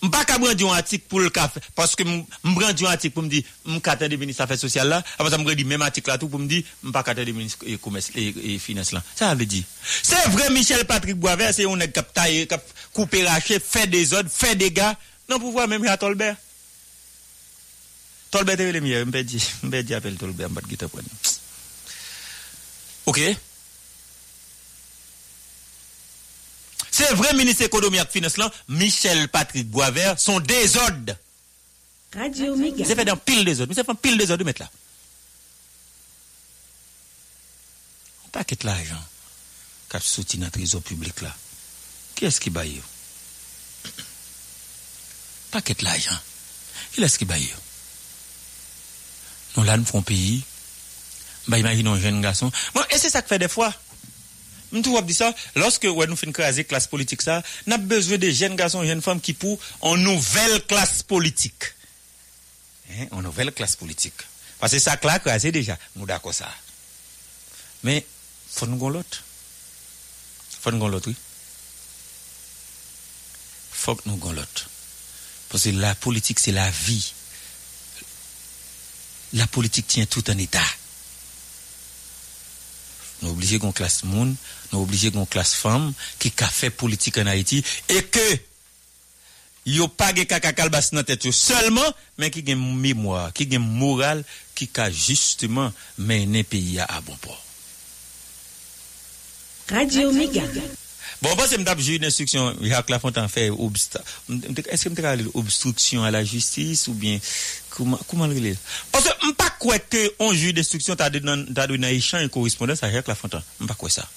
[0.01, 2.23] m pa ka brandi yon atik pou l kafe, paske m
[2.55, 5.39] brandi yon atik pou m di, m kate de menis afet sosyal la, apat sa
[5.41, 7.77] m brandi menm atik la tou pou m di, m pa kate de menis e,
[7.77, 9.03] e, e finance la.
[9.13, 9.61] Sa ave di.
[9.85, 12.65] Se vre Michel Patrick Boisvert, se yon e kap taye, kap
[12.97, 14.95] koupe rache, fe de zod, fe de ga,
[15.29, 16.49] nan pou vwa menm ya Tolbert.
[18.33, 19.37] Tolbert e ve le miye, m pe di,
[19.67, 21.13] m pe di apel Tolbert, m pat gite pren.
[23.11, 23.21] Ok?
[27.01, 31.15] C'est vrai, ministre économie et finance là, Michel Patrick Boisvert, sont désordres.
[32.15, 32.85] Radio Méga.
[32.85, 33.73] C'est fait dans pile désordre.
[33.75, 34.69] Mais fait pile désordre de mettre là.
[38.25, 39.03] On paquet l'argent
[39.89, 41.35] qui a soutenu notre trésor public là.
[42.13, 42.79] Qui est-ce qui baille
[45.49, 46.19] Paquet l'argent.
[46.93, 47.51] Qui est-ce qui baille
[49.57, 50.43] Nous là, nous faisons pays.
[51.47, 52.51] Bah, imaginons un jeune garçon.
[52.75, 53.73] Bon, et c'est ça que fait des fois.
[54.73, 58.17] Je trouve dit ça, lorsque ouais, nous faisons craser classe politique ça, nous avons besoin
[58.17, 61.73] de jeunes garçons, jeunes femmes qui pour en nouvelle classe politique.
[62.91, 64.13] Hein, en nouvelle classe politique.
[64.59, 66.49] Parce que ça là crasé déjà, nous d'accord ça.
[67.83, 68.05] Mais
[68.49, 69.23] faut nous l'autre.
[70.61, 71.15] Faut nous l'autre, oui.
[73.71, 74.69] Faut que nous l'autre.
[75.49, 77.13] Parce que la politique c'est la vie.
[79.33, 80.59] La politique tient tout un état.
[83.21, 84.35] Nous obligés qu'on classe monde,
[84.71, 88.19] nous obligés qu'on classe femme qui a fait politique en Haïti et que
[89.65, 94.23] yo pas de caca calbas dans tête seulement mais qui a mémoire, qui a morale
[94.55, 97.43] qui a justement mené pays à bon port.
[99.69, 100.43] Radio Méga.
[101.21, 106.09] Bon, parce que je me une instruction, Jacques Lafontaine fait Est-ce que je obstruction à
[106.09, 107.19] la justice ou bien
[107.69, 108.55] comment comment le?
[108.91, 112.91] Parce que je pas quoi que on juge d'instruction t'a donné un échange correspondance à
[112.91, 113.43] Jacques Lafontaine.
[113.61, 114.09] Je pas quoi ça?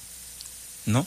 [0.87, 1.05] Non?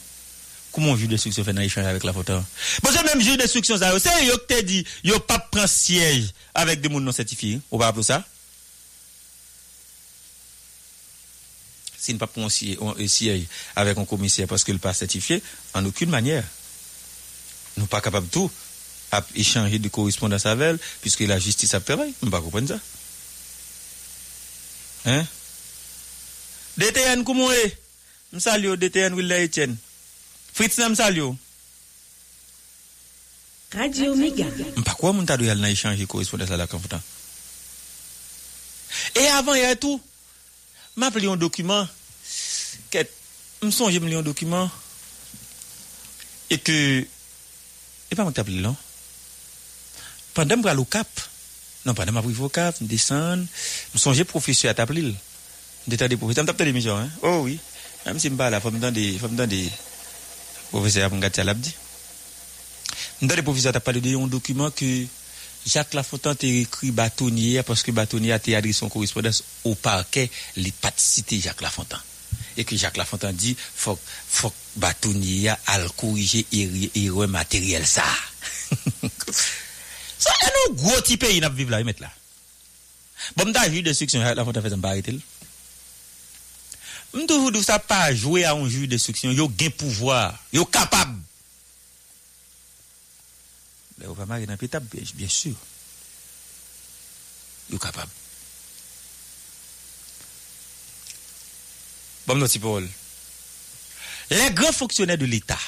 [0.70, 2.44] Comment on juge d'instruction fait un échange avec Lafontaine?
[2.82, 6.26] Parce que même juge d'instruction ça, c'est yo qui te dit, yo pas prend siège
[6.54, 7.60] avec des gens non certifiés.
[7.72, 8.24] On va appeler ça?
[12.00, 15.42] s'il ne pas prendre siège- avec un commissaire parce qu'il n'est pas certifié,
[15.74, 16.44] en aucune manière.
[17.76, 18.50] Nous pas capables de tout
[19.34, 22.14] échanger de correspondance avec elle, puisque la justice a travail.
[22.22, 22.78] Nous ne pas comprendre ça?
[25.04, 25.26] Hein?
[26.78, 27.68] DTN koumou e?
[28.32, 29.76] Msal yo DTN wile etyen.
[30.52, 31.36] Fritz nan msal yo.
[33.70, 34.46] Radio Mega.
[34.76, 37.02] Mpakwa moun tadou yal nan ichanji korespondes la lakan foutan.
[39.14, 40.00] E avan yè tou,
[40.96, 41.88] map li yon dokumen,
[42.92, 43.10] ket,
[43.60, 44.70] mson jem li yon dokumen,
[46.48, 46.78] e ke,
[48.08, 48.76] e pa mwen tabli lan,
[50.36, 51.10] pandem bral ou kap,
[51.88, 53.38] Non, pendant que je au cap, je descends.
[53.94, 55.14] Je songe professeur à t'appeler.
[55.90, 56.44] Je des professeurs.
[56.44, 57.08] Je m'appelle l'émission, hein?
[57.22, 57.58] Oh oui.
[58.04, 59.18] Même si je me parle, faut me donner des.
[59.18, 59.70] faut me donner des.
[60.68, 61.74] Professeur, pour me gâter à l'abdi.
[63.22, 65.06] Dans les professeurs, tu as parlé d'un document que
[65.64, 70.72] Jacques Lafontaine a écrit bâtonnier parce que bâtonnier a adressé son correspondance au parquet, les
[70.72, 72.00] pas cité Jacques Lafontaine.
[72.58, 75.56] Et que Jacques Lafontaine dit, faut, faut que bâtonnier à
[75.96, 76.44] corriger
[76.94, 78.04] erreur matériel ça.
[80.18, 80.32] ça,
[80.68, 82.10] nous gros petit pays, n'a vivre là, mettre là.
[83.36, 85.02] Bon, m'ta vu destruction, Jacques Lafontaine fait un barré
[87.14, 91.20] M toujours dit ça pas jouer à un juge d'instruction, yo gain pouvoir, yo capable.
[93.98, 95.54] Là, on va marier dans pétable, bien, sûr.
[97.70, 98.10] Yo capable.
[102.26, 102.88] Bon, non, Paul.
[104.30, 105.58] Les grands fonctionnaires de l'État,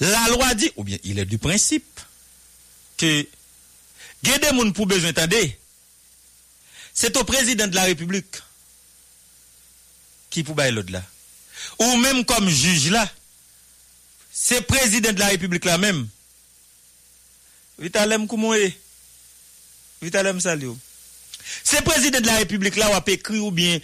[0.00, 2.00] La loi dit, ou bien il est du principe,
[2.96, 3.26] que
[4.22, 5.58] Guédé moun pour besoin tendez,
[6.92, 8.36] c'est au président de la République
[10.28, 11.02] qui pour bailler l'au-delà.
[11.78, 13.10] Ou même comme juge là,
[14.32, 16.08] c'est président de la République là même.
[17.78, 18.78] Vitalem Koumoué.
[20.02, 20.78] Vitalem Salio.
[21.64, 23.78] C'est président de la République là ou a écrit ou bien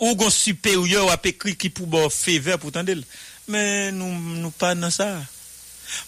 [0.00, 2.98] ou gon supérieur ou a écrit qui pour faveur pour tendez.
[3.48, 5.20] Mais nous nous pas dans ça.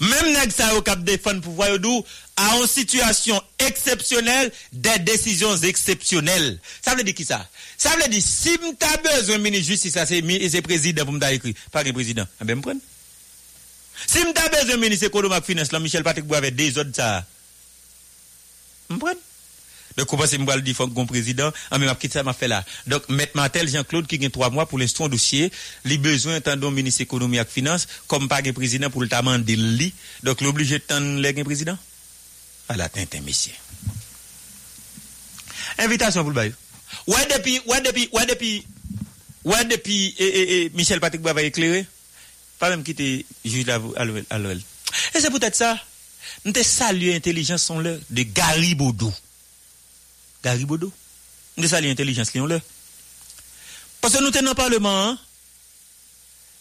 [0.00, 2.04] Même nèg ça au cap défendre pouvoir yo dou
[2.36, 6.58] à une situation exceptionnelle des décisions exceptionnelles.
[6.84, 7.48] Ça veut dire qui ça?
[7.78, 11.54] Ça veut dire si m'ta besoin ministre justice ça c'est c'est président pour m'ta écrit,
[11.70, 12.26] pas un président.
[12.40, 12.80] Ah ben m'prendre.
[14.06, 17.24] Si m'ta besoin ministre économie et finance là Michel Patrick Bois avec des autres ça.
[18.88, 19.18] M'prendre.
[19.96, 22.64] Donc, comment c'est me dire faut qu'on président, en même temps, ça m'a fait là.
[22.86, 25.52] Donc, mettre Martel Jean-Claude qui a trois mois pour l'instant dossier,
[25.84, 29.92] les besoins tendant ministre économie et finance, comme pas un président pour le demander li.
[30.22, 31.78] Donc, l'obligé de tendre le président?
[32.68, 33.52] À la tintin, messieurs.
[35.78, 36.54] Invitation pour le bail.
[37.06, 38.66] Ouais, depuis, ouais, depuis, ouais, depuis,
[39.44, 41.86] ouais, depuis, et, et, et Michel Patrick Bois va éclairer.
[42.58, 44.04] Pas même quitter juge à
[44.38, 44.60] l'OL.
[45.14, 45.78] Et c'est peut-être ça.
[46.44, 49.12] Nous te saluer intelligence son là de Gary Baudou.
[50.44, 50.92] Garibodo.
[51.56, 52.60] Nous saluons l'intelligence, lion là.
[54.00, 55.18] Parce que nous sommes dans le Parlement, hein?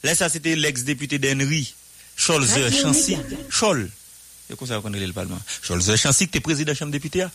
[0.03, 1.73] là, ça c'était l'ex-député d'Henry,
[2.15, 3.17] Scholzer Chancy.
[3.49, 3.91] Scholl.
[4.47, 5.41] C'est comme ça qu'on le Parlement?
[5.61, 7.25] Scholzer Chancy, qui est président de la Chambre des députés.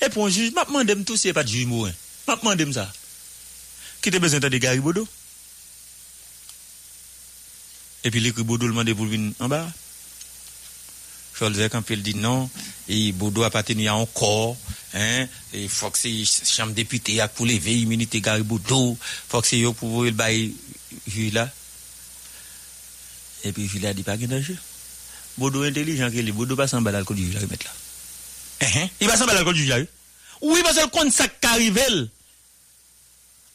[0.00, 1.92] Et pour un juge, je me demande tout si pas de juge mourin.
[2.28, 2.92] Je me demande ça.
[4.00, 5.08] Qui a besoin de Garibodo?
[8.04, 9.68] Et puis l'écrit Bodo le demande pour venir en bas.
[11.38, 12.48] Quand il dit non,
[12.88, 14.56] et Bodo appartient à un corps,
[14.94, 18.96] hein, il faut que c'est chambre député à pour lever immunité Garibodo,
[19.28, 20.52] faut que c'est pour le bail
[21.32, 21.50] là.
[23.44, 24.56] Et puis là dit pas qu'il danger.
[25.36, 28.68] Bodo intelligent qu'il est, Bodo pas s'en balade le juge là remettre là.
[28.68, 29.78] Hein, il va s'en balade le juge là.
[30.42, 32.08] Oui, parce que quand ça arrive,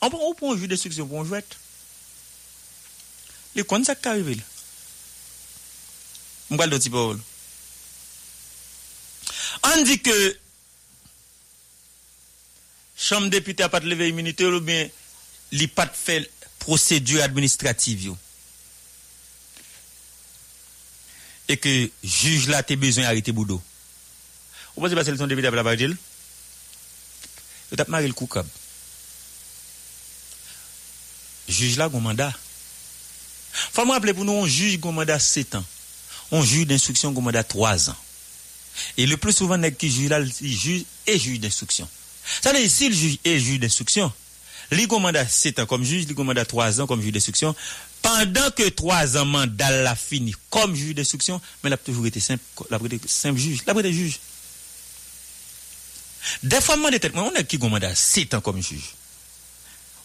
[0.01, 1.45] on prend on prend un juge d'instruction pour un jouet.
[3.55, 4.41] Le quand ça arrive.
[6.49, 7.19] On parle de petit Paul.
[9.63, 10.37] On dit que
[12.97, 14.89] chambre député n'a pas de lever immunité ou bien
[15.51, 16.27] il n'a pas de
[16.59, 18.15] procédure administrative.
[21.49, 23.61] Et que juge là, tu besoin d'arrêter Boudou.
[24.75, 25.97] Vous pensez que c'est le député à la parole
[27.71, 28.43] Il a marqué le.
[31.47, 32.33] Juge là, un mandat.
[33.71, 35.65] Faut me rappeler pour nous, on juge un mandat 7 ans.
[36.31, 37.95] On juge d'instruction un mandat 3 ans.
[38.97, 41.87] Et le plus souvent, nèg qui juge là, juge et juge d'instruction.
[42.41, 44.11] Ça veut dire, si le juge est juge d'instruction,
[44.71, 47.55] il mandat 7 ans comme juge, il mandat 3 ans comme juge d'instruction.
[48.01, 52.19] Pendant que 3 ans mandat l'a fini comme juge d'instruction, mais il a toujours été
[52.19, 54.19] simple, il a été simple juge, il a été juge.
[56.43, 58.93] Des fois, on a qui mandat 7 ans comme juge?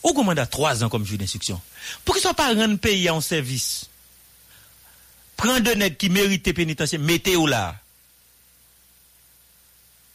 [0.05, 1.61] Ou mandat 3 ans comme juge d'instruction?
[2.05, 3.87] Pour qu'ils ne soient pas rendre pays en service.
[5.37, 7.77] Prendre de nègres qui méritent pénitentiaire, mettez-vous là.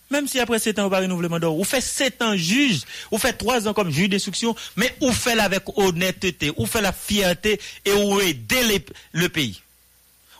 [0.09, 2.81] Même si après 7 ans, on va renouvellement d'or, ou fait 7 ans juge,
[3.11, 6.93] ou fait 3 ans comme juge d'instruction, mais ou fait avec honnêteté, ou fait la
[6.93, 8.81] fierté, et ou aider
[9.11, 9.61] le pays,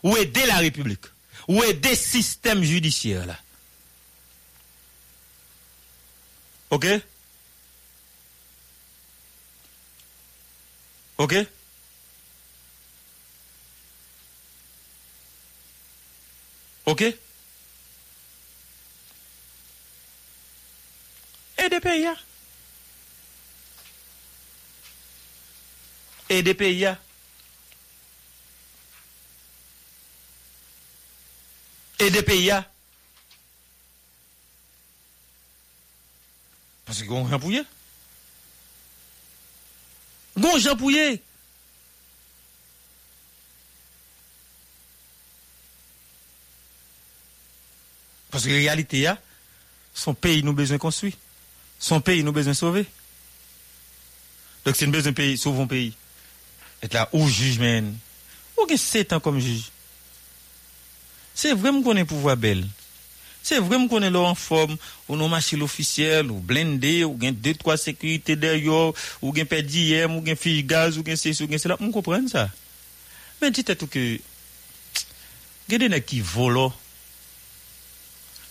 [0.04, 1.06] ou aider la République,
[1.48, 3.38] ou aider le système judiciaire là.
[6.70, 6.86] Ok?
[11.18, 11.36] Ok?
[16.86, 17.04] Ok?
[21.58, 22.16] E de peyi ya.
[26.30, 27.00] E de peyi ya.
[32.00, 32.66] E de peyi ya.
[36.86, 37.66] Pase goun jan pouye.
[40.38, 41.22] Goun jan pouye.
[48.30, 49.18] Pase realite ya,
[49.94, 51.16] son peyi nou bezwen konstwi.
[51.80, 52.86] Son pays nous besoin sauver.
[54.66, 55.94] Donc c'est une besoin pays, sauver un pays.
[56.82, 57.98] Et là, où juge, men.
[58.58, 59.72] Ou que 7 ans comme juge?
[61.34, 62.66] C'est vraiment qu'on est pouvoir belle.
[63.44, 64.76] C'est vrai, me connaît là en forme,
[65.08, 69.64] ou non machine officielle, ou blindé, ou gen deux, trois sécurités derrière, ou gen père
[69.64, 71.78] d'IM, ou gen fiche gaz, ou gen ceci, ou gen cela.
[71.80, 72.50] Me comprendre ça.
[73.42, 74.20] Mais dites tout que,
[75.70, 76.74] gen des qui volent,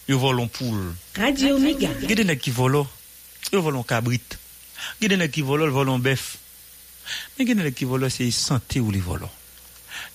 [0.08, 0.94] ils volent poule.
[1.14, 1.90] Radio Mega.
[2.00, 2.88] Gen des nèg qui volent,
[3.52, 4.20] ils volent cabrit.
[5.00, 6.38] Volent, ils volent bœuf.
[7.38, 7.46] Mais
[8.10, 9.30] c'est santé ou volent.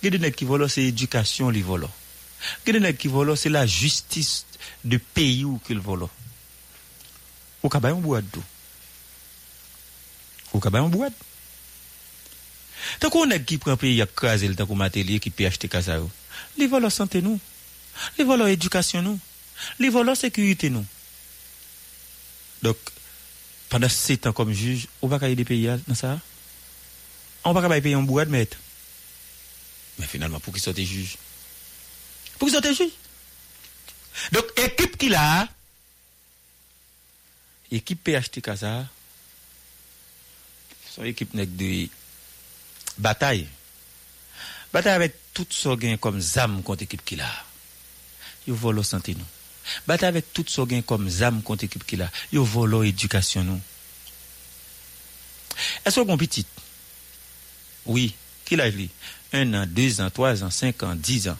[0.04, 3.36] Éducation volent.
[3.46, 4.46] La justice
[4.84, 6.10] de pays volent.
[7.64, 8.44] Ou un boîte d'eau.
[10.54, 10.82] Ou un
[13.10, 16.10] qu'on nèg qui prend pays le qu'on qui peut acheter casa yo.
[16.90, 17.40] Santé nous.
[18.48, 19.20] Éducation nous.
[20.16, 20.72] Sécurité
[23.72, 26.20] pendant sept ans comme juge, on va pas aider pays dans ça?
[27.46, 28.58] On va pas payer un boîte maître.
[29.98, 31.16] Mais finalement, pour qu'il soit juge.
[32.38, 32.92] Pour qu'il soit juge.
[34.34, 35.48] Donc, équipe qu'il a,
[37.72, 38.86] équipe PHT Casa,
[40.94, 41.88] son équipe de
[42.98, 43.48] bataille.
[44.74, 47.46] Bataille avec tout ce gain comme zam contre équipe qu'il a.
[48.46, 49.41] Yo volo santé nous.
[49.88, 53.62] Bat avèk tout so gen kom zam kont ekip ki la, yo volo edukasyon nou.
[55.86, 56.48] Eso kon pitit?
[57.86, 58.12] Oui,
[58.48, 58.90] ki la li?
[59.32, 61.40] 1 an, 2 an, 3 an, 5 an, 10 an.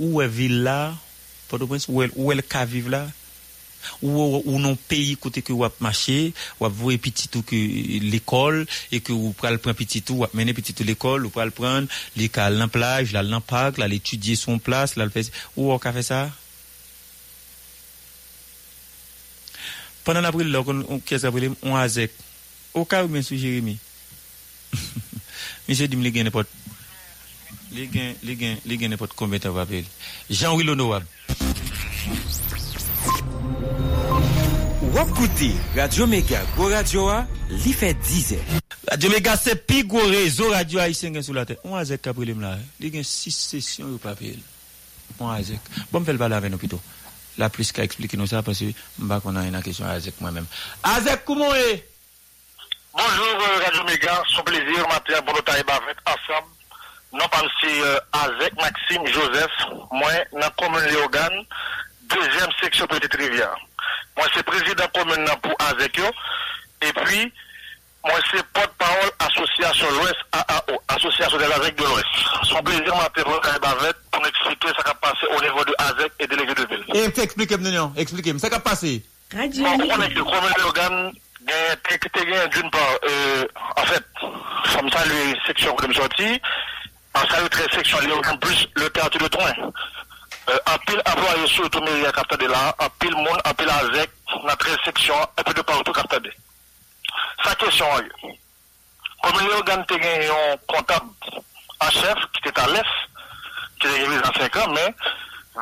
[0.00, 0.96] Ou e vil la,
[1.52, 3.04] ou el, el ka viv la,
[4.02, 9.14] ou, ou non peyi kote ki wap mache, wap vwe pititou ki l'ekol, e ki
[9.14, 11.88] ou pral pran pititou, wap mene pititou l'ekol, ou pral pran
[12.18, 15.86] li ka lan plaj, la lan pak, la l'etudye son plas, la l'fes, ou wak
[15.86, 16.26] ka fe sa?
[16.26, 16.47] Ou wak ka fe sa?
[20.08, 22.14] Pendan april lò kon kes april, on a zek.
[22.72, 23.76] O ka ou men sou Jeremie?
[25.68, 26.48] Mise dim li gen nepot.
[27.76, 29.84] Li gen, li gen, li gen nepot konbet avapel.
[30.32, 31.04] Jean-Willy Onowab.
[34.96, 37.20] Wap koute, Radio Mega, go radio a,
[37.52, 38.40] li fe dize.
[38.88, 41.60] Radio Mega se pi go rezo radio a isen gen sou la te.
[41.68, 42.56] On a zek april m la.
[42.80, 44.40] Li gen 6 sesyon ou papel.
[45.18, 45.68] On a zek.
[45.92, 46.80] Bon fel bala ven opito.
[47.38, 48.64] La plus qu'à expliquer nous ça parce que
[48.98, 50.46] m'ba qu'on a une question Azek moi-même.
[50.82, 51.88] Azek, comment est?
[52.92, 56.48] Bonjour euh, Radio Méga, son plaisir matin pour tailler avec ensemble.
[57.12, 59.52] Non monsieur euh, Azek Maxime Joseph,
[59.92, 61.44] moi dans commune Léogane,
[62.02, 63.56] deuxième section Petite Rivière.
[64.16, 66.00] Moi c'est président commune pour Azek
[66.82, 67.32] et puis
[68.08, 72.06] moi c'est porte-parole association l'Ouest AAO, association des Azek de l'Ouest.
[72.44, 75.74] Son plaisir nous tailler avec pour nous expliquer ce qui a passé au niveau de
[75.78, 76.84] Azek et délégué de ville.
[76.94, 79.04] Et expliquez-moi, non, expliquez-moi, ça qui a passé?
[79.34, 79.76] Radio on
[81.50, 83.46] est que te gen d'une part, euh,
[83.76, 84.04] en fait,
[84.74, 86.40] comme ça, les sections que nous sorti,
[87.14, 89.52] en ça, le très section Léogane plus le théâtre de Troin.
[90.50, 94.10] Euh, en pile employé surtout mairie à Capitade là, en pile monde, en pile AZEC,
[94.46, 96.28] dans 13 sections, et puis de partout Capitade.
[97.44, 98.38] Sa question, est,
[99.22, 101.10] comme Léogane te gen un comptable
[101.80, 102.84] en chef, qui était à l'Est,
[103.80, 104.94] qui était arrivé dans 5 ans, mais,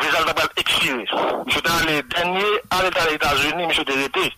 [0.00, 1.06] visa n'a pas expiré.
[1.46, 4.32] Monsieur était allé dernier, à l'État des États-Unis, monsieur était été.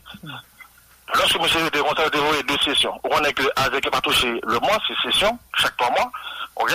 [1.14, 4.40] Lorsque monsieur était content de dévorer deux sessions, on est que AZEC n'a pas touché
[4.46, 6.10] le mois, c'est session, chaque trois mois,
[6.56, 6.72] ok?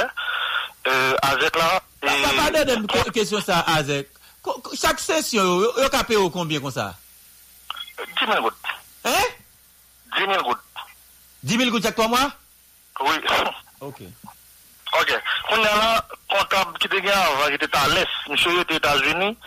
[0.86, 1.16] Et...
[1.22, 4.10] Papa, donne une question ça, Azek.
[4.80, 6.96] Chaque session, yo yo ka paye au combien comme ça?
[8.20, 8.54] 10 000 gouttes.
[9.06, 9.12] Hein?
[10.18, 10.58] 10 000 gouttes.
[11.44, 12.32] 10 000 gouttes chaque 3 mois
[13.02, 13.16] Oui.
[13.82, 14.02] Ok.
[15.00, 15.20] Ok.
[15.50, 19.38] On a là, comptable qui était avant, qui était à l'Est, monsieur aux États-Unis,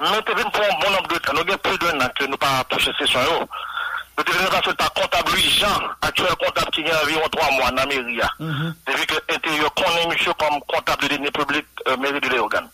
[0.00, 1.32] mais tu venu pour un bon nombre de temps.
[1.34, 3.22] Nous avons plus d'un an que nous pas touché ces soins.
[3.38, 3.44] Oh.
[4.16, 7.76] Nous devons passer par comptable Louis Jean, actuel comptable qui a environ 3 mois dans
[7.76, 8.20] la mairie.
[8.86, 12.68] Depuis que l'intérieur connaît monsieur comme comptable de deniers publics, euh, mairie de Léogane.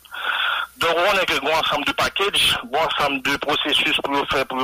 [0.81, 4.59] Donc, on que un ensemble de packages, un ensemble de processus pour faire, pour,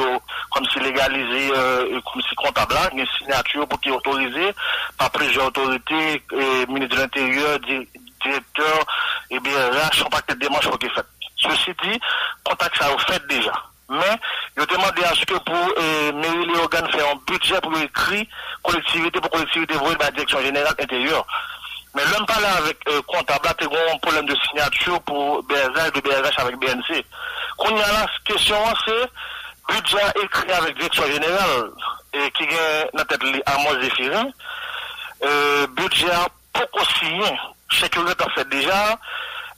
[0.51, 4.55] comme si légaliser, euh, comme si comptable une signature pour qu'il est autorisé
[4.97, 6.23] par plusieurs autorités,
[6.69, 7.87] ministre de l'Intérieur, di-
[8.25, 8.79] directeur,
[9.31, 11.05] et bien, là, je pas que des démarches pour qu'il fait.
[11.39, 12.01] Ceci dit,
[12.43, 13.53] contact ça au fait déjà.
[13.91, 14.19] Mais,
[14.57, 18.27] je demandé à ce que pour euh, mairie Léogane faire un budget pour écrit
[18.63, 21.25] collectivité pour collectivité pour la direction générale intérieure.
[21.97, 26.01] Mais l'homme là avec euh, comptable, là, t'es un problème de signature pour BRH, de
[26.03, 27.03] BRH avec BNC.
[27.57, 31.71] Qu'on y a là, question, c'est budget écrit avec direction générale,
[32.13, 34.27] et qui est dans tête li Amos Zéphirin,
[35.25, 36.07] euh, budget
[36.53, 37.39] pour qu'on signe,
[37.73, 38.99] sécurité en fait déjà,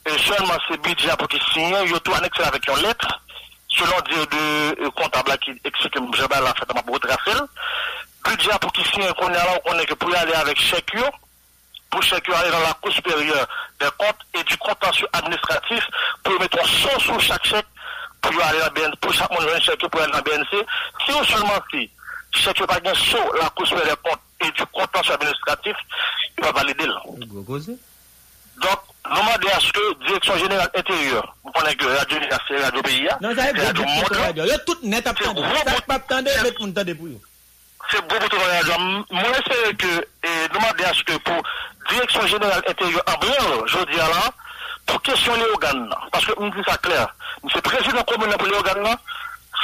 [0.07, 3.21] et seulement c'est budget pour qu'il signe, il y a tout annexé avec une lettre,
[3.69, 7.43] selon dire de euh, comptable qui explique que je vais la faire pour retracer.
[8.25, 10.61] Budget pour qu'il signe, qu'on y a là, on est que pour y aller avec
[10.61, 10.95] chèque,
[11.91, 13.47] pour chacun aller dans la Cour supérieure
[13.81, 15.87] des comptes et du contentieux administratif
[16.23, 17.67] pour mettre un son sur chaque chèque
[18.21, 20.67] pour aller dans BNC, pour chaque monde chèque pour aller dans BNC.
[21.05, 21.91] Si on seulement si,
[22.33, 25.77] chèque pas sur la Cour supérieure des comptes et du contentieux administratif,
[26.37, 27.01] il va valider là.
[27.07, 32.19] Donc, nous demandons à ce que Direction Générale Intérieure, vous connaissez que Radio
[32.49, 32.83] c'est Radio
[33.21, 35.45] Non, c'est veut Radio Monde, tout net à tande.
[35.65, 36.67] Ça pas pour
[37.91, 38.75] c'est beaucoup trop radio.
[39.11, 41.43] Moi, j'espère que, et demander à ce que pour
[41.89, 43.33] Direction Générale Intérieure, en bien,
[43.67, 44.31] je dis à là,
[44.87, 47.09] pour questionner là, parce que, on dit ça clair,
[47.43, 48.97] monsieur président communal pour là,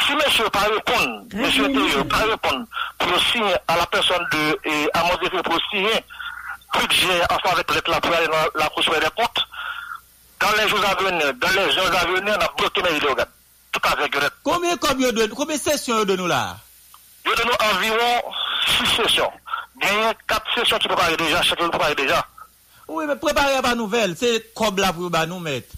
[0.05, 2.67] si monsieur pas répondre, monsieur intérieur pas répondre
[2.99, 6.05] pour signer à la personne de, et à mon défi pour signer,
[6.75, 9.47] budget ensemble avec l'État pour aller dans la supérieure des comptes,
[10.41, 13.27] dans les jours à venir, dans les jours à venir, on a bloqué les organes.
[13.73, 14.35] Tout à fait correct.
[14.43, 16.57] Combien combien de combien de sessions de nous là?
[17.25, 18.23] Il y a environ
[18.67, 19.33] 6 sessions.
[19.83, 22.27] Il y a 4 sessions qui préparent déjà, chacun prépare déjà.
[22.89, 25.69] Oui, mais préparez pas nouvelle, c'est comme là pour nous mettre.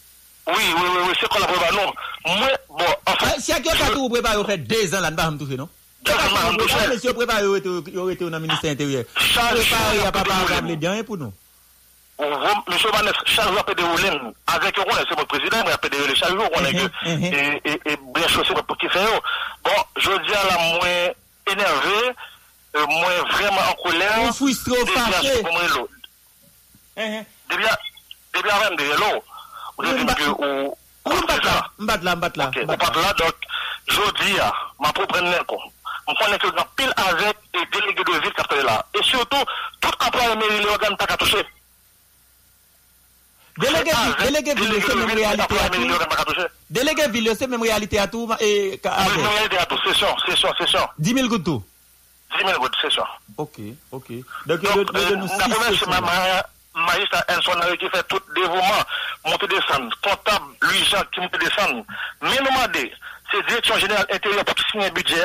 [0.46, 1.72] Oui, oui, oui, oui c'est qu'on la prépare.
[1.72, 1.92] Non,
[2.26, 3.30] moi, bon, enfin.
[3.38, 5.56] Si à quelqu'un qui vous prépare, vous faites deux ans là, ne pas me toucher,
[5.56, 5.68] non?
[6.88, 9.04] Monsieur préparé, vous été dans le ministère intérieur.
[9.14, 11.32] Préparé, il n'y a pas de bien pour nous.
[12.68, 14.08] Monsieur Vanès, chaque jour, peut dérouler
[14.46, 16.74] avec eux, c'est mon président, mais peut dérouler chaque jour, on est
[17.04, 19.04] et, bien chaussé pour qui fait.
[19.64, 21.12] Bon, je dis à la moins
[21.50, 22.14] énervé,
[22.76, 24.18] euh, moins vraiment en colère.
[24.18, 25.42] On frustré, fâché.
[27.48, 29.24] Depuis, avant de l'eau,
[29.78, 33.34] on dit que, bat là, donc,
[33.88, 35.58] je dis à, ma propre quoi.
[36.08, 38.86] On connaît que dans pile avec et délégué de ville qui là.
[38.94, 39.44] Et surtout,
[39.80, 41.44] tout emploi de mairie, les organes pas qu'à toucher.
[43.58, 46.48] Délégué, délégué ville, c'est même réalité à tout.
[46.70, 48.30] Délégué ville, c'est même réalité à tout.
[48.40, 50.94] Et, même réalité à tout, c'est sûr, c'est sûr, c'est sûr.
[50.98, 51.64] 10 000 gouttes tout.
[52.38, 53.20] 10 000 gouttes, c'est sûr.
[53.36, 53.58] Ok,
[53.92, 54.10] ok.
[54.46, 55.86] Donc, Donc euh, six
[56.76, 58.84] magistrat Enson qui fait tout dévouement,
[59.24, 61.84] monter descendre, comptable, lui, Jean, qui monte descendre.
[62.22, 62.90] Mais nous demandons,
[63.30, 65.24] c'est direction générale intérieure pour signer un budget,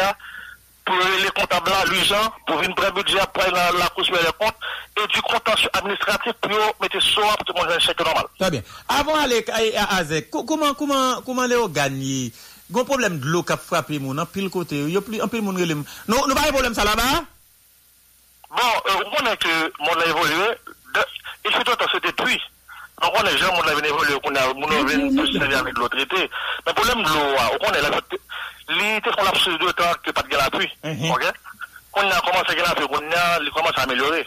[0.86, 4.46] pour les comptables là, lui, Jean, pour une vraie budget pour la cour supérieure des
[4.46, 4.56] comptes,
[5.04, 8.26] et du contentieux administratif pour mettre ça pour tout le monde un chèque normal.
[8.40, 8.62] Très bien.
[8.88, 9.46] Avant d'aller
[9.78, 12.32] à comment, comment, comment les organes,
[12.72, 14.94] il y a un problème de l'eau qui a frappé mon, en pile côté, il
[14.94, 15.84] y a plus, en pile mon relève.
[16.08, 17.24] Non, nous pas de problème ça là-bas?
[18.50, 20.46] Bon, euh, on est que mon a évolué,
[21.46, 22.42] il faut tout depuis.
[23.02, 26.18] Donc on est jamais on a évolué, on a mon a venu avec l'autre été.
[26.18, 26.30] Mais
[26.68, 27.90] le problème de l'eau, on est là,
[28.70, 30.70] l'été qu'on a plus de temps que pas de l'appui.
[30.84, 31.26] OK?
[31.94, 34.26] On a commencé à l'appui, on a commencé à améliorer.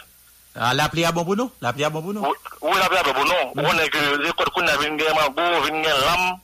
[0.57, 1.51] Ah, la pluie a bon pour nous?
[1.61, 2.23] La pluie a bon pour nous?
[2.63, 3.53] Oui, la pluie a bon pour nous.
[3.57, 6.39] On est que l'école qu'on a gagner mango, venu gagner lame.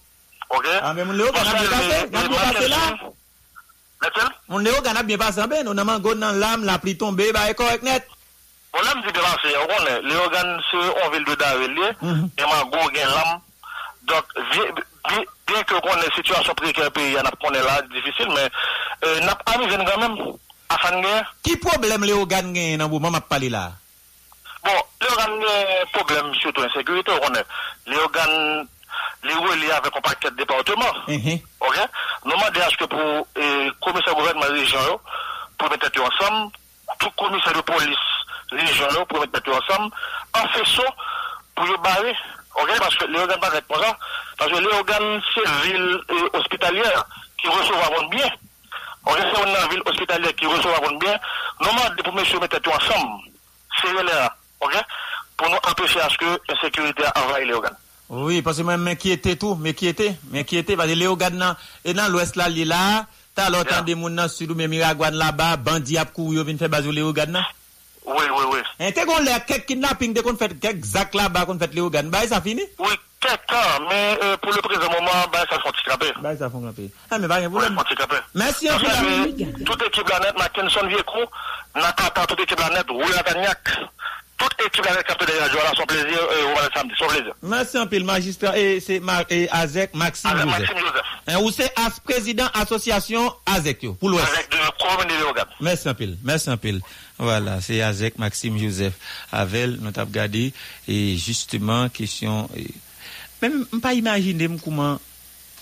[0.51, 0.67] Ok?
[0.83, 1.99] Ame moun le ou ganap bien pase?
[2.11, 2.83] Moun moun pase la?
[4.03, 4.31] Metel?
[4.49, 5.69] Moun le ou ganap bien pase an ben?
[5.69, 8.09] Ou nan man god nan lam, la pli tombe, ba e korek net?
[8.75, 11.67] Moun lam di devan se, ou konen, le ou gan se on vil de dawe
[11.69, 12.27] li, mhm.
[12.37, 13.41] eman go gen lam.
[14.11, 14.35] Dok,
[15.47, 18.47] bien ke konen situasyon preker pe, yan ap konen la, difisil, men
[19.07, 20.19] euh, nap avizen gamen,
[20.75, 21.31] asan gen.
[21.47, 23.69] Ki problem le ou gan gen nan wou mam ap pale la?
[24.67, 28.69] Bon, le ou gan gen problem, sou tou insekurite, ou konen, le ou gan...
[29.23, 30.95] Les reliés avec un paquet de départements.
[31.61, 31.77] Ok?
[32.25, 34.97] Nous demandons à ce que pour le commissaire gouvernement régional,
[35.59, 36.53] pour mettre ensemble,
[36.99, 37.99] tout commissaire de police
[38.51, 39.95] régional, pour mettre ensemble,
[40.35, 40.87] en faisceau,
[41.55, 42.17] pour le barrer.
[42.57, 42.79] Ok?
[42.79, 43.97] Parce que les organes pas pour ça.
[44.39, 47.05] Parce que les organes civils et hospitalières
[47.39, 48.31] qui reçoivent avant bien.
[49.07, 49.19] Ok?
[49.19, 51.19] C'est une ville hospitalière qui reçoit avant bien.
[51.61, 53.23] Nous demandons pour monsieur mettre ensemble.
[53.81, 54.35] C'est là.
[54.61, 54.77] Ok?
[55.37, 57.77] Pour nous empêcher à ce que la sécurité envahisse les organes.
[58.11, 61.55] Oui, parce que moi, m'inquiéter tout, m'inquiéter, m'inquiéter, parce que Léo Gadnan,
[61.85, 63.07] et dans l'ouest là, il est là,
[63.37, 63.83] t'as l'autant ah.
[63.83, 67.13] des mouns dans le sud, mais Miragouane là-bas, bandit a couru, vient faire basou Léo
[67.13, 67.43] Gadnan.
[68.05, 68.59] Oui, oui, oui.
[68.81, 71.89] Et t'es qu'on l'a, quelques kidnapping, t'es qu'on fait quelques zac là-bas, qu'on fait Léo
[71.89, 72.67] Gadnan, bah, ça finit?
[72.81, 73.39] Oui, quelques
[73.89, 76.13] mais euh, pour le présent moment, bah, ça font scraper.
[76.21, 76.91] Bah, ça font scraper.
[77.13, 77.61] Ah, mais bah, rien, vous
[78.35, 78.87] Merci, en fait.
[78.89, 79.27] Euh,
[79.65, 80.99] toute équipe la net, Mackinson, Vieux
[81.77, 83.79] Nakata, toute équipe la net, Rouy Lavagnac.
[84.41, 87.35] Toute équipe capte des radios, là, son plaisir, euh, on va le samedi, son plaisir.
[87.43, 89.01] Merci un peu, le magistrat, et c'est
[89.51, 90.61] Azek Maxime Azek Joseph.
[90.61, 91.05] Maxime Joseph.
[91.29, 94.27] Et où c'est as président association Azek, pour l'Ouest.
[94.33, 95.41] Avec de commune de.
[95.61, 96.81] Merci un peu, merci un peu.
[97.19, 98.95] Voilà, c'est Azek Maxime Joseph.
[99.31, 100.53] Avec, nous avons regardé,
[100.89, 102.49] et justement, question,
[103.43, 104.99] même, pas imaginer comment,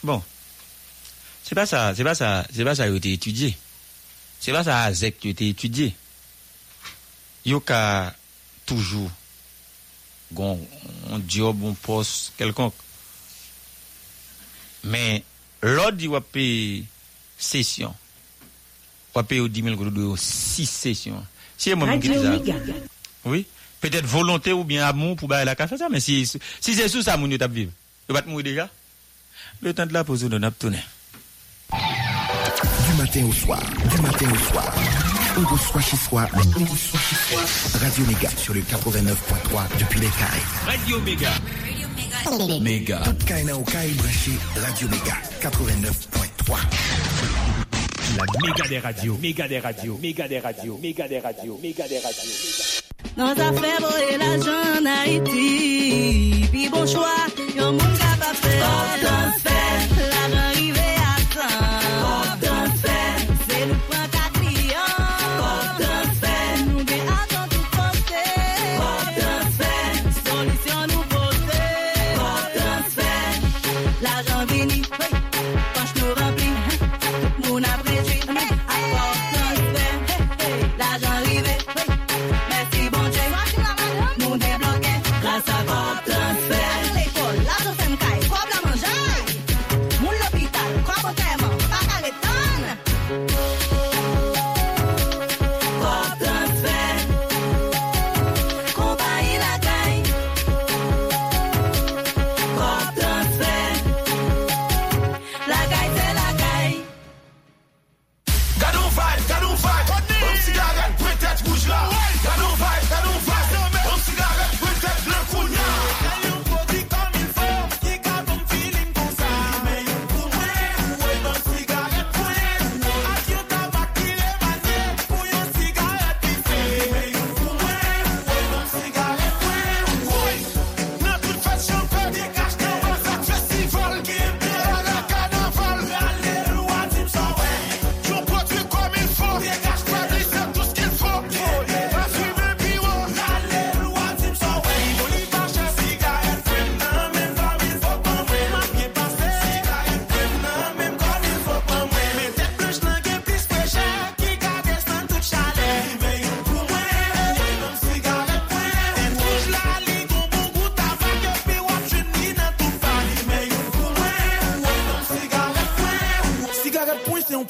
[0.02, 0.22] bon,
[1.42, 3.58] c'est pas ça, c'est pas ça, c'est pas ça qui a été étudié.
[4.40, 5.94] C'est pas ça Azek qui a été étudié.
[7.48, 8.12] Yo ka
[8.68, 9.10] toujours
[10.32, 10.60] gon
[11.10, 12.74] un job, un poste quelconque.
[14.84, 15.24] Mais
[15.62, 16.84] l'autre dit ou paye
[17.38, 17.94] session.
[19.16, 21.24] Ou paye 10 000 gouttes de 6 sessions.
[21.56, 22.38] Si moi qui dis ça.
[23.24, 23.46] Oui.
[23.80, 26.40] Peut-être volonté ou bien amour pour bailler la café ça, mais si, si
[26.74, 27.72] c'est sous ça, mon t'a vivre.
[28.08, 28.70] Yo va te mourir déjà.
[29.60, 30.78] Le temps de la pause, on a tourné.
[32.96, 35.07] matin au soir, du matin au soir.
[35.44, 37.78] Reçoit chez soi, chez.
[37.78, 40.42] Radio Méga sur le 89.3 depuis les Caraïbes.
[40.66, 41.30] Radio Méga.
[42.60, 42.98] Méga.
[43.04, 46.56] Toute Kaina au branché, Radio Méga 89.3.
[48.16, 51.98] La méga des radios, méga des radios, méga des radios, méga des radios, méga des
[51.98, 52.82] radios.
[53.16, 56.48] Nos affaires et l'argent en Haïti.
[56.50, 58.66] Puis bon choix, yon moun capable faire.
[59.02, 60.37] Pop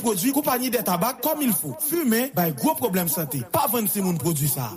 [0.09, 1.75] prodwi kompanyi de tabak kom il fò.
[1.85, 3.43] Fume, bay gwo problem sante.
[3.53, 4.71] Pa ven si moun prodwi sa.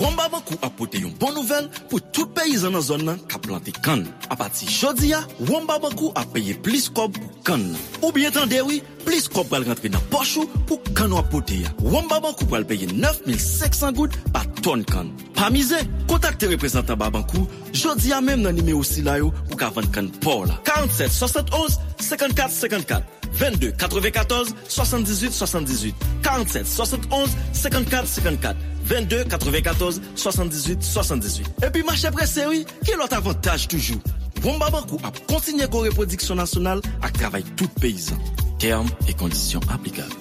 [0.00, 4.02] Wamba Bankou apote yon bon nouvel pou tout peyizan nan zon nan ka plante kan.
[4.26, 7.62] A pati chodi ya, Wamba Bankou apeye plis kob pou kan.
[8.02, 8.93] Ou bien tan dewi, oui?
[9.04, 11.72] Plis kob pral rentre nan pochou pou kan wapote ya.
[11.84, 15.10] Wamba Bakou pral peye 9500 goud pa ton kan.
[15.36, 15.78] Pa mize,
[16.10, 20.08] kontakte reprezentant Babankou, jodi ya menm nan nime osi la yo pou ka vant kan
[20.24, 20.58] por la.
[20.68, 23.04] 47 71 54 54
[23.34, 32.46] 22 94 78 78 47 71 54 54 22 94 78 78 Epi mache prese
[32.48, 34.00] oui, ki lot avantage toujou.
[34.44, 38.20] Wamba Bankou ap kontinye ko reprodiksyon nasyonal ak travay tout peyizan.
[38.64, 40.14] Term e kondisyon aplikable.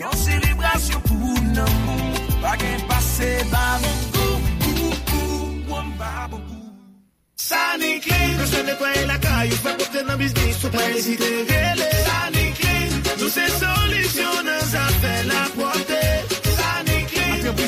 [0.00, 2.14] Yon célébration pour l'amour.
[2.40, 3.80] Pas qu'un passé, bah,
[7.34, 11.42] Sani Clean, nous sommes nettoyer la caille, ou faire porter dans business, faut pas hésiter,
[11.48, 11.94] rêler.
[12.06, 16.33] Sani Clean, nous c'est solution, nous affaires la portée.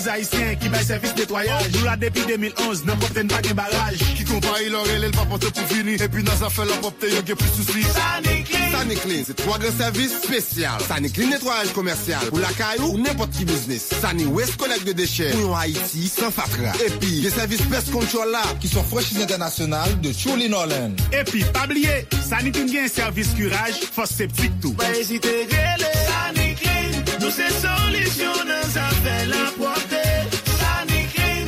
[0.06, 1.64] Qui bail service nettoyage.
[1.74, 3.98] Nous là depuis 2011, n'a pas pas de barrage.
[4.16, 6.00] Qui compare l'orel, elle pas porter pour finir.
[6.00, 7.82] Et puis dans affaires la portée, y'a plus de soucis.
[7.82, 8.70] Sani Clean.
[8.70, 10.68] Sani Clean, c'est trois grands services spéciaux.
[10.86, 12.20] Sani Clean nettoyage commercial.
[12.28, 13.88] Pour la caillou ou n'importe qui business.
[14.00, 15.30] Sani West collecte de déchets.
[15.32, 16.72] Pour un Haïti sans fatra.
[16.86, 20.92] Et puis, les services pest control là, qui sont franchise internationale de Chuli Nolan.
[21.12, 24.74] Et puis, pas oublier, Sani Clean gen service curage, fosse septique tout.
[24.74, 25.96] Pas hésiter, rêler.
[26.06, 29.95] Sani Clean, nous c'est solution, nous affaires la portée.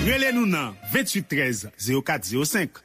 [0.08, 2.78] Rele nou nan 2813 0405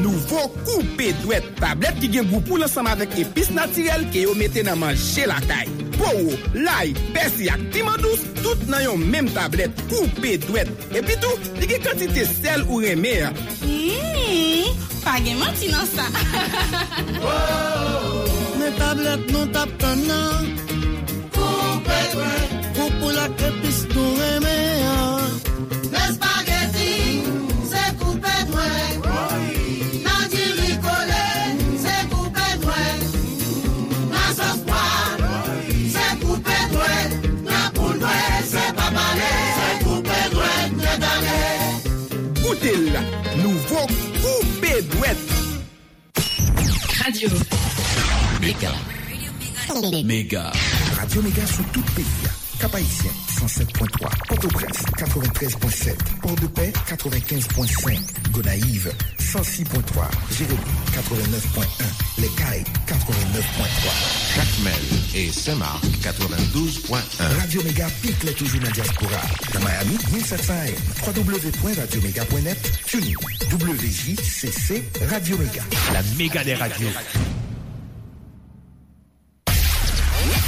[0.00, 4.78] Nouvo koupe dwet tablet ki gen goupou lansam avek epis natirel ke yo mette nan
[4.80, 5.68] manje lakay.
[5.96, 10.72] Pou, lay, besi ak timandous, tout nan yon menm tablet koupe dwet.
[10.96, 13.28] Epi tou, li gen kantite sel ou remer.
[13.64, 16.08] Mmm, pa gen manti nan sa.
[18.60, 20.50] Men tablet nou tap tanan.
[21.36, 22.56] Koupe dwet.
[22.76, 24.35] Koupe lak epis dwet.
[47.06, 47.30] Radio
[48.40, 48.74] Mega.
[50.02, 50.52] Mega.
[50.96, 52.35] Radio Mega sou tout pays.
[52.58, 54.08] Cap Haïtien, 107.3.
[54.28, 55.94] Port-au-Prince, 93.7.
[56.22, 57.98] Port-de-Paix, 95.5.
[58.32, 60.08] Gonaïve, 106.3.
[60.36, 60.58] Jérémy,
[60.92, 61.66] 89.1.
[62.18, 64.36] Les Cailles, 89.3.
[64.36, 64.74] Jacmel
[65.14, 67.38] et Saint-Marc, 92.1.
[67.40, 69.20] Radio Méga pique les toujours dans la diaspora.
[69.52, 71.14] Dans Miami, 1700 AM.
[71.14, 72.72] www.radioméga.net.
[72.86, 73.14] TuneIn.
[73.52, 75.62] WJCC Radio Méga.
[75.92, 76.88] La méga des radios.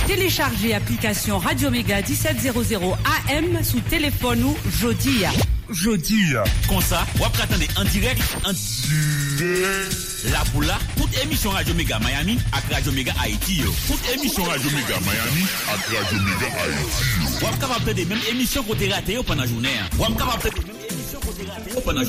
[0.06, 2.96] Téléchargez application Radio Méga 1700
[3.30, 5.24] AM sous téléphone ou Jodi.
[5.70, 6.32] Jodi.
[6.68, 9.96] Comme ça, vous attendez en direct, en direct.
[10.32, 13.56] La boula, toute émission Radio Méga Miami avec Radio Méga Haïti.
[13.58, 13.74] yo.
[13.86, 17.38] Toute émission Radio Méga Miami avec Radio Méga Haïti.
[17.40, 19.68] Vous êtes capable de même émission côté raté yo pendant la journée.
[19.92, 22.06] Vous êtes capable de même émission côté raté yo pendant la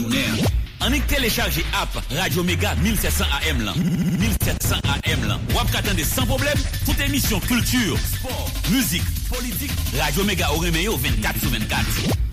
[0.81, 3.73] An ek télécharger app Radio Mega 1700 AM lan.
[3.75, 5.39] 1700 AM lan.
[5.55, 9.71] Wap katande sans problème toute émission culture, sport, musique, politique.
[9.99, 11.85] Radio Mega au reméo 24 sur 24.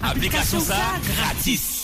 [0.02, 0.76] Application ça
[1.16, 1.75] gratis.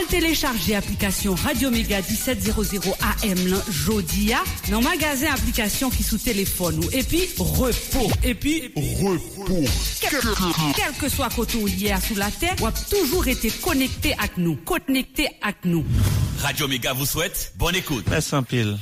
[0.00, 6.82] Al télécharger application Radio Méga 1700 AM lan Jodia dans magasin application qui sous téléphone
[6.82, 9.64] ou et puis repos et puis repos
[10.00, 10.10] quel,
[10.74, 14.56] quel que soit côté hier sous la terre ou a toujours été connecté avec nous
[14.56, 15.84] connecté avec nous
[16.38, 18.06] Radio Méga vous souhaite bonne écoute.
[18.08, 18.78] Merci en pile.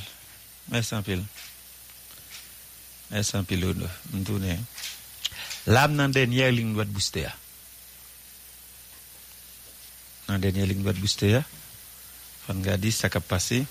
[0.70, 1.24] Merci en pile.
[3.11, 3.74] Merci en pile.
[4.12, 4.57] M'tourne.
[5.66, 7.27] L'âme dans dernière ligne doit booster.
[10.28, 11.42] nan denye ling doat booster ya.
[12.44, 13.64] Fon gadi sa kap pase.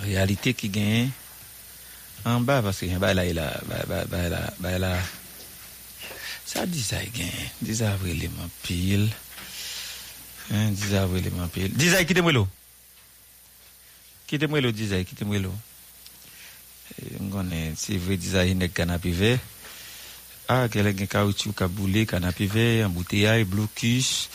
[0.00, 1.06] Realite ki genye
[2.24, 4.96] an ba paske gen bay la ila, bay, bay, bay la, bay la.
[6.46, 9.08] Sa dizay e genye, dizay avrileman pil.
[10.50, 11.70] Hein, dizay avrileman pil.
[11.76, 12.48] Dizay e kite mwelo.
[14.26, 15.54] Kite mwelo dizay, e kite mwelo.
[17.20, 19.38] Mgone, si vwe dizay inek kanapive.
[20.48, 24.28] A, ah, gelen gen kaoutchou kaboule, kanapive, ambuteyay, blokish.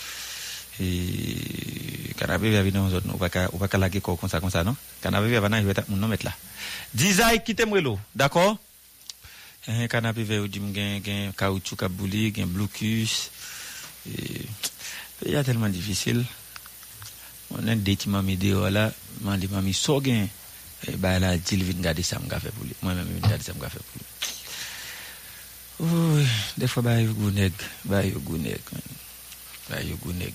[0.79, 4.77] E, Kanabebe avine yon zot nou, ou baka lage kou konsa konsa nou.
[5.03, 6.35] Kanabebe avanan yon moun nou met la.
[6.93, 8.53] Dizay kite mwelo, dako?
[9.67, 13.31] E, Kanabebe ou dim gen, gen kaoutchou kabouli, gen blokus.
[14.05, 14.45] E,
[15.21, 16.25] Pe ya telman difisil.
[17.51, 18.87] Mwen deti mami de yo la,
[19.21, 20.25] mandi mami so gen.
[20.97, 22.73] Bay la dil vin gade sam gafe pou li.
[22.81, 24.07] Mwen mwen vin gade sam gafe pou li.
[25.81, 26.25] Ou,
[26.57, 27.53] defwa bay yo gouneg,
[27.85, 28.73] bay yo gouneg,
[29.69, 30.33] bay yo gouneg.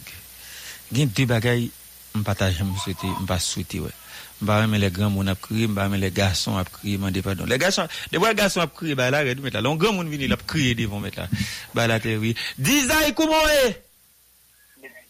[0.93, 1.71] gen de bagay
[2.17, 3.93] mpataje mswete, mpa swete wè.
[4.41, 7.47] Mpa reme le gran moun ap kriye, mpa reme le gason ap kriye, mande pardon.
[7.47, 9.63] Le gason, debo le gason ap kriye, ba la redou met la.
[9.65, 11.29] Lon gran moun vini, l ap kriye devon met la.
[11.75, 12.35] Ba la te wè.
[12.57, 13.73] Dizay kou moun e?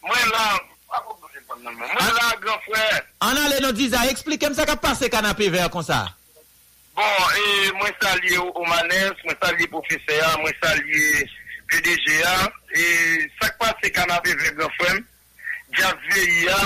[0.06, 0.44] Mwen la,
[1.72, 2.86] mwen la gran fwè.
[3.26, 6.04] An ale nou dizay, eksplikem sa ka pase kanapè ver kon sa.
[6.96, 11.26] Bon, e, mwen salye Omanes, mwen salye Profesea, mwen salye
[11.66, 12.38] PDGA,
[12.72, 12.86] e,
[13.42, 15.04] sak pase kanapè ver gran fwèm.
[15.76, 16.56] Jazz VIA,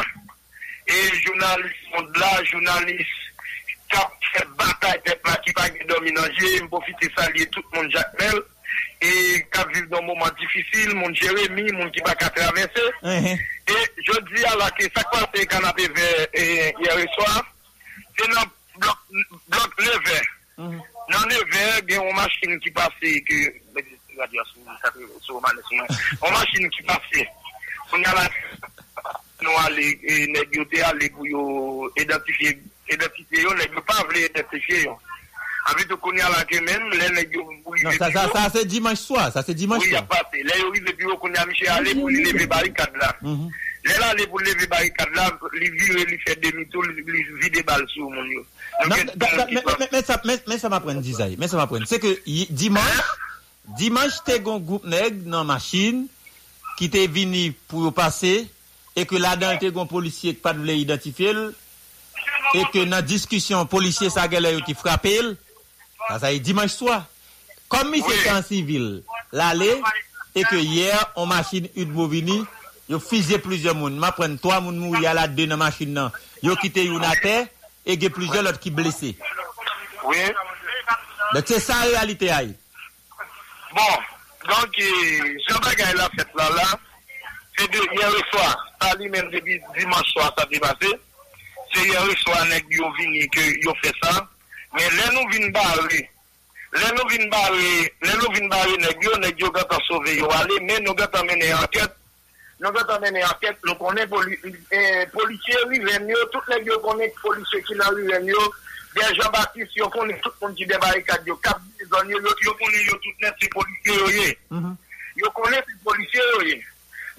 [0.87, 3.09] et journaliste monde là, journaliste
[3.91, 8.20] qui a fait bataille là, qui pas dominant, j'ai profité saluer tout le monde Jacques
[8.20, 8.41] Mel,
[9.03, 12.91] et qui a vécu dans un moment difficile, mon Jérémy, mon qui va traverser.
[13.05, 13.39] Et
[14.05, 17.43] je dis à la que ça quoi c'est canapé vert hier soir,
[18.19, 18.45] c'est dans
[18.77, 18.99] bloc
[19.49, 20.20] bloc levé.
[20.59, 21.35] Dans le
[21.89, 23.55] il y a une machine qui passe que une
[26.32, 26.99] machine qui passe.
[27.93, 28.31] On a la
[29.43, 32.59] nous aller et négocier aller pour yo identifier
[32.90, 34.98] identifier yo nèg pas vle identifier yo.
[35.66, 37.44] Avec tout a là que même les nèg yo
[37.82, 40.09] Non, ça, ça, ça c'est dimanche soir, ça c'est dimanche oui, il y a soir.
[40.09, 40.43] passé.
[40.43, 43.16] Là, il arrive puis qu'on a mis aller pour lever barricade là.
[43.22, 47.62] Là, là, aller pour lever barricade là, il vire, il fait demi-tour, il vide des
[47.62, 48.44] balles sur mon yo.
[48.89, 51.85] Mais, ça, mais, ça m'apprend, Dizaï, mais ça m'apprend.
[51.86, 52.18] C'est que
[52.51, 52.85] dimanche,
[53.78, 56.06] dimanche, t'es un groupe nègre dans machine
[56.77, 58.47] qui t'est venu pour passer
[58.97, 61.35] et que là-dedans, t'es un policier qui pas de identifier
[62.55, 65.37] et que dans la discussion, policier, ça qui frappe le,
[66.09, 67.07] ça, ça y est dimanche soir.
[67.69, 69.81] Comme il c'était en civil, l'aller,
[70.35, 72.45] et que hier, en machine, une bovini,
[72.89, 73.97] yo fusé plusieurs moun.
[73.97, 76.11] Ma prenne trois moun mourir à la deux dans machine nan.
[76.43, 77.47] Yo quitté une à terre,
[77.87, 79.17] et il y a plusieurs autres qui blessés.
[80.05, 80.17] Oui.
[81.35, 82.33] Donc c'est ça la réalité.
[83.73, 83.83] Bon,
[84.49, 86.81] donc, Bagay l'a fait là, là,
[87.61, 90.89] c'est de hier soir, ça lui-même depuis dimanche soir, ça s'est passé.
[91.74, 94.28] C'est hier soir, nèg yo vini que yo fait ça.
[94.73, 96.11] Mais là, nous vin barrer.
[96.73, 100.27] Là, nous vin barrer, là, nous vin barrer nèg yo, nèg yo gata sauver yo
[100.27, 101.19] gata
[104.73, 105.07] eh,
[106.09, 108.55] yo, tout nèg yo connaît policier qui dans riven yo.
[108.95, 110.66] Bien Jean-Baptiste, yo connaît tout yo, yo,
[112.43, 113.15] yo connaît yo tout
[113.85, 113.95] yo
[115.16, 116.59] yo konen polisye yo.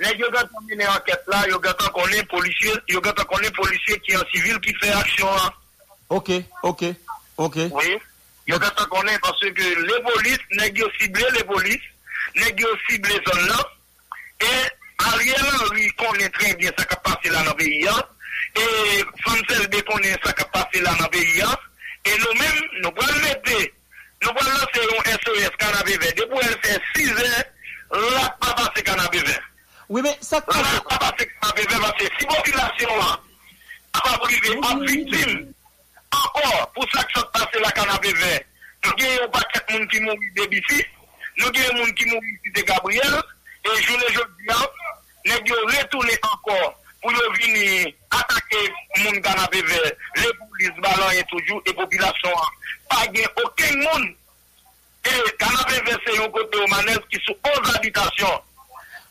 [0.02, 4.16] Nèg yo gata mene enquête là, yo gata konen polisye, yo gata konen polisye ki
[4.18, 5.54] en civil ki fait action là.
[6.10, 6.32] Ok,
[6.64, 6.84] ok,
[7.38, 7.56] ok.
[7.72, 7.98] Oui.
[8.48, 11.86] Yo gata konen parce que les polices, yo ciblé les polices,
[12.36, 13.60] nèg yo ciblé zone là.
[14.42, 17.88] Et Ariel Henry connaît très bien ce qui a passé là dans le pays.
[17.88, 18.02] hein.
[18.56, 21.42] Et Francel B connaît ce qui a passé là dans le pays.
[21.44, 21.56] hein.
[22.06, 23.52] Et nous-mêmes, nous allons mettre,
[24.24, 26.14] nous allons lancer un SOS cannabis vert.
[26.18, 27.44] Depuis elle fait 6 ans,
[27.92, 29.42] là, pas passé cannabis vert.
[29.92, 30.40] Oui, mais ça...
[30.40, 33.20] Pas passé cannabis vert parce que si la population là,
[33.94, 35.54] a privé en victime,
[36.14, 38.40] encore, pour ça que ça passe la cannabis vert,
[38.86, 40.86] nous avons un paquet de monde qui mourit de ici,
[41.40, 43.22] nous avons un monde qui mourit ici de Gabriel,
[43.66, 44.72] et je ne dis pas,
[45.26, 51.24] nous avons retourné encore pour venir attaquer le monde cannabis vert, les polices, ballons et
[51.26, 52.30] toujours, et population,
[52.90, 54.16] pas gain aucun monde.
[55.04, 58.42] Et vert, c'est un côté au manège qui sont 11 habitations.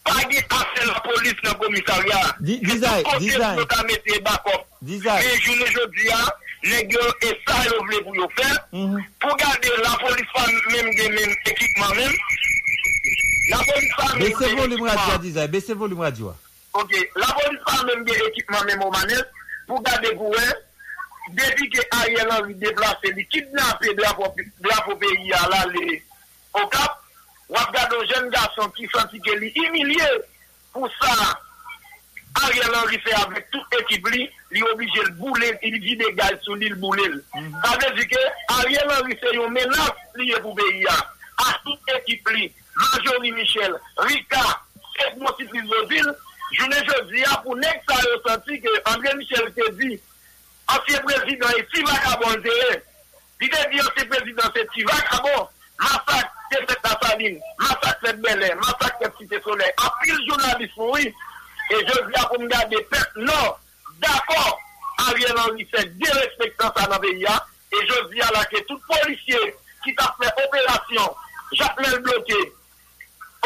[0.05, 2.37] Pas gain assez la police dans le commissariat.
[2.41, 3.57] Di- Dizaï, Dizaï.
[3.57, 4.63] Nous avons mis backup.
[4.83, 5.25] Dizaï.
[5.25, 8.67] Mais je ne dis pas, nèg yo et ça yo vle pour yo faire.
[8.73, 9.05] Mhm.
[9.21, 10.27] Pour garder la police
[10.71, 12.13] même même équipement même.
[13.51, 15.19] La police pas même Baissez volume radio.
[15.19, 15.49] Dizaï.
[15.49, 16.35] Baissez volume radio.
[16.73, 19.25] Ok, la police pas même équipement même au manège
[19.67, 20.55] pour garder pour eux.
[21.33, 26.03] Depuis que Ariel Henry déplacé, il kidnappé de la de la pays à l'aller
[26.55, 27.00] au Cap,
[27.51, 30.05] ou regarde un jeune garçon qui sentit que lui humilié
[30.73, 31.39] pour ça.
[32.45, 36.13] Ariel Henry fait avec toute équipe, lui, il est obligé de bouler, il dit des
[36.13, 37.11] gars sur l'île bouler.
[37.35, 40.87] Ça veut dire que Ariel Henry c'est une menace liée pour le pays.
[40.87, 44.63] À toute équipe, lui, Marjorie Michel, Rika,
[45.07, 46.15] Edmond Ciprizoville,
[46.53, 47.57] je ne je dis pour
[47.89, 50.01] ça yo senti que André Michel te dit,
[50.69, 52.85] ancien président et si vagabond c'est,
[53.41, 54.85] il te dit ancien président c'est si
[55.81, 60.19] massacre c'est fait à Saline, massacre fait Bel Air, massacre fait Cité Soleil, en pile
[60.29, 61.15] journaliste oui,
[61.71, 62.87] et je dis pour me garder
[63.17, 63.55] non,
[63.99, 64.59] d'accord,
[64.99, 68.81] Ariel Henry fait dérespectant ça dans le pays, et je dis à la que tout
[68.89, 69.55] policier
[69.85, 71.15] qui t'a fait opération,
[71.53, 72.53] Jacques bloqué,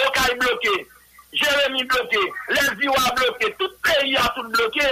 [0.06, 0.88] Okaï bloqué,
[1.32, 2.18] Jérémy bloqué,
[2.50, 4.86] les Iwa bloqué, tout pays a tout bloqué,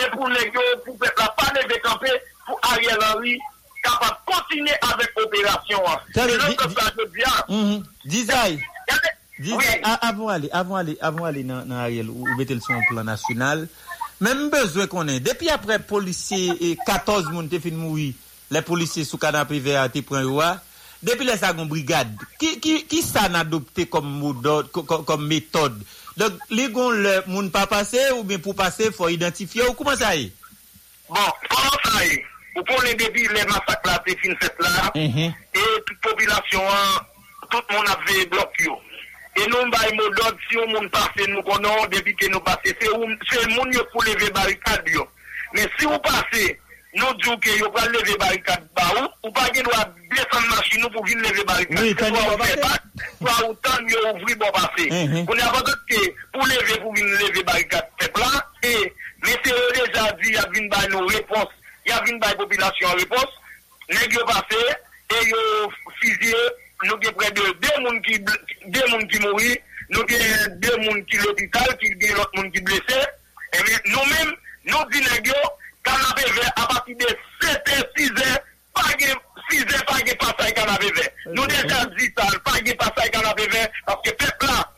[0.00, 2.12] et pour les gars, pour peuple pas levé camper,
[2.46, 3.38] pour Ariel Henry,
[3.84, 6.06] kapab kontine avèk operasyon an.
[6.14, 7.84] Se nou se sa je diyan.
[8.04, 8.58] Dizay,
[9.82, 13.64] avon ale, avon ale, avon ale nan Ariel, ou bete l son plan nasyonal,
[14.22, 18.12] men mbezwe konen, depi apre polisye 14 moun te fin moui,
[18.54, 20.52] le polisye sou kanapri ve a te pren yowa,
[21.04, 24.06] depi le sagon brigade, ki, ki, ki sa nan adopte kom,
[24.70, 25.82] kom, kom metode?
[26.14, 29.98] Dok, li gon le moun pa pase, ou ben pou pase, fò identifiye, ou kouman
[29.98, 30.28] sa e?
[31.10, 32.22] Bon, kouman sa e?
[32.54, 35.20] Vous prenez depuis les massacres là, c'est fin fait là, et
[35.86, 37.00] toute population, hein,
[37.50, 38.64] tout le monde avait bloqué.
[38.64, 38.78] yo.
[39.36, 39.56] Et nous,
[39.90, 43.46] il mot d'ordre, si on monde passe, nous connaissons, depuis que nous passons, c'est c'est
[43.48, 44.88] le monde yo pour lever barricade.
[45.54, 46.60] Mais si vous passez,
[46.94, 48.82] nous disons que vous pouvez lever barricade, bah,
[49.24, 51.78] ou, pas qu'il doit descendre machine nous pour venir lever barricade.
[51.80, 52.72] Oui, C'est quand soit il on va fait passer.
[52.72, 52.82] bac,
[53.36, 54.90] soit autant mieux ouvrir bon passer.
[54.90, 55.26] Mhm.
[55.28, 58.92] On a pas que pour lever, pour venir lever barricade, peuple là, et,
[59.24, 61.04] mais c'est déjà dit, il y a une il
[61.86, 63.32] y a une population en réponse,
[63.90, 64.60] nèg yo passé,
[65.10, 65.36] et yo
[66.00, 66.34] fusillé,
[66.84, 69.18] nous avons près de deux personnes qui, deux nous avons deux
[70.60, 73.00] personnes qui l'hôpital, qui ont l'autre monde qui blessé,
[73.52, 74.34] et bien, nous-mêmes,
[74.64, 75.34] nous disons nèg yo,
[75.84, 77.06] canapé vert à partir de
[77.42, 78.38] 7 h 6 h
[78.74, 79.10] pas de
[79.50, 81.10] 6 h pas de passage canapé vert.
[81.26, 84.72] Nous déjà dit ça, pas de passage canapé vert, parce que peuple là,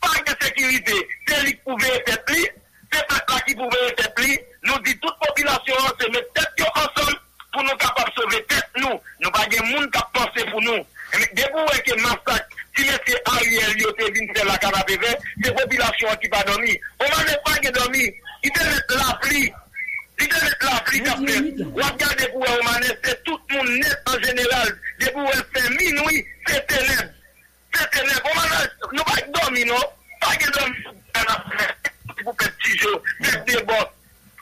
[0.00, 2.46] pas de sécurité, c'est lui qui pouvait être lui,
[2.92, 4.38] c'est peuple qui pouvait être lui,
[4.70, 7.18] nous dit toute population, c'est mettre tête ensemble
[7.52, 9.00] pour nous capables de sauver tête nous.
[9.20, 10.86] Nous pas de monde qui pense pour nous.
[11.18, 15.54] Mais dès que que massacre, si monsieur Ariel te venu faire la canapé vert, c'est
[15.54, 16.78] population qui pas dormi.
[17.00, 18.12] On n'a pas de dormi.
[18.42, 19.52] Il te met la pluie.
[20.20, 21.02] Il te met la pluie.
[21.60, 22.46] Ou regardez pour
[23.04, 24.78] c'est tout le monde net en général.
[25.00, 27.12] Dès pour elle fait minuit, c'est ténèbres.
[27.74, 28.22] C'est ténèbres.
[28.34, 29.74] On nous pas dormi, non?
[30.20, 30.76] Pas de dormi.
[32.22, 33.92] Pour petit jeu, faire des bottes.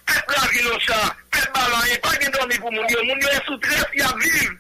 [0.09, 0.35] pet mm.
[0.35, 3.43] la vilon sa, pet balan, e pa gen domi pou moun yo, moun yo e
[3.47, 4.57] sou tres ya viv.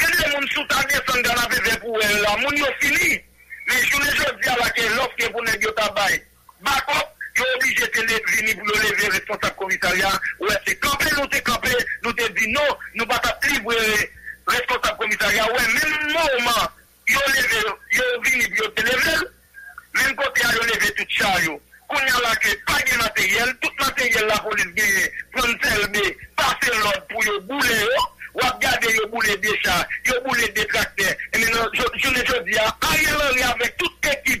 [0.00, 3.20] Gen de moun sou ta desan gana veve pou el la, moun yo fini.
[3.66, 6.18] Men jounen jodi ala ke lof ke pou neg yo tabay.
[6.66, 11.10] Bakop, yo oblige te le vini pou le leve responsable komisaryan, ou e se kampe
[11.16, 11.72] nou te kampe,
[12.02, 16.62] nou te di nou, nou bata tribu responsable komisaryan, ou e men mouman,
[17.10, 17.62] yo leve,
[17.98, 19.18] yo vini pou yo te leve,
[19.98, 21.60] men kote a yo leve tout chay yo.
[21.92, 25.02] Koun ya la ke page materyel, tout materyel la polis genye,
[25.34, 26.04] pren selbe,
[26.40, 28.04] pase lòd pou yo boule yo,
[28.40, 32.64] wap gade yo boule de chan, yo boule de trakte, e menon, jounen jodi ya,
[32.80, 34.40] a ye lòd ya vek tout ekip,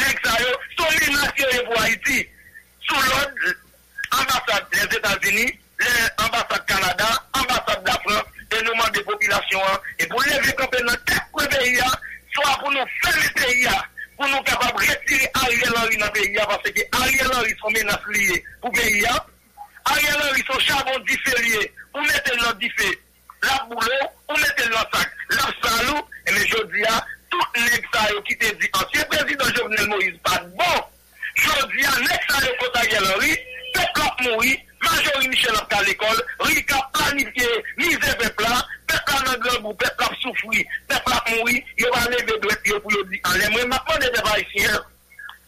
[0.00, 2.18] lèk sa yo, son li nasye yo vwa iti,
[2.88, 3.46] sou lòd,
[4.18, 5.54] ambasade les Etats-Unis,
[6.18, 7.12] ambasade Kanada,
[7.44, 11.94] ambasade la France, denouman de popilasyon an, e pou leve kompen nan tek kwe veya,
[12.34, 13.78] swa pou nou fèl veya,
[14.22, 18.04] pou nou kapab retire Ariel Henry nan peyi ya, parce ki Ariel Henry son menas
[18.14, 19.14] liye pou peyi ya,
[19.90, 22.90] Ariel Henry son chabon dife liye, pou mette nan dife
[23.42, 26.94] la boulou, pou mette nan sak la salou, eh e me jodi ya,
[27.34, 30.78] tout nek sa yo ki te di, ansye prezident Jovenel Moïse, pat bon,
[31.42, 33.34] jodi ya, nek sa yo kota Ariel Henry,
[33.74, 37.46] pep lak moui, Majorie Michel a à l'école, Rika planifié,
[37.78, 41.86] mise peuple là, peuple a dans grand bout, peuple a souffri, peuple a mouri, il
[41.86, 44.80] va lever droit yo pour dire, en les moi, maintenant des ici, hein.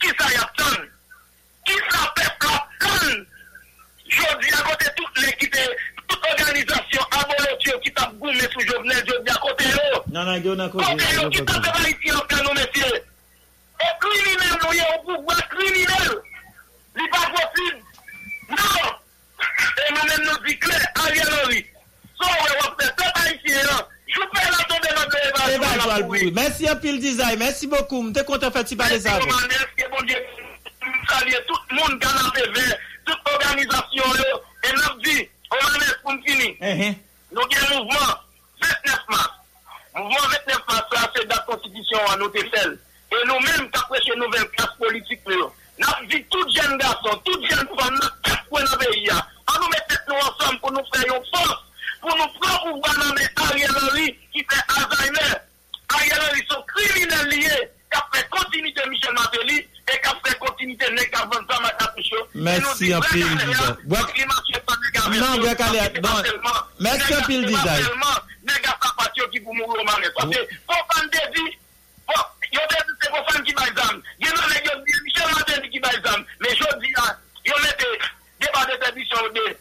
[0.01, 0.82] Qui ça y a tant?
[1.66, 3.24] Qui ça peuple a tant?
[4.06, 5.59] Je dis à côté toutes les qui te,
[6.06, 9.65] toute organisation abolotio qui t'a goumé sous Jovenel, je dis à côté.
[10.12, 10.93] Non, non, yo, non, côté.
[11.20, 13.02] Yo qui t'a fait ici en canon, messieurs.
[13.81, 16.23] Et criminel, nous y a un pouvoir criminel.
[16.97, 17.82] Il pas possible.
[18.51, 19.03] Non.
[19.78, 21.66] Et nous-mêmes nous disons clair, Ariel Henry.
[22.20, 23.60] So, on faire tout haïtien.
[24.06, 25.08] Je fais la tombe dans le
[25.48, 26.40] Eh débat.
[26.42, 27.38] Merci un pile design.
[27.38, 28.02] Merci beaucoup.
[28.02, 29.10] M'te content de faire parler ça.
[31.08, 32.10] Saluer tout le monde qui a
[32.52, 34.04] vers toute organisation.
[34.64, 36.96] Et nous dit, on va mettre pour finir.
[37.32, 38.14] Nous avons un mouvement
[38.62, 39.30] 29 mars.
[39.96, 42.78] Mouvement 29 mars, c'est la constitution à notre échelle.
[43.12, 47.38] Et nous-mêmes, qui après ces nouvelles classes politiques, nous avons dit tout jeunes garçons, tout
[47.50, 49.08] jeunes femmes, nous quatre points dans le pays.
[49.48, 49.54] Hein.
[49.56, 51.60] On nous met tête nous ensemble pour nous faire une force,
[52.00, 55.34] pour nous prendre au pouvoir dans les Ariel Henry qui fait Alzheimer.
[55.94, 60.38] Ariel Henry sont criminels liés, qui a fait continuité Michel Martelly et qui a fait
[60.38, 62.16] continuité Nek Avanza Matapicho.
[62.34, 63.76] Merci un pile design.
[63.84, 63.98] Bois-
[65.10, 66.10] Non, Calais, non.
[66.80, 67.84] Merci un pile design.
[68.44, 70.10] Nèg a sapatio qui pour mourir au marais.
[70.14, 71.18] Parce que, pour fan de
[72.06, 72.14] bon,
[72.52, 74.02] yo de c'est pour fan qui va exam.
[74.20, 76.24] Yo non, nèg yo dit, Michel qui va exam.
[76.40, 77.16] Mais je dis, là,
[77.46, 77.86] yo mette
[78.94, 79.56] débat d'interdiction de,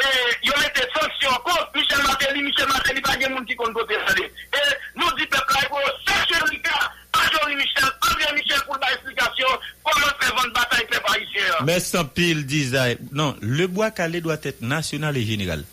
[0.00, 4.14] et yo mette sanction contre Michel Martelly, Michel Martelly, pas de monde qui compte ça.
[4.16, 4.30] Et
[4.96, 5.76] nous dit peuple, il faut
[6.06, 9.46] chercher Rika, Majori Michel, André Michel pour la explication,
[9.82, 11.54] comment faire vendre bataille peuple haïtien?
[11.64, 12.98] Merci un pile design.
[13.12, 15.64] Non, le bois calé doit être national et général.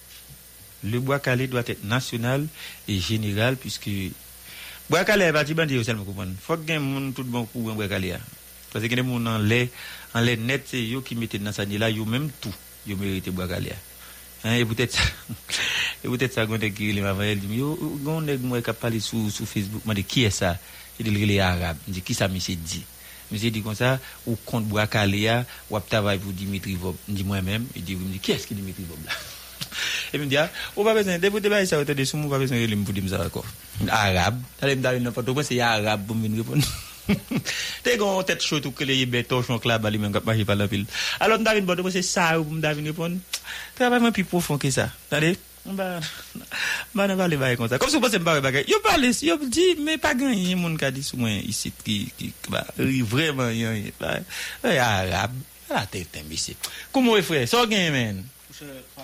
[0.84, 2.48] Le bois calé doit être national
[2.88, 3.90] et général puisque
[4.90, 6.34] bois calé va dire bandit seulement comprendre.
[6.42, 8.14] Faut que moun tout bon pour bois calé.
[8.14, 8.20] a.
[8.74, 9.70] Parce que les moun en lait
[10.16, 12.54] en lait net c'est yo qui mettent dans ça là yo même tout
[12.88, 13.76] yo merite Boakalya.
[14.44, 15.00] Hein, et peut-être
[16.04, 19.32] et peut-être ça gonte qui les avant elle dit yo gonne moi qui parler sur
[19.32, 20.58] sur Facebook, m'a dit qui est ça
[21.00, 21.78] Il dit les arabe.
[21.88, 22.84] Il dit qui ça monsieur dit
[23.32, 26.96] Monsieur dit comme ça ou compte Boakalya ou travail pour Dimitri Vob.
[27.08, 29.12] Il dit moi-même, il dit qui est-ce qui Dimitri Vob là
[30.14, 32.20] E mi di a, ou pa bezan, depo te ba yi sa wote de sou,
[32.20, 33.48] mou pa bezan yi li mpou di msa wakor.
[33.92, 36.64] Arab, talen mda yon nan pato, mwen se yon Arab pou mwen repon.
[37.86, 40.86] Te gon tet chotou kele ye beto chon klab ali men kap maji pala pil.
[41.24, 43.20] Alon davin bote mwen se sa ou mwen davin repon.
[43.78, 44.90] Trabay mwen pi profon ke sa.
[45.12, 45.36] Tade?
[45.66, 47.80] Mba nan pale baye kon sa.
[47.82, 48.66] Kom sou pose mba we bagay.
[48.70, 52.30] Yo pale, yo di, me pa gen yon moun ka di sou mwen isit ki,
[52.54, 53.98] ba, vreman yon yon.
[53.98, 54.20] Ba,
[54.70, 55.34] ya Arab,
[55.72, 56.58] la te tem bisi.
[56.94, 58.24] Kou mwen fwe, so gen men?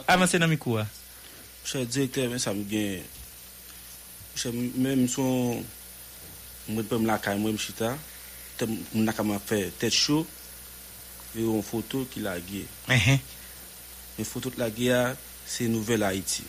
[0.06, 0.86] Avanse nan mi kouwa?
[0.86, 3.06] Mwen se direkte, mwen sa mwen gen,
[4.32, 5.62] mwen se mwen mwen son...
[6.72, 7.58] mwen pe m lakay mwen
[9.46, 10.26] fè tèt chou,
[11.36, 12.22] yon foto ki
[14.28, 14.60] foto ki
[14.92, 15.16] a,
[15.48, 16.44] se Nouvel Haïti.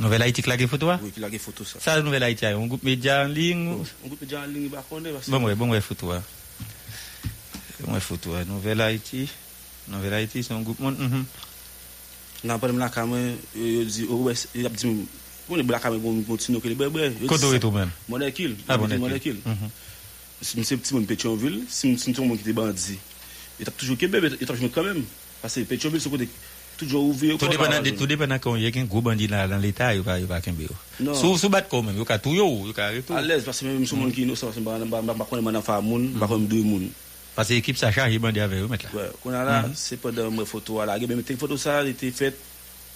[0.00, 0.96] Nouvelle Haïti qui la ge photo a?
[1.02, 1.78] Oui, ki la ge foto sa.
[1.78, 3.68] Ça Nouvelle Haïti a un groupe média en ligne.
[3.74, 5.30] ou- On goupe jan lingi ba konde, basi.
[5.30, 6.22] Bon bon ouais photo a.
[7.84, 8.44] Bon ouais photo a.
[8.44, 9.28] Nouvelle Haïti.
[9.86, 10.98] Nouvelle Haïti c'est un groupe monde.
[10.98, 11.24] mhm.
[12.44, 15.06] Nan pa m lakay mwen, yo yo di, yo wè, yo ap di m,
[15.46, 17.10] pou ne blakay mwen bon ke li bebe.
[17.26, 17.90] Koto e tou men?
[18.08, 18.56] Monekil.
[18.68, 19.00] Ah, Monekil.
[19.00, 19.36] Monekil.
[19.44, 19.70] Mhm.
[20.40, 22.98] Si m se pti moun Pétionville, si m si m ton moun ki te bandi,
[23.58, 25.04] yo tap toujou kebe, yo tap jme kamem.
[25.42, 26.28] Pase Pétionville se kote
[26.76, 27.36] toujou ouve.
[27.38, 29.94] Tout dépend de tout dépend quand il y a un gros bandit là dans l'état,
[29.94, 31.14] il va il va kembe yo.
[31.14, 32.90] Sous bat quand même, yo ka tout yo, yo ka.
[33.14, 36.12] À l'aise, parce que même si moun ki konen man fa moun,
[36.48, 36.90] deux moun.
[37.34, 39.00] Parce que l'équipe ça charge bandit avec eux mettre là.
[39.02, 39.72] Ouais, qu'on a là, Mhm.
[39.74, 42.36] c'est pas dans mes photos à la guerre, mais tes photos ça a été fait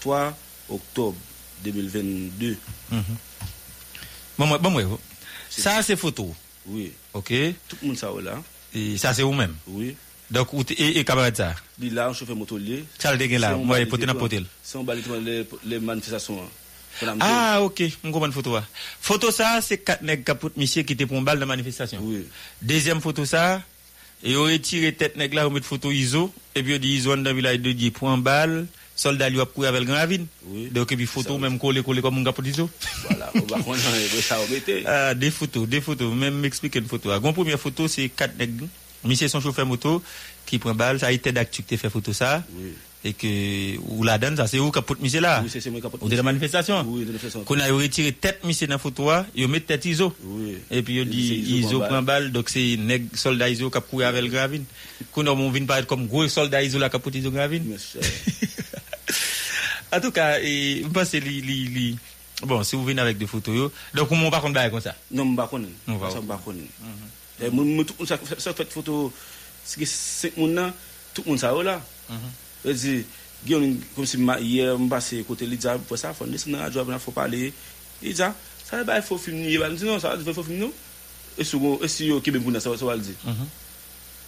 [0.01, 0.37] 3
[0.71, 1.17] octobre
[1.65, 2.57] 2022.
[2.93, 3.03] Mhm.
[4.39, 4.83] Bon moi bon moi.
[5.51, 6.35] Ça c'est photo.
[6.67, 6.93] Oui.
[7.15, 7.33] OK.
[7.69, 8.43] Tout le monde ça là.
[8.75, 9.55] Et ça c'est vous même.
[9.67, 9.97] Oui.
[10.31, 11.55] Donc et, et camarade ça?
[11.79, 12.85] Li là, on chauffeur motorier.
[12.99, 14.45] Ça le dégain là, moi poté dans potel.
[14.63, 15.03] C'est on balit
[15.65, 16.41] les manifestations.
[16.43, 16.49] hein.
[17.21, 18.65] Ah OK, on comprend photo là.
[19.01, 22.01] Photo ça c'est quatre nèg capot monsieur qui était pour une balle dans manifestation.
[22.03, 22.27] Oui.
[22.61, 23.63] Deuxième photo ça
[24.23, 27.17] et on retiré tête nèg là on met photo ISO et puis on dit ISO
[27.17, 28.67] dans village de Dieu pour une balle,
[28.99, 30.27] soldat lui a couru avec le grand ravine.
[30.47, 30.69] Oui.
[30.73, 32.69] Donc puis photo même collé collé comme un capot ISO.
[33.09, 34.37] Voilà, on va prendre ça.
[34.87, 37.09] Ah, des photos, des photos, même m'expliquer une photo.
[37.11, 38.67] La première photo, c'est quatre nègres.
[39.05, 40.03] Monsieur son chauffeur moto
[40.45, 42.43] qui prend balle, ça a été d'actu qui fait photo ça.
[42.59, 42.73] Oui.
[43.05, 45.85] et que ou la donne ça c'est où capote monsieur là Oui, c'est- moi qui
[45.87, 46.23] capote ou de la monsieur.
[46.25, 47.45] manifestation Oui, de la manifestation.
[47.45, 50.57] qu'on a retiré tête monsieur dans photo là ils mettent tête ISO Oui.
[50.69, 53.81] et puis C'est dit ISO ISO prend balle donc c'est nèg soldat ISO qui a
[53.83, 54.65] couru avec le gravine
[55.13, 57.63] qu'on a on vient pas être comme gros soldat ISO là capote ISO gravine
[59.93, 61.99] en tout cas et je pense que li, li, li-
[62.43, 65.25] bon si vous venez avec des photos yo, donc on va bail comme ça Non,
[65.31, 65.49] je pas.
[65.89, 66.27] On va- Ça, je ne sais
[67.41, 67.47] pas.
[67.47, 68.09] Et moi, tout le monde,
[68.39, 69.13] ça fait photo,
[69.65, 70.73] c'est que cinq là,
[71.15, 71.81] tout le monde ça là.
[72.65, 73.05] Je dis,
[73.95, 76.99] comme si hier, je passé côté Lidza, pour ça, il faut descendre la radio, il
[76.99, 77.53] faut parler.
[78.03, 78.35] Il dit, ça,
[78.83, 79.53] va, il faut filmer.
[79.53, 80.73] Il va dire, non, ça va, il faut filmer, non.
[81.39, 81.79] Et si vous-
[82.11, 83.15] vous Québec, vous, ça va va le dire.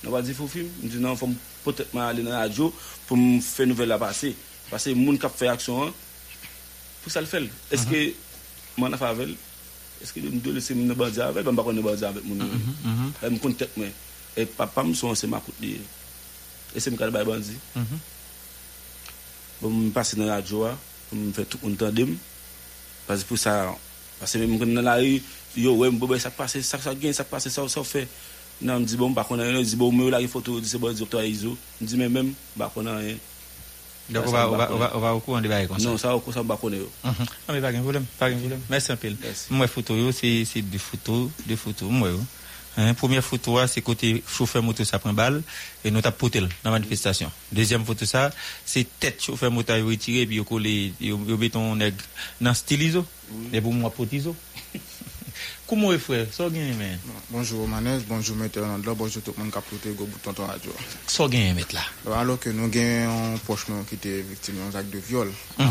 [0.06, 0.70] On va dire, il faut filmer.
[0.84, 1.28] Il dit, non, il faut
[1.64, 2.72] peut-être aller dans la radio
[3.08, 4.36] pour me faire nouvelle là passer.
[4.70, 5.92] Parce que les gens qui fait action, hein,
[7.02, 7.42] pour ça le fait.
[7.70, 8.12] Est-ce que,
[8.76, 8.96] moi, on a
[10.38, 11.44] dois laisser mon bandit avec?
[11.44, 12.36] Je ne vais pas bandit avec mon.
[13.22, 13.92] Je me compte tête, mais.
[14.36, 15.54] Et papa me sont c'est ma coûte.
[15.62, 15.80] Et
[16.78, 17.56] c'est mon cas bandit.
[19.60, 19.90] Bon,
[20.24, 20.40] la
[21.12, 22.12] je me fais tout monde entendre.
[23.06, 23.74] Parce que pour ça,
[24.18, 27.24] parce que même quand dans la yo, ouais, bon, ça passe, ça, ça gagne, ça
[27.24, 28.06] passe, ça, ça fait.
[28.62, 29.90] Non, je me dis, bon, par contre, je dis, bon,
[30.40, 30.94] tout, c'est bon,
[31.86, 33.16] dis, mais même, par contre, rien.
[34.10, 35.88] Donc on va on va on va on va au courant de bail comme ça
[35.88, 36.90] Non, ça, au cours, ça, contre, yo.
[37.04, 37.12] Mhm.
[37.48, 38.60] Ah, mais pas de problème, pas de problème.
[38.68, 39.08] Merci un peu.
[39.50, 42.08] Moi, photo, yo, c'est c'est des photos, des photos, moi.
[42.10, 42.20] yo.
[42.76, 45.42] Hein, première photo, là, c'est côté chauffeur moto, ça prend balle,
[45.84, 47.30] et nous tapons dans la manifestation.
[47.50, 48.30] Deuxième photo, ça,
[48.64, 51.96] c'est tête chauffeur moto, il retiré, puis il collé, il met ton nègre
[52.40, 53.04] dans style ISO,
[53.52, 54.36] et pour moi, pot ISO.
[55.70, 56.26] Comment est frère?
[56.32, 56.98] Ça gagne, mais.
[57.30, 60.46] Bonjour Manès, bonjour Metteur Nandla, bonjour tout le monde qui a écouté go bouton ton
[60.46, 60.72] radio.
[61.06, 61.82] Ça gagne, mettre là.
[62.12, 65.30] Alors, que nous avons un proche qui était victime d'un acte de viol
[65.60, 65.66] Mhm.
[65.66, 65.70] en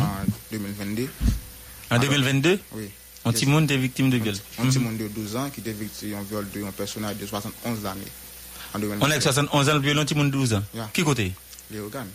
[0.51, 1.09] 2022.
[1.91, 2.59] En 2022?
[2.75, 2.89] Oui.
[3.25, 4.35] Un petit monde est victime de viol.
[4.57, 4.85] Un petit Mhm.
[4.85, 7.99] monde de 12 ans qui était victime d'un viol d'un personnage de 71 années.
[8.73, 9.05] En 2022.
[9.05, 10.63] On a 71 ans, le violon, petit monde de 12 ans.
[10.73, 10.89] Yeah.
[10.93, 11.33] Qui côté?
[11.71, 12.07] Les organes.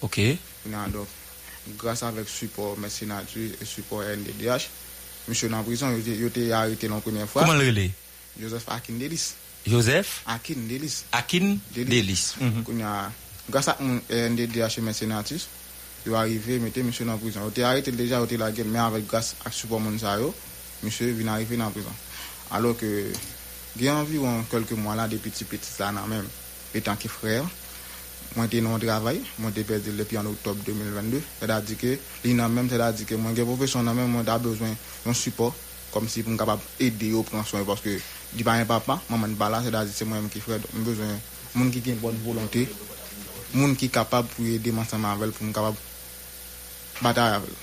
[0.00, 0.18] Ok.
[0.64, 1.06] Donc,
[1.76, 4.70] grâce avec support mercenature et support NDDH,
[5.28, 7.42] monsieur dans la prison, il était- il était arrêté la première fois.
[7.42, 7.90] Comment le relais?
[8.40, 9.34] Joseph Akin Delis.
[9.66, 10.22] Joseph?
[10.26, 11.04] Akin Delis.
[11.12, 12.34] Akin Delis.
[12.40, 12.82] Mhm.
[12.82, 13.10] A-
[13.50, 15.46] Grâce à un NDDH et mercenatus,
[16.06, 17.40] il est arrivé, mettre monsieur dans la prison.
[17.46, 20.34] Il était arrêté déjà, il était la guerre, mais avec grâce à support Monsayo,
[20.82, 21.88] monsieur vient arriver dans la prison.
[22.50, 23.10] Alors que,
[23.76, 26.26] il y a environ quelques mois là, des petits petits là, même,
[26.74, 27.44] étant que frère,
[28.38, 31.20] mwen te non travay, mwen te perdi lepi an oktob 2022.
[31.40, 33.98] Se da di ke, li nan menm se da di ke mwen gen profesyon nan
[33.98, 37.64] menm mwen ta bezwen yon support kom si pou m kapap ede yo pran soy
[37.66, 37.96] paske
[38.36, 40.62] di pa yon papa, maman pa la se da di se mwen m ki fred,
[40.76, 41.16] m bezwen
[41.56, 42.66] moun ki gen bon volante,
[43.56, 45.74] moun ki kapap pou ede man sa mavel pou m kapap
[47.02, 47.56] batay avel.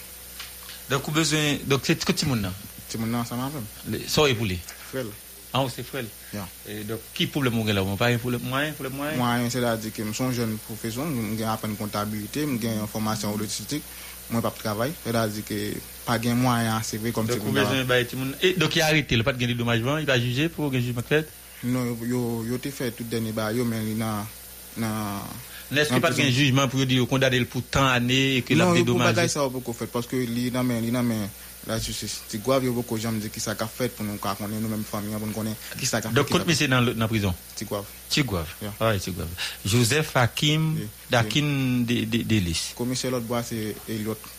[0.90, 2.54] Dok ou bezwen, dok se tiko ti moun nan?
[2.90, 3.64] Ti moun non, nan sa mavel.
[4.12, 4.60] So e pou li?
[4.92, 5.14] Frel.
[5.56, 5.62] Ça.
[5.62, 6.04] Ah, c'est frère.
[6.34, 6.48] Yeah.
[6.68, 7.82] Et donc, qui problème mon gars là?
[7.98, 9.16] Pas un problème moyen, problème moyen?
[9.16, 11.06] Moi, c'est-à-dire que je suis un jeune professeur,
[11.38, 13.84] je apprends la comptabilité, je une formation en logistique,
[14.30, 15.72] moi, pas de travail, c'est-à-dire que
[16.06, 18.46] pas de moyen assez vrai comme a de.
[18.46, 20.74] Et donc, il a arrêté, il n'a pas de de dédommagement, il va juger pour
[20.74, 21.28] un jugement fait.
[21.64, 24.26] Non, yo, yo te fait tout dernier bail, mais il n'a,
[24.78, 25.24] n'a,
[25.72, 28.38] N'est-ce qu'il n'y a pas de de jugement pour dire qu'on condamné pour tant d'années
[28.38, 29.14] et que l'a non, dédommagé?
[29.14, 31.30] bagaille ça, on peut qu'on fait, parce que li nan men,
[31.68, 32.22] la justice.
[32.30, 34.72] Ti gwa vyo boko jan mdi ki sa ka fet pou nou ka konen nou
[34.72, 36.18] menm familyan pou nou konen ki sa ka fet.
[36.18, 37.36] Dok kote mese nan, nan prison?
[37.58, 37.82] Ti gwa.
[38.12, 38.46] Ti gwa.
[38.62, 38.80] Yeah.
[38.86, 39.28] Oye, ti gwa.
[39.66, 40.96] Joseph Hakim yeah.
[41.18, 41.52] Dakin
[41.90, 42.08] yeah.
[42.26, 42.72] Delis.
[42.72, 44.32] De, de komise lot bo a se Eliot.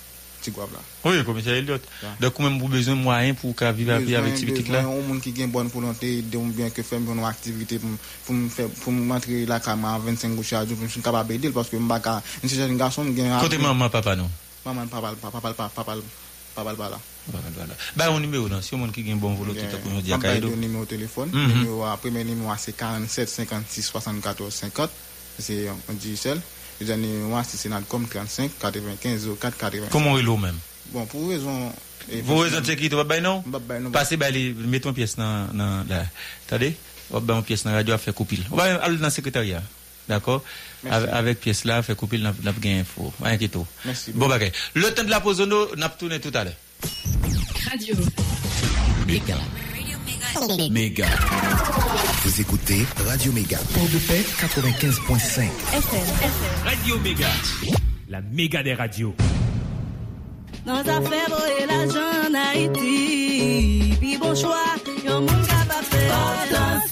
[0.45, 0.83] Ti gwa la.
[1.11, 1.89] Oye, komise Eliot.
[2.23, 4.85] Dok ou menm pou bezon mwayen pou ka vive api avi aktivite la?
[4.85, 7.27] Bezon ou moun ki gen bon pou lante de ou mbyen ke fem pou nou
[7.27, 12.63] aktivite pou mwantri la kama 25 goucha pou mwen kaba bedil paske mbaka mwen se
[12.63, 13.35] jen gason mwen gen...
[13.43, 14.31] Kote maman papa nou?
[14.67, 16.26] Maman papa, papa, papa, papa, papa.
[16.65, 16.99] Papa là.
[17.29, 17.75] Voilà.
[17.97, 18.63] Bah, un numéro, non?
[18.63, 20.49] Si on a qui a une bonne volonté, tu peux nous dire à Papa Kaido.
[20.49, 21.47] le numéro de téléphone, Mhm.
[21.53, 24.91] numéro premier numéro c'est 47 56 74 50.
[25.39, 26.41] C'est un digital.
[26.81, 29.87] Le dernier numéro c'est comme 35 95 04 80.
[29.91, 30.57] Comment est même?
[30.93, 31.73] Bon, pour raison
[32.23, 33.43] Vous raison de sécurité, vous avez non?
[33.47, 33.91] Bah, bah, non.
[33.91, 36.07] Passez, bah, les- mettons une pièce dans, dans, là.
[36.47, 36.77] Attendez?
[37.11, 38.39] On va une pièce dans la radio, à faire couper.
[38.53, 39.63] On va aller dans le secrétariat.
[40.09, 40.43] D'accord?
[40.85, 41.09] Merci.
[41.09, 43.13] Avec, pièce là, faire couper, n'a gain info.
[43.21, 44.53] Merci Bon, bagay.
[44.75, 46.55] Le temps de la pause, nous, n'a pas tourné tout à l'heure.
[47.71, 47.95] Radio.
[49.07, 49.37] Méga.
[50.71, 51.07] Méga.
[52.25, 53.59] Vous écoutez Radio Méga.
[53.75, 55.49] Port de paix 95.5.
[56.65, 57.29] Radio Méga.
[58.09, 59.15] La méga des radios.
[60.67, 60.83] Dans
[62.53, 64.75] Haïti, puis bon choix,
[65.07, 66.86] yon moun capable faire.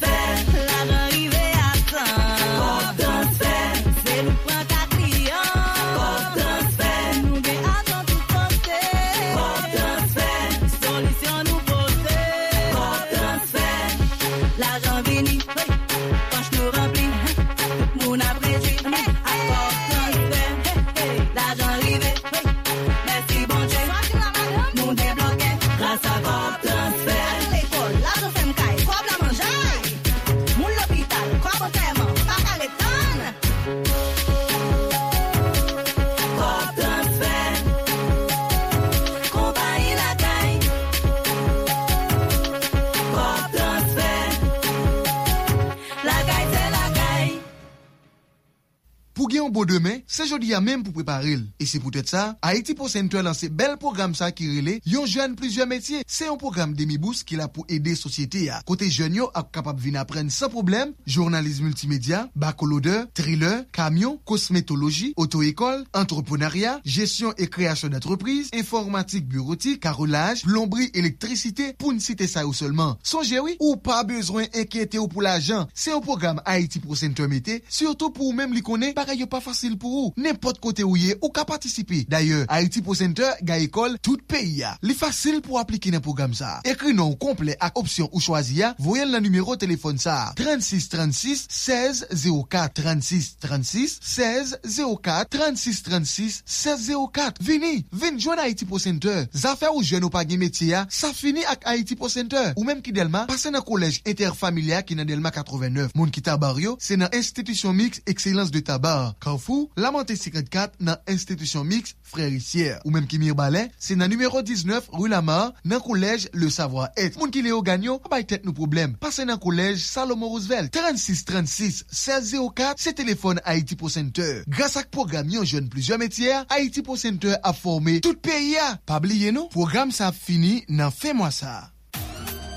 [50.55, 51.45] A même prepare l.
[51.61, 55.07] E se pou tèt sa, Haiti Post Center lanse bel program sa ki rele yon
[55.07, 56.03] jwen plizye metye.
[56.09, 58.61] Se yon program demibous ki la pou ede sosyete ya.
[58.69, 65.13] Kote jwen yo ak kapap vin apren san problem, journalize multimedia, bakolode, thriller, kamyon, kosmetologi,
[65.21, 72.57] oto-ekol, entreprenaria, jesyon e kreasyon d'entreprise, informatik bureautik, karolaj, plombri, elektrisite, pou n'site sa ou
[72.57, 72.99] seulement.
[73.05, 75.69] Sonje oui, ou pa bezwen enkyete ou pou la jan.
[75.75, 79.29] Se yon program Haiti Post Center mette, surtout pou ou mèm li konen, para yo
[79.31, 80.15] pa fasil pou ou.
[80.21, 82.05] Nèmpot kote ou ou ye ou ka patisipe.
[82.11, 84.75] Daye, Haiti Pro Center ga ekol tout peyi ya.
[84.87, 86.61] Li fasil pou aplike nan program sa.
[86.69, 90.33] Ekri nou komple ak opsyon ou chwazi ya, voyel nan numero telefon sa.
[90.39, 97.43] 36 36 16 04 36 36 16 04 36 36 16 04.
[97.45, 99.27] Vini, vini jwen Haiti Pro Center.
[99.35, 102.53] Zafè ou jwen ou pa gen metye ya, sa fini ak Haiti Pro Center.
[102.55, 105.91] Ou menm ki delma, pase nan kolej interfamiliar ki nan delma 89.
[105.99, 109.15] Moun ki tabar yo, se nan institusyon mix Excellence de Tabar.
[109.21, 112.81] Kanfou, Lamente 54 nan institusyon mix frericière.
[112.85, 116.89] Ou menm ki mir balè, se nan numero 19 rue Lamar nan kolej le savoi
[116.97, 117.19] et.
[117.19, 118.97] Moun ki le yo ganyo, abay tet nou problem.
[119.03, 124.43] Pase nan kolej Salomo Roosevelt, 3636 1604, se telefon Haiti Pro Center.
[124.49, 128.75] Gras ak program yon joun plizye metier, Haiti Pro Center a formé tout peyi ya.
[128.89, 131.74] Pabliye nou, program sa ap fini nan fe mwa sa.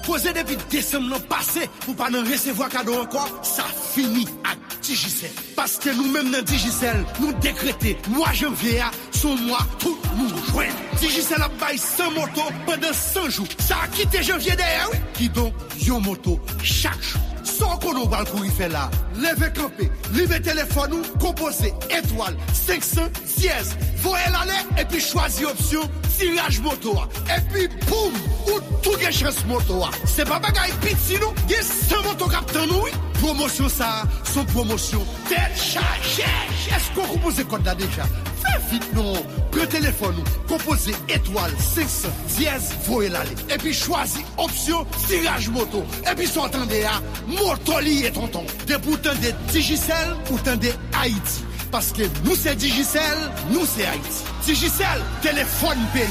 [0.08, 5.30] Posé depuis décembre passé, pour pas nous recevoir cadeau encore, ça finit à Digicel.
[5.54, 8.82] Parce que nous-mêmes dans Digicel, nous décréter, mois janvier,
[9.12, 10.70] son mois, tout nous joint.
[11.02, 13.48] Digicel a bail 100 motos pendant 100 jours.
[13.60, 14.98] Ça a quitté janvier derrière, oui.
[15.14, 15.54] Qui donc,
[15.86, 17.22] yon moto, chaque jour.
[17.48, 18.90] Sans qu'on nous parle pour y faire là.
[19.16, 23.02] Levez campé, levez téléphone ou, composez étoile 500
[23.38, 23.76] dièse.
[23.98, 25.82] Voyez l'aller et puis choisir option
[26.18, 26.96] tirage moto.
[27.36, 28.14] Et puis boum,
[28.48, 29.84] ou tout gagne chance moto.
[30.06, 32.86] C'est pas bagaille piti nous, y a 100 moto captain nous.
[33.22, 35.04] Promotion ça, son promotion.
[35.28, 36.24] Tête chargée.
[36.70, 38.04] Est-ce qu'on compose code là déjà?
[38.44, 39.14] Fais vite non.
[39.52, 43.32] Prends téléphone nous, composez étoile 500 dièse, voyez l'aller.
[43.50, 45.84] Et puis choisis option tirage moto.
[46.10, 47.02] Et puis soit attendez à
[47.40, 48.44] Motoli et tonton.
[48.66, 50.70] Des boutons de Digicel ou de
[51.00, 51.44] Haïti.
[51.72, 53.18] Parce que nous c'est Digicel,
[53.52, 54.24] nous c'est Haïti.
[54.46, 56.06] Digicel, téléphone payé.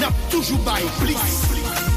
[0.00, 1.95] N'a toujours bail plus.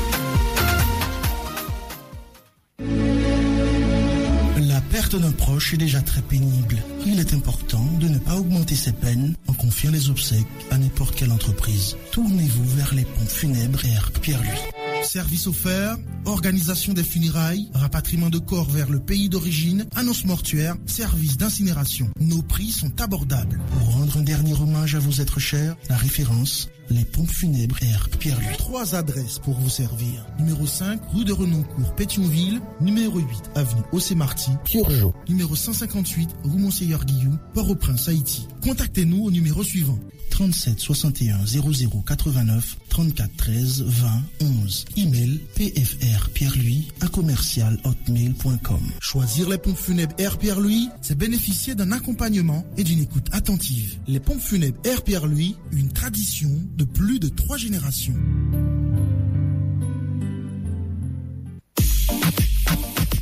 [4.90, 6.78] Perte d'un proche est déjà très pénible.
[7.06, 11.16] Il est important de ne pas augmenter ses peines en confiant les obsèques à n'importe
[11.16, 11.96] quelle entreprise.
[12.12, 15.04] Tournez-vous vers les pompes funèbres et Pierre-Louis.
[15.04, 21.38] Service offert, organisation des funérailles, rapatriement de corps vers le pays d'origine, annonce mortuaire, service
[21.38, 22.10] d'incinération.
[22.20, 23.60] Nos prix sont abordables.
[23.78, 28.10] Pour rendre un dernier hommage à vos êtres chers, la référence, les pompes funèbres R.
[28.18, 28.58] Pierre-Louis.
[28.58, 30.26] Trois adresses pour vous servir.
[30.40, 32.62] Numéro 5, rue de Renoncourt, Pétionville.
[32.82, 35.14] Numéro 8, avenue Océ-Marty, Turgeot.
[35.28, 38.48] Numéro 158, rue Monseigneur Guillou, Port-au-Prince, Haïti.
[38.64, 40.00] Contactez-nous au numéro suivant.
[40.40, 44.10] 37 61 00 89 34 13 20
[44.42, 44.86] 11.
[44.96, 48.80] Email pfr pierre-louis à commercial hotmail.com.
[49.02, 54.00] Choisir les pompes funèbres Air Pierre-Louis, c'est bénéficier d'un accompagnement et d'une écoute attentive.
[54.08, 56.50] Les pompes funèbres Air Pierre-Louis, une tradition
[56.80, 58.16] de plus de trois générations.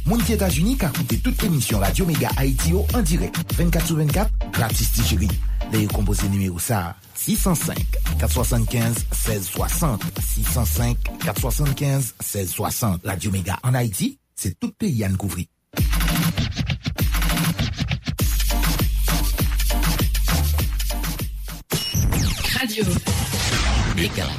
[0.05, 3.35] Moun ki Etats-Unis ka koute tout emisyon Radio Mega Haiti yo en direk.
[3.57, 5.27] 24 sur 24, gratis ti chéri.
[5.73, 7.75] Le yo kompose numéro ça 605
[8.19, 15.47] 475 1660 605 475 1660 Radio Mega en Haïti, c'est tout pays à couvrir.
[22.59, 23.16] Radio.
[23.97, 24.29] Mega.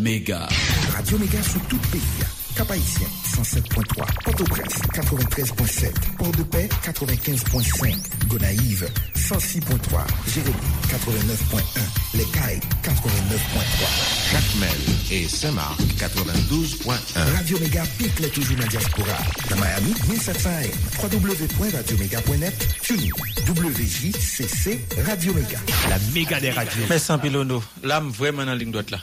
[0.00, 0.48] Mega.
[0.92, 2.37] Radio Mega sou tout peyi.
[2.58, 3.06] Cap Haïtien
[3.36, 7.94] 107.3, Port-au-Prince 93.7, Port-de-Paix 95.5,
[8.26, 10.56] Gonaïve 106.3, Jérémy
[10.88, 14.70] 89.1, Les Cailles 89.3, Jacmel
[15.12, 17.36] et Saint-Marc 92.1.
[17.36, 19.18] Radio Méga pique les toujours dans la diaspora.
[19.50, 23.12] Dans Miami 1700 AM, www.radioméga.net, TuneIn,
[23.46, 25.60] WJCC, Radio Méga.
[25.88, 26.86] La méga des radios.
[26.90, 28.98] Mais sans pilono, là, vraiment dans la ligne droite là.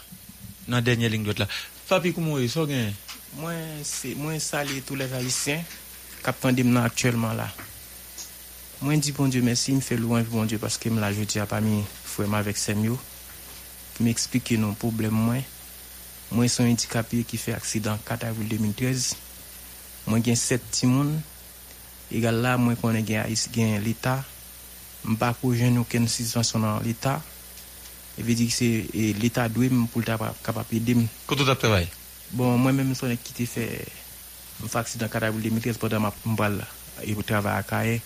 [0.67, 1.47] Dans la dernière ligne droite là.
[1.87, 3.04] Fabi, comment est-ce que
[3.37, 3.51] moi,
[3.83, 5.61] c'est moi saluer tous les Haïtiens
[6.23, 7.49] qui attendent actuellement là.
[8.81, 11.39] Moi, dis bon Dieu merci, me fait louange bon Dieu parce que me l'a jeudi
[11.39, 12.97] à pas mis frère avec Semio.
[13.99, 15.35] M'expliquer nos problèmes moi.
[16.31, 19.15] Moi, suis handicapé qui fait accident 4 avril 2013.
[20.07, 21.21] Moi, j'ai 7 petits moun.
[22.11, 22.99] Égal là, moi, qu'on a
[23.79, 24.23] l'État.
[25.07, 27.21] Je pas pour jeune aucune situation dans l'État.
[28.17, 30.97] Et veut dire que c'est l'État doit pour le capable d'aider.
[31.27, 31.87] Quand tu travailles
[32.35, 33.85] Bon, moi-même, je suis quitté fait
[34.61, 36.65] un accident carabou 2013 pendant ma balle
[37.03, 38.01] et je travaille à Kaye.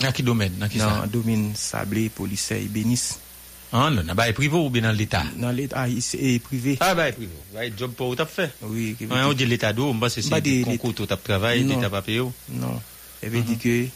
[0.00, 0.54] Dans quel domaine?
[0.58, 1.00] Dans qui ça?
[1.02, 3.16] Le domaine sablé, policier, bénis.
[3.70, 5.24] Ah, non, dans bail privé ou bien dans l'État?
[5.36, 6.78] Dans l'État, ah, c'est privé.
[6.80, 7.32] Ah, bail privé.
[7.52, 8.50] Bail job pour t'as fait?
[8.62, 8.94] Oui.
[8.96, 11.62] qui Ouais, on dit l'État d'eau, on c'est Bah, des des- concours tout t'as travaillé,
[11.62, 12.20] l'État pas payé.
[12.48, 12.80] Non.
[13.22, 13.86] Elle veut dire que,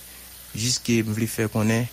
[0.54, 1.86] jusque je voulais faire qu'on est,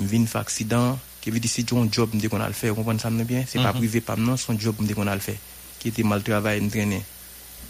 [0.00, 2.46] je viens faire accident, qui veut dire si tu as un job, je qu'on a
[2.46, 3.44] le faire, vous comprenez ça bien?
[3.46, 3.78] C'est pas Mhm.
[3.78, 5.36] privé, pas non, son job, je qu'on a le faire.
[5.80, 7.02] Qui était mal travaillé, entraîné.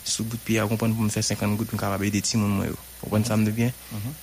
[0.05, 2.23] Sous bout de pied, vous comprenez, pour me faire 50 gouttes, je suis capable d'aider
[2.35, 3.71] le monde, vous comprenez ça me bien?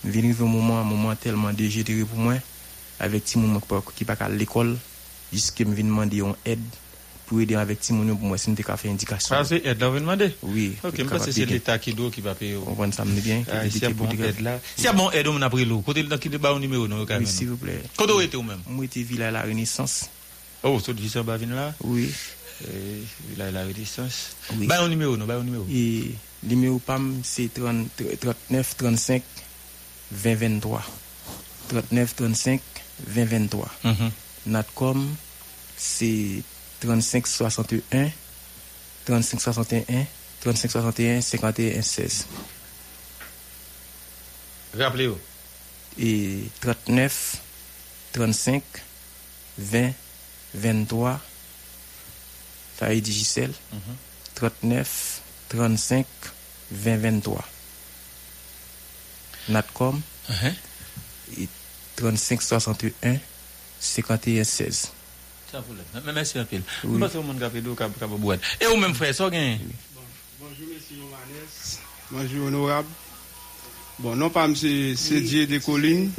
[0.04, 2.34] Je viens arriver un moment, un moment tellement dégénéré pour moi,
[3.00, 3.62] avec le monde
[3.96, 4.76] qui n'est pas à l'école,
[5.32, 6.60] jusqu'à me viens demander une aide
[7.28, 9.36] pour aider avec le monde, pour moi, si je faire indication.
[9.38, 10.74] Ah, c'est aide là, vous demandez Oui.
[10.84, 12.56] Ok, mais que c'est l'État qui doit va payer.
[12.56, 13.44] Vous comprenez ça me bien?
[13.50, 14.60] Ah, Si y a bon aide.
[14.76, 15.80] Si a bon on a pris l'eau.
[15.82, 17.84] Côté là, qui est bas au numéro, non, Oui, s'il vous plaît.
[17.96, 20.10] Côté où était ou même Moi, j'étais Villa La Renaissance.
[20.64, 21.74] Oh, c'est du Bavine là?
[21.84, 22.12] Oui.
[22.68, 23.02] Euh,
[23.36, 24.36] Il a la résistance.
[24.56, 24.68] Oui.
[24.68, 25.66] Bah, au numéro, non, bah, au numéro.
[25.72, 26.12] Et
[26.44, 27.90] le numéro PAM, c'est 30
[28.20, 29.24] 39 35
[30.12, 30.84] 20 23.
[31.70, 32.62] 39 35
[33.08, 33.70] 20 23.
[33.84, 34.12] Mhm.
[34.48, 35.16] Natcom,
[35.76, 36.42] c'est
[36.80, 38.10] 35 61
[39.06, 40.06] 35 61
[40.42, 42.26] 35 61 51 16.
[44.78, 45.18] Rappelez-vous.
[46.00, 47.38] Et 39
[48.14, 48.64] 35
[49.58, 49.92] 20
[50.54, 51.20] 23.
[52.80, 53.52] Ça est Digicel.
[54.36, 56.06] 39 35
[56.72, 57.44] 20 23.
[59.50, 60.02] Natcom.
[61.40, 61.48] Et
[61.96, 63.18] 35 61
[63.80, 64.92] 51 16.
[65.52, 65.86] Sans problème.
[66.06, 66.58] Mais Merci un peu.
[66.84, 67.00] Oui.
[68.62, 69.60] Et ou même frère, ça gagne.
[70.40, 71.80] Bonjour, monsieur Romanes.
[72.12, 72.88] Bonjour, honorable.
[74.00, 76.12] Bon, non pas monsieur Cédier des collines.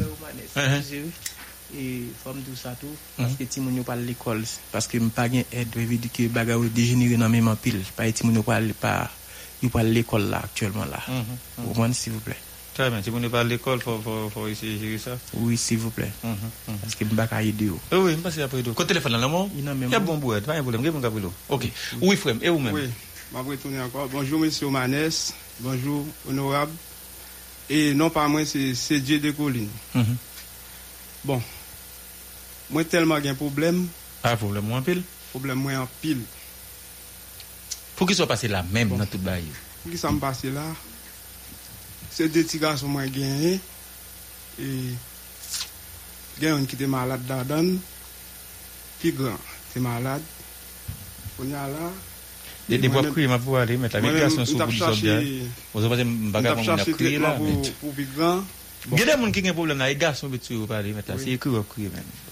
[1.69, 3.21] E fòm dou sa tou, hmm.
[3.21, 4.41] paske ti moun yo pal l'ekol,
[4.73, 8.07] paske m pa gen ed, wevi di ki baga ou dejenire nan menman pil, pa
[8.09, 11.03] e ti moun yo pal l'ekol la aktuelman la.
[11.05, 12.39] Hmm, hmm, ou mwen, s'il vous plè.
[12.73, 15.19] Très bien, ti moun yo pal l'ekol, fò isi jiri sa?
[15.35, 16.09] Oui, s'il vous plè.
[16.87, 17.81] Paske m baka yede yo.
[17.93, 18.79] Eh oui, m basi apre yede yo.
[18.79, 19.53] Kote telefon nan laman?
[19.59, 19.99] Yon nan menman.
[19.99, 21.37] Yon bon bou ed, pa yon boulem, gen bon moun kapilou.
[21.53, 21.69] Ok,
[22.01, 22.73] ou ifrem, e ou men?
[22.73, 22.89] Oui,
[23.35, 24.09] m apre tourne ankon.
[24.15, 25.35] Bonjour, monsieur Manès.
[25.61, 26.73] Bonjour, honorable.
[27.69, 29.69] E non pa mwen, se Dje de Colline.
[31.29, 31.43] Bon.
[32.71, 33.87] Moi tellement j'ai un problème,
[34.23, 35.03] Ah, problème, moi, en pile.
[35.31, 36.21] problème moi en pile.
[37.97, 39.45] Pour qu'il soit passé là même dans toute bail.
[39.83, 40.63] Pour qui ça me passe là
[42.11, 43.61] C'est deux petits garçons moi gagné.
[44.61, 44.65] Et
[46.39, 47.77] il y a un qui était malade là-dedans.
[49.01, 49.39] Puis grand,
[49.71, 50.23] était malade.
[51.41, 51.91] On y a là.
[52.69, 54.79] Des des voix crier, ma pour aller mettre la Moi-même, médication sur m'tap le bout
[54.79, 55.47] du cherché- bien.
[55.73, 57.31] Vous avez pas de m'tap bagarre, on a cherché crié là.
[57.31, 58.45] traitement mais- pour, pour plus grand.
[58.93, 59.93] Il y a des gens qui ont un problème là,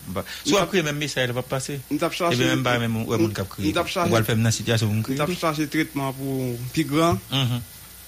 [0.08, 0.12] ou.
[0.12, 1.80] Bah, Soit après même message, elle va passer.
[1.90, 3.70] M'tap Et cherché- bien même pas même ouais, mon cap crier.
[3.72, 5.14] m'tap cherché- On va le faire dans la situation où on crie.
[5.14, 7.18] M'tap cherché traitement pour plus grand.
[7.32, 7.60] Mhm.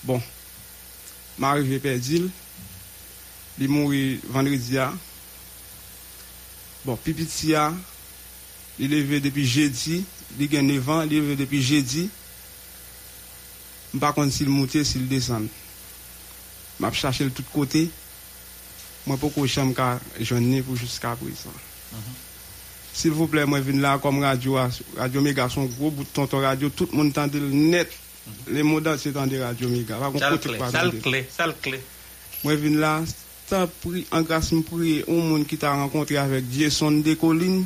[0.05, 0.23] Bon,
[1.39, 2.23] m'arrivé perdu.
[3.59, 3.91] Il est mort
[4.29, 4.79] vendredi.
[4.79, 4.93] ah.
[6.85, 7.73] Bon, Pipiti, ah,
[8.79, 10.05] il est levé depuis jeudi.
[10.39, 12.09] Il a 9 ans, il est levé depuis jeudi.
[13.93, 15.49] Je ne sais pas s'il monte, s'il descend.
[16.81, 17.91] Je vais chercher de tous côtés.
[19.07, 19.61] Moi, pourquoi je suis
[20.25, 21.51] jeune pour jusqu'à présent?
[22.93, 24.59] S'il vous plaît, moi, je viens là comme radio,
[24.97, 27.91] radio méga, son gros bout de tonton radio, tout le monde tendait net.
[28.49, 29.99] Les mots c'est dans des radio méga.
[30.19, 31.81] Sale clé, sale clé, sale clé.
[32.45, 33.03] Moi, je viens là,
[34.11, 37.65] en grâce, je prie au monde qui t'a rencontré avec Jason Descolines.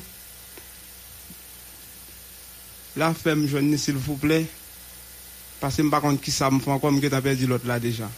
[2.97, 4.47] La femme jeune, s'il vous plaît.
[5.61, 7.67] Parce que je ne sais pas qui ça me fait encore, je t'ai perdu l'autre
[7.67, 8.11] là déjà.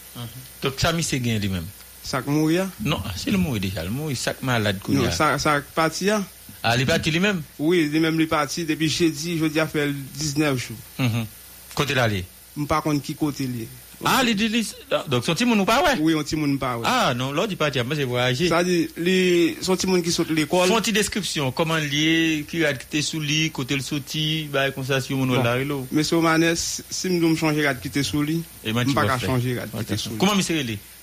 [0.61, 1.65] Donc, ça, c'est gain lui-même.
[2.05, 3.83] Ça qui mourir Non, c'est le mourir déjà.
[3.83, 4.77] Le mourir, sac malade.
[4.87, 5.11] Non, a.
[5.11, 6.09] ça, ça parti?
[6.63, 9.65] Ah, il est parti lui-même Oui, lui-même, il est parti depuis jeudi, je dis à
[9.67, 11.09] faire 19 jours.
[11.73, 12.23] Côté d'aller.
[12.55, 13.67] Je ne sais pas qui côté lui.
[14.03, 14.63] Ah, les les-
[15.07, 16.83] donc son petit ou pas, ouais Oui, petit monde pas, ouais.
[16.85, 18.49] Ah, non, l'autre, il parti, moi, j'ai voyagé.
[18.49, 20.67] Ça dit, les, son petit qui saute l'école.
[20.67, 24.83] Font une description, comment lié, qui a quitté sous lit, côté le sorti, bah, comme
[24.85, 25.41] ça, si on Bon.
[25.41, 25.75] là, là.
[25.91, 29.97] Monsieur Manès, si je me changer quitter sous lui, Et je ne pas changer quitter
[29.97, 30.17] sous lui.
[30.17, 30.55] Comment monsieur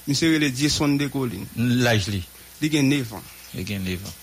[0.07, 1.47] Monsye rele Jason de Colin.
[1.57, 2.23] Laj li?
[2.63, 3.31] Li gen 9 an.
[3.55, 4.19] Li gen 9 an.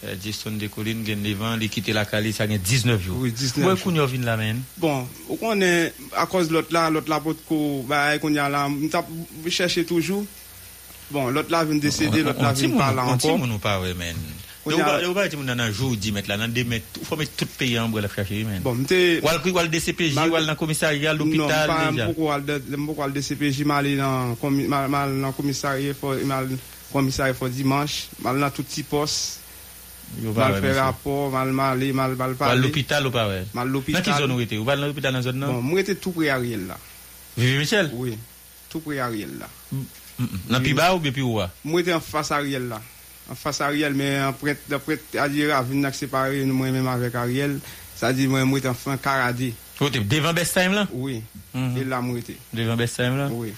[0.00, 3.18] Uh, Jason de Colin gen 9 an, li kite la kali sa gen 19 yo.
[3.20, 3.66] Oui, 19 yo.
[3.66, 4.62] Mwen koun yo vin la men?
[4.80, 5.90] Bon, ou konen
[6.22, 9.08] akos lot la, lot la pot ko, ba e kon ya la, mwen tap
[9.44, 10.24] chèche toujou.
[11.10, 13.18] Bon, lot la vin desede, lot la vin pala anko.
[13.18, 14.16] On ti moun ou pa we men?
[14.72, 16.48] On On y a- va pas dire, on a un jour, 10 mètres là, dans
[16.52, 18.60] des mètres, il faut mettre tout pays en bras, la chercher, man.
[18.62, 19.20] Bon, m'te.
[19.22, 22.06] Ou al- ou al DCPJ, ou al dans le commissariat, Non, l'hôpital, pas déjà.
[22.06, 22.62] beaucoup al de,
[24.66, 25.28] mal mal,
[27.48, 29.38] dimanche, mal dans tout petit poste.
[30.22, 30.80] Yo, pas, Mal monsieur.
[30.80, 32.60] rapport, mal mal mal mal Ou à parler.
[32.62, 33.44] l'hôpital ou pas, ouais.
[33.54, 33.70] Mal
[34.58, 34.64] Ou
[35.12, 36.76] la Bon, moi j'étais tout près Ariel là.
[37.38, 37.90] Vivi Michel?
[37.94, 38.18] Oui,
[38.68, 39.48] tout près Ariel là.
[40.48, 41.40] Dans plus bas ou bien plus haut?
[41.64, 42.82] Moi j'étais en face Ariel là.
[43.30, 45.62] An fas Ariel, men apre, dapre Adira
[45.94, 47.58] separe nou mwen menm avek Ariel,
[47.96, 49.52] sa di mwen mwete an fan karade.
[49.78, 50.86] Kote, devan best time la?
[50.92, 51.22] Oui,
[51.54, 52.36] e la mwete.
[52.52, 53.28] Devan best time la?
[53.32, 53.52] Oui.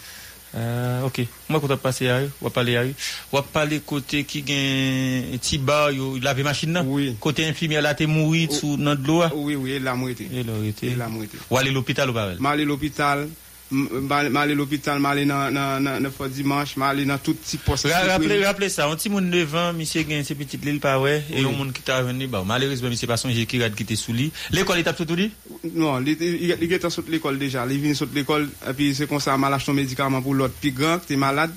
[0.53, 2.93] Euh, ok, mwen kote ap pase a yo, wap pale a yo.
[3.33, 6.85] Wap pale kote ki gen ti ba yo lave machin nan?
[6.93, 7.15] Oui.
[7.19, 9.31] Kote infimi la te mouri sou nan dlo a?
[9.33, 10.29] Oui, oui, la mwete.
[10.45, 10.91] La mwete.
[10.93, 11.41] E la mwete.
[11.49, 12.37] Ou ale l'hopital ou parel?
[12.45, 13.33] Ma ale l'hopital, m-
[13.73, 17.57] ma ma ale l'hopital, ma nan, nan, nan fò dimanche, ma ale nan tout ti
[17.57, 17.87] post.
[17.89, 21.15] Ra- Rappele, rappele sa, an ti moun devan, misye gen se petit lil pa we,
[21.19, 21.43] e Oui.
[21.47, 24.13] yon moun ki ta veni, ba, malerizman misye pason jè ki rad ki te sou
[24.13, 24.31] li.
[24.53, 25.31] L'ekol etap tout ou di?
[25.73, 27.65] Non, li, li, li getan sot l'ekol deja.
[27.67, 31.01] Li vin sot l'ekol, epi se kon sa mal achton medikaman pou lot pi gran,
[31.01, 31.53] ki te malade.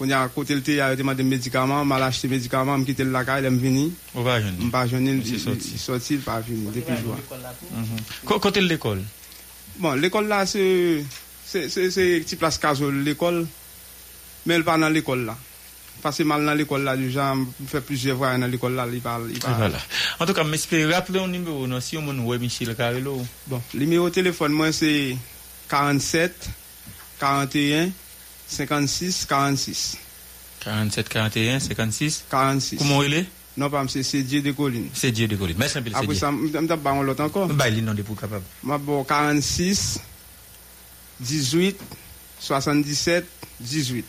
[0.00, 3.42] Kon ya kote lte ya te mande medikaman, mal achete medikaman, m kite l lakay,
[3.44, 3.90] lem vini.
[4.14, 4.64] Ou va jeni?
[4.64, 5.76] M pa jeni, Si li sorti.
[5.76, 7.18] sorti, l pa vini, depi jwa.
[8.24, 9.02] Ko- Kote l'ekol?
[9.80, 10.62] Bon, l'ekol la se...
[11.50, 13.40] Se ti plas kazo l'ekol,
[14.46, 15.34] men l pa nan l'ekol la.
[16.00, 19.16] Pase mal nan l'ekol la, jan fè plizye vwa nan l'ekol la, li pa...
[19.18, 19.80] Voilà.
[20.20, 23.16] En tout ka, m espè rappele ou nimeyo nou, si ou moun wè Michel Karelo.
[23.50, 24.92] Bon, nimeyo telefon mwen se
[25.72, 26.52] 47
[27.18, 27.90] 41
[28.54, 29.82] 56 46.
[30.62, 32.22] 47 41 56?
[32.30, 32.78] 46.
[32.78, 33.24] Koumon ilè?
[33.56, 34.88] Non, pas c'est Dieu de Colline.
[34.92, 35.56] C'est Dieu de Colline.
[35.58, 35.90] Merci un peu.
[35.92, 37.48] Après ça, je vais vous l'autre encore.
[37.48, 38.44] Bah, il est pour capable.
[38.64, 40.00] Je vais 46,
[41.20, 41.78] 18,
[42.38, 43.26] 77,
[43.60, 44.04] 18.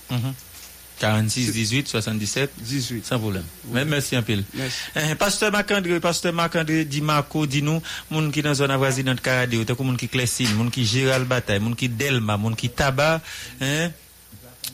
[1.01, 3.05] 46, 18, 77, 18.
[3.05, 3.43] Sans problème.
[3.69, 3.81] Oui.
[3.88, 4.38] Merci un peu.
[4.53, 4.77] Merci.
[4.95, 7.81] Eh, pasteur Marc-André, pasteur Marc-André, dit Marco, dit nous,
[8.11, 11.76] moun qui dans zone voisine de Caradeo, moun qui Clessine, moun qui Gérald Bataille, moun
[11.76, 13.22] qui Delma, moun qui Tabac,
[13.59, 13.88] hein?
[13.88, 13.89] Eh?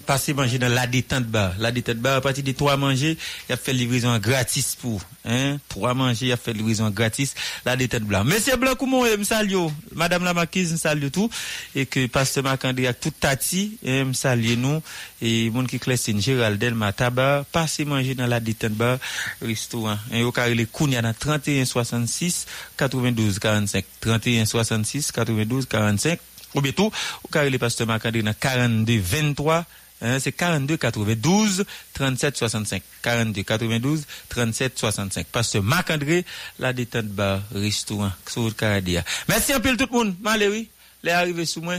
[0.07, 1.53] Passez manger dans la détente bar.
[1.59, 3.17] La détente bar, à partir de trois manger,
[3.47, 7.35] il a fait livraison gratis pour, hein, trois manger, il a fait livraison gratis,
[7.65, 8.23] la détente blanc.
[8.23, 11.29] Monsieur Blanc, comment est, salue, madame la marquise, salue tout,
[11.75, 14.81] et que pasteur Marc-André tout tati, eh, salue nous,
[15.21, 18.97] et moun qui Clessine, Gérald Delma, Tabac, passez manger dans la détente bar,
[19.41, 22.45] restaurant, et au carré les Kounia dans 31 66
[22.77, 26.17] 92 45, 31 66 92 45,
[26.55, 26.91] ou bien tout,
[27.23, 29.65] au carré les pasteurs Marc-André dans 42 23,
[30.01, 32.83] Hein, c'est 42 92 37 65.
[33.01, 35.25] 42 92 37 65.
[35.27, 36.25] Pasteur Marc-André,
[36.59, 39.03] la détente bar, restaurant, sur Caradia.
[39.27, 40.15] Merci un peu tout le monde.
[40.21, 40.69] Maléry,
[41.03, 41.77] les arrivés sous moi.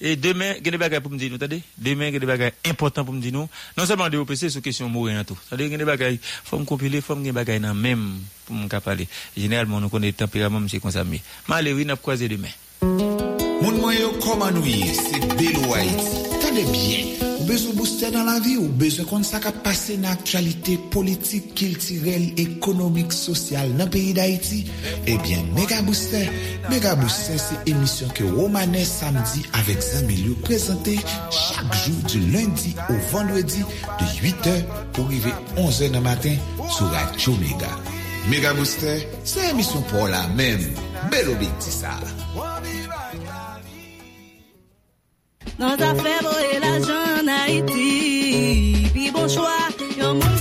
[0.00, 1.62] Et demain, il y a des bagages pour me dire dit?
[1.78, 3.32] Demain, il y a des bagages importants pour me dire.
[3.32, 3.48] Non
[3.86, 5.38] seulement de OPC sur question mourir en tout.
[5.52, 8.56] Il y a des bagages, faut me compiler, faut me des bagages dans même pour
[8.56, 9.06] me parler.
[9.36, 13.39] Généralement, nous connaissons le tempérament, monsieur mais Maléry, n'a croisé demain.
[13.80, 16.20] mwen yo koman ou ye, se Belo Haiti.
[16.40, 17.06] Tande bien,
[17.38, 21.50] ou bezou booster nan la vi, ou bezou kon sa ka pase nan aktualite politik,
[21.58, 24.62] kiltirel, ekonomik, sosyal nan peyi d'Haiti.
[25.10, 26.28] Ebyen, Mega Booster,
[26.68, 30.98] Mega Booster se emisyon ke Romane samdi avek Zanmilio prezante
[31.34, 33.64] chak jou du lundi ou vendredi
[34.00, 36.38] de 8 an pou rive 11 an nan matin
[36.68, 37.72] sou Radio Mega.
[38.28, 40.68] Mega Booster, se emisyon pou la men,
[41.12, 41.96] belo biti sa.
[45.60, 49.56] Nan zafè bo e la jan Haiti Pi bon chwa,
[49.98, 50.39] yon moun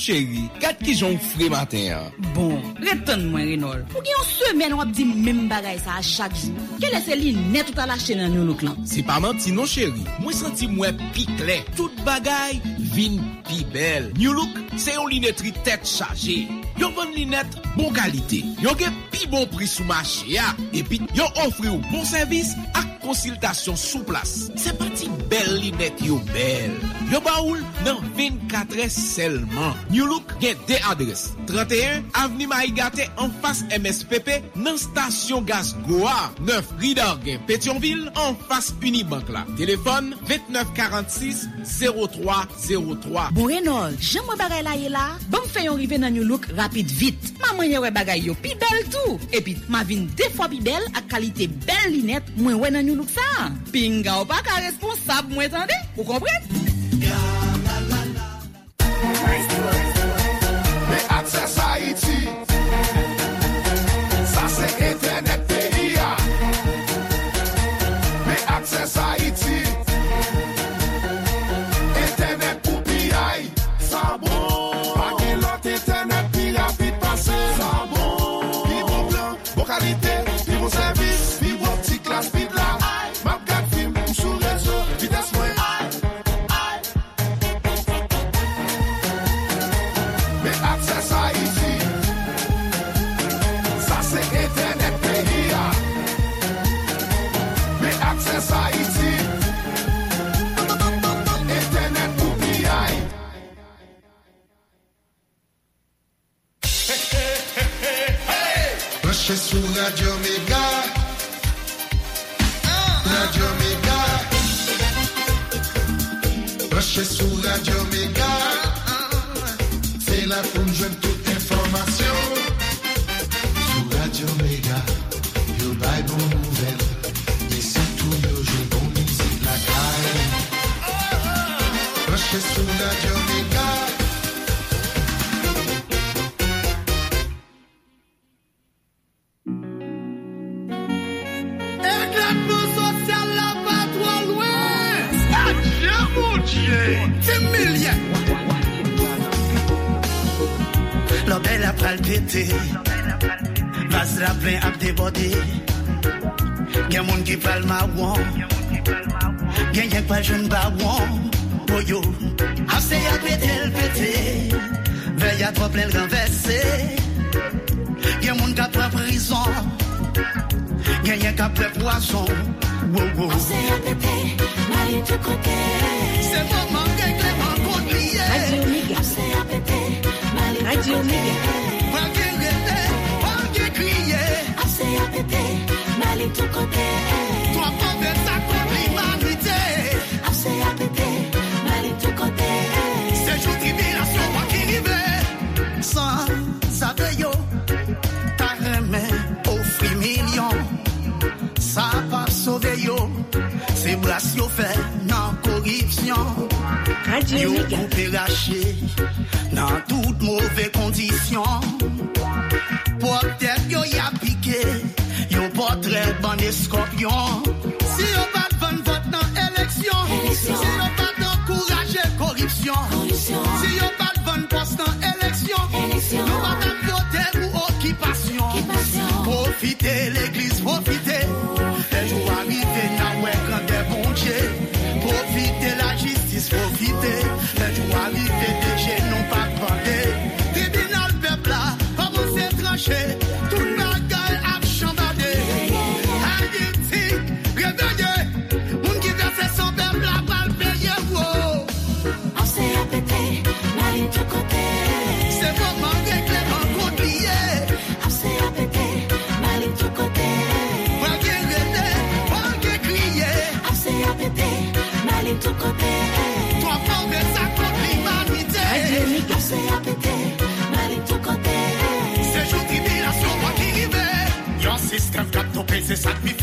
[0.00, 0.48] chegue.
[0.84, 2.10] ki jon fre maten.
[2.36, 3.84] Bon, retan mwen Renol.
[3.94, 6.68] Ou gen yon semen wap di mem bagay sa a chak jou.
[6.80, 8.78] Ke lese li net ou ta lache nan yon lok lan.
[8.88, 11.60] Se pa manti non chéri, mwen santi mwen pikle.
[11.78, 12.60] Tout bagay
[12.94, 14.10] vin pi bel.
[14.18, 16.42] New Look se yon linetri tet chaje.
[16.80, 18.40] Yon van linet bon kalite.
[18.64, 20.46] Yon gen pi bon pri sou mache ya.
[20.72, 24.32] Epi yon ofri ou bon servis ak konsiltasyon sou plas.
[24.60, 26.76] Se pati bel linet yo bel.
[27.12, 29.76] Yo ba oul nan 24 es selman.
[29.90, 31.34] New Look gen de adres.
[31.46, 36.30] 31, Aveni Maigate an fas MSPP nan stasyon gaz Goa.
[36.46, 39.42] 9, Ridorgen, Petionville an fas Unibank la.
[39.58, 43.26] Telefon 2946 0303.
[43.34, 47.32] Bourenol, jen mwen bagay la ye la, bom feyon rive nan yon look rapid vit.
[47.42, 49.18] Maman yon we bagay yo pi bel tou.
[49.34, 53.10] Epi, ma vin defwa pi bel ak kalite bel linet mwen we nan yon look
[53.10, 53.50] sa.
[53.74, 56.69] Pinga ou pa ka responsab mwen tande, ou kompren?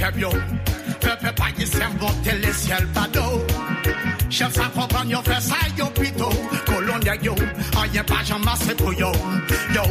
[0.07, 0.29] feb yo.
[0.99, 3.43] Pepe pa yi sem bote le siel bado.
[4.29, 6.29] Chef sa kompan yo fe sa yo pito
[6.65, 7.35] Kolon ya yo,
[7.79, 9.11] a ye pa jan mase pou yo.
[9.73, 9.83] Yo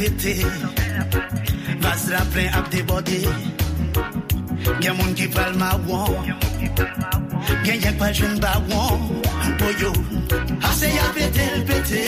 [0.00, 0.36] pété.
[1.80, 3.28] Vas la plein à déborder.
[4.80, 6.26] Gen moun ki pral ma won
[7.64, 9.00] Gen yek pral jen ba won
[9.60, 9.92] Boyo
[10.68, 12.02] Ase ya pete l pete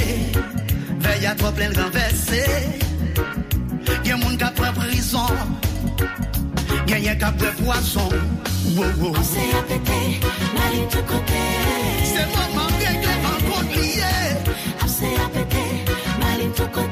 [1.05, 2.43] Vey a trop plen renverse
[4.05, 5.32] Gen moun ka pre prison.
[6.86, 8.12] Gen yek ka pre poison
[9.20, 10.01] Ase ya pete
[10.56, 11.44] Mali tout kote
[12.12, 14.14] Se fokman gen glevan kont liye
[14.85, 15.64] Ase ya pete
[16.20, 16.91] Mali tout kote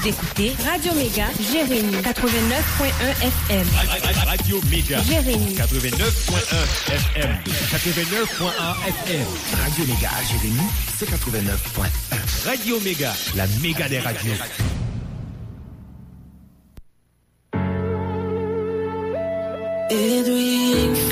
[0.00, 2.90] Vous écoutez Radio Méga, Jérémy, 89.1
[3.20, 3.66] FM.
[4.24, 5.02] Radio Méga.
[5.02, 5.54] Jérémy.
[5.54, 7.30] 89.1 FM.
[7.70, 8.50] 89.1
[8.86, 9.26] FM.
[9.62, 10.62] Radio Méga Jérémy,
[10.98, 12.48] c'est 89.1.
[12.48, 13.12] Radio Méga.
[13.34, 14.32] La méga des radios.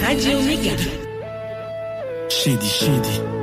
[0.01, 0.77] Radio Méga.
[2.31, 3.38] Shady, shady.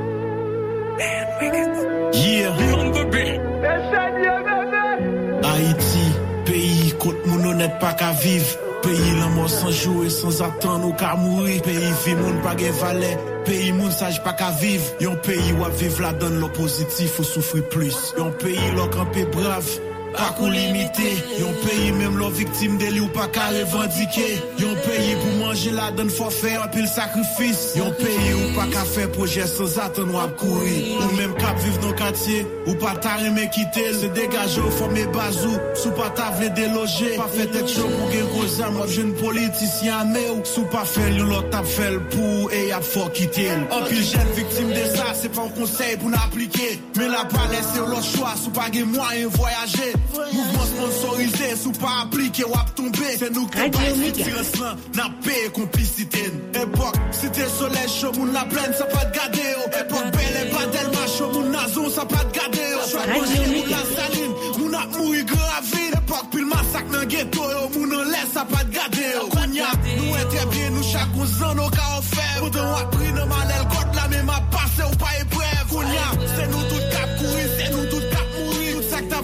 [7.66, 8.46] planète pas qu'à vivre.
[8.82, 11.62] Pays l'amour sans jouer, sans attendre ou qu'à mourir.
[11.62, 13.18] Pays vie moun pas gen valet.
[13.44, 14.84] Pays moun sage pas qu'à vivre.
[15.00, 18.14] Yon pays où à vivre la donne l'oppositif ou souffrir plus.
[18.18, 19.80] Yon pays l'occampé brave.
[20.16, 24.40] Pas qu'on limité, yon pays même l'on victime de li ou pas qu'à revendiquer.
[24.58, 27.74] Yon pays pour manger la donne forfait, un pile sacrifice.
[27.76, 30.98] Yon pays ou pas qu'à faire projet sans attendre ou à courir.
[31.02, 33.92] Ou même qu'à vivre dans quartier, ou pas t'as aimé quitter.
[33.92, 37.16] Se dégager au former bazou, sous pas t'as vle déloger.
[37.16, 40.84] Pas fait tête chaud pour gen gros âme, ou jeune politicien mais ou sous pas
[40.84, 43.50] fait yon l'autre t'a fait pour et y'a fort quitter.
[43.70, 46.80] En pile jeune victime de ça, c'est pas un conseil pour n'appliquer.
[46.96, 49.92] Mais la pas laisser l'autre choix, sous pas gen moyen voyager.
[50.14, 53.16] Mouvement sponsorisé, sous pas appliqué ou ap tomber.
[53.18, 56.32] C'est nous qui là, n'a paix complicité.
[56.54, 59.40] Époque, c'était soleil chaud, moun la plaine, ça pas de garder.
[59.80, 62.58] Époque, belle et pas tellement chaud, moun nazon, ça pas de garder.
[62.90, 63.76] Choix de Radio manger, moun Méga.
[63.76, 65.94] la saline, moun a à vide.
[65.94, 67.42] Époque, puis le massacre dans ghetto,
[67.74, 69.12] moun en laisse, ça pas de garder.
[69.30, 69.66] Kounya,
[69.98, 72.36] nous était bien, nous chaque zan, nos cas offert.
[72.38, 75.68] Pourtant, on a pris nos malais, côte la même à passer ou pas épreuve.
[75.68, 76.06] Kounya,
[76.36, 76.85] c'est nous tout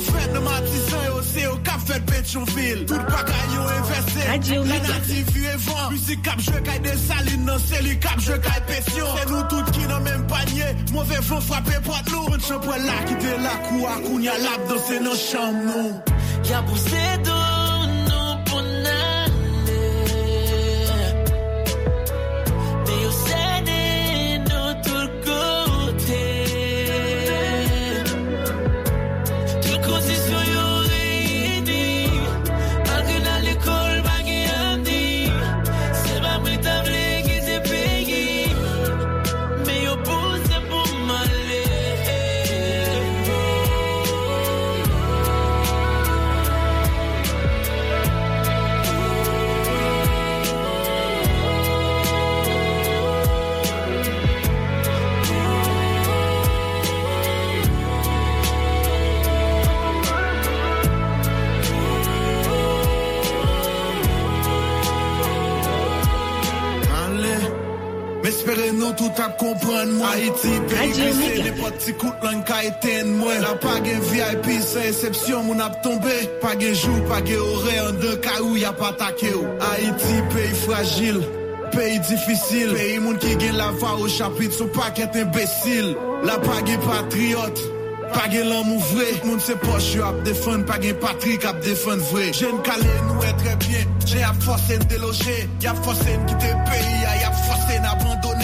[0.04, 2.84] Tout fait, nos matisans, yo, c'est au cap fait Pétionville.
[2.86, 4.28] Tout bagaille, yo, investi.
[4.28, 4.88] Radio La Méga.
[4.88, 5.90] native, vieux et vent.
[5.90, 9.06] Musique cap, je caille des salines, non, c'est lui cap, je caille pétion.
[9.16, 10.64] C'est nous toutes qui dans même panier.
[10.92, 12.34] Mauvais vent frappé porte nous.
[12.34, 16.50] Un champion là, qui te la cour, à Kounya, lap, danser dans chambre, nous.
[16.50, 17.41] Ya poussé dans
[68.74, 71.50] Nous tout à comprendre moi Haïti, pays Radio glissé, Méga.
[71.50, 75.60] n'importe petit coup de langue qu'a éteindre moi La pas gen VIP, c'est exception, mon
[75.60, 76.08] ap tombé
[76.40, 79.28] Pas gen jour, pas gen horaire, en deux cas où y a pas attaqué.
[79.28, 81.20] Haïti, pays fragile
[81.72, 85.94] Pays difficile, pays moun qui gen la voix au chapitre, son paquet imbécile
[86.24, 87.60] La pas gen patriote
[88.12, 92.02] pas gen l'amour vrai, moun se poche yo ap défendre, pas gen patrie ap défendre
[92.12, 92.30] vrai.
[92.34, 96.28] Jeune calé nous est très bien, j'ai à forcer de déloger, y a forcé de
[96.28, 98.41] quitter le pays, y a forcé d'abandonner.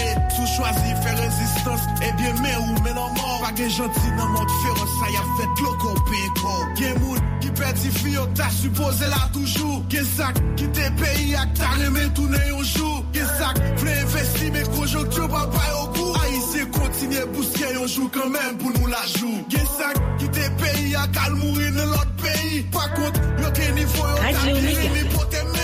[0.58, 3.42] Choisi faire résistance, et bien mais ou mais non mort.
[3.42, 6.48] Pas gen gentil dans monde féroce, ça y a fait loco péco.
[6.74, 9.84] Gen moun qui perdit fille, t'as supposé là toujours.
[9.88, 13.04] Gen sac quitter le pays, ak ta remé tourner un jour.
[13.12, 16.08] Gen sac vle investir, mais conjoncture pas pas au goût.
[16.28, 20.96] Haïtien kontinye bouske yon jou kanmen pou nou la jou Gen sak ki te peyi
[20.98, 25.57] a kal mouri nan lot peyi Pa kont yo ke nivou yo mi Haiti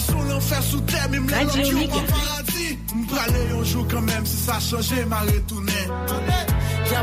[0.00, 1.94] sou l'enfer sou terre, mi mle Radio lot yo Mega.
[1.94, 2.78] pa paradis.
[2.94, 5.88] M'prale yon jou kanmen, si sa chanje ma retounen
[6.92, 7.02] Ya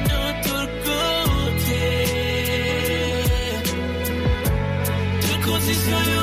[0.00, 0.70] nous tout
[5.44, 6.19] condition,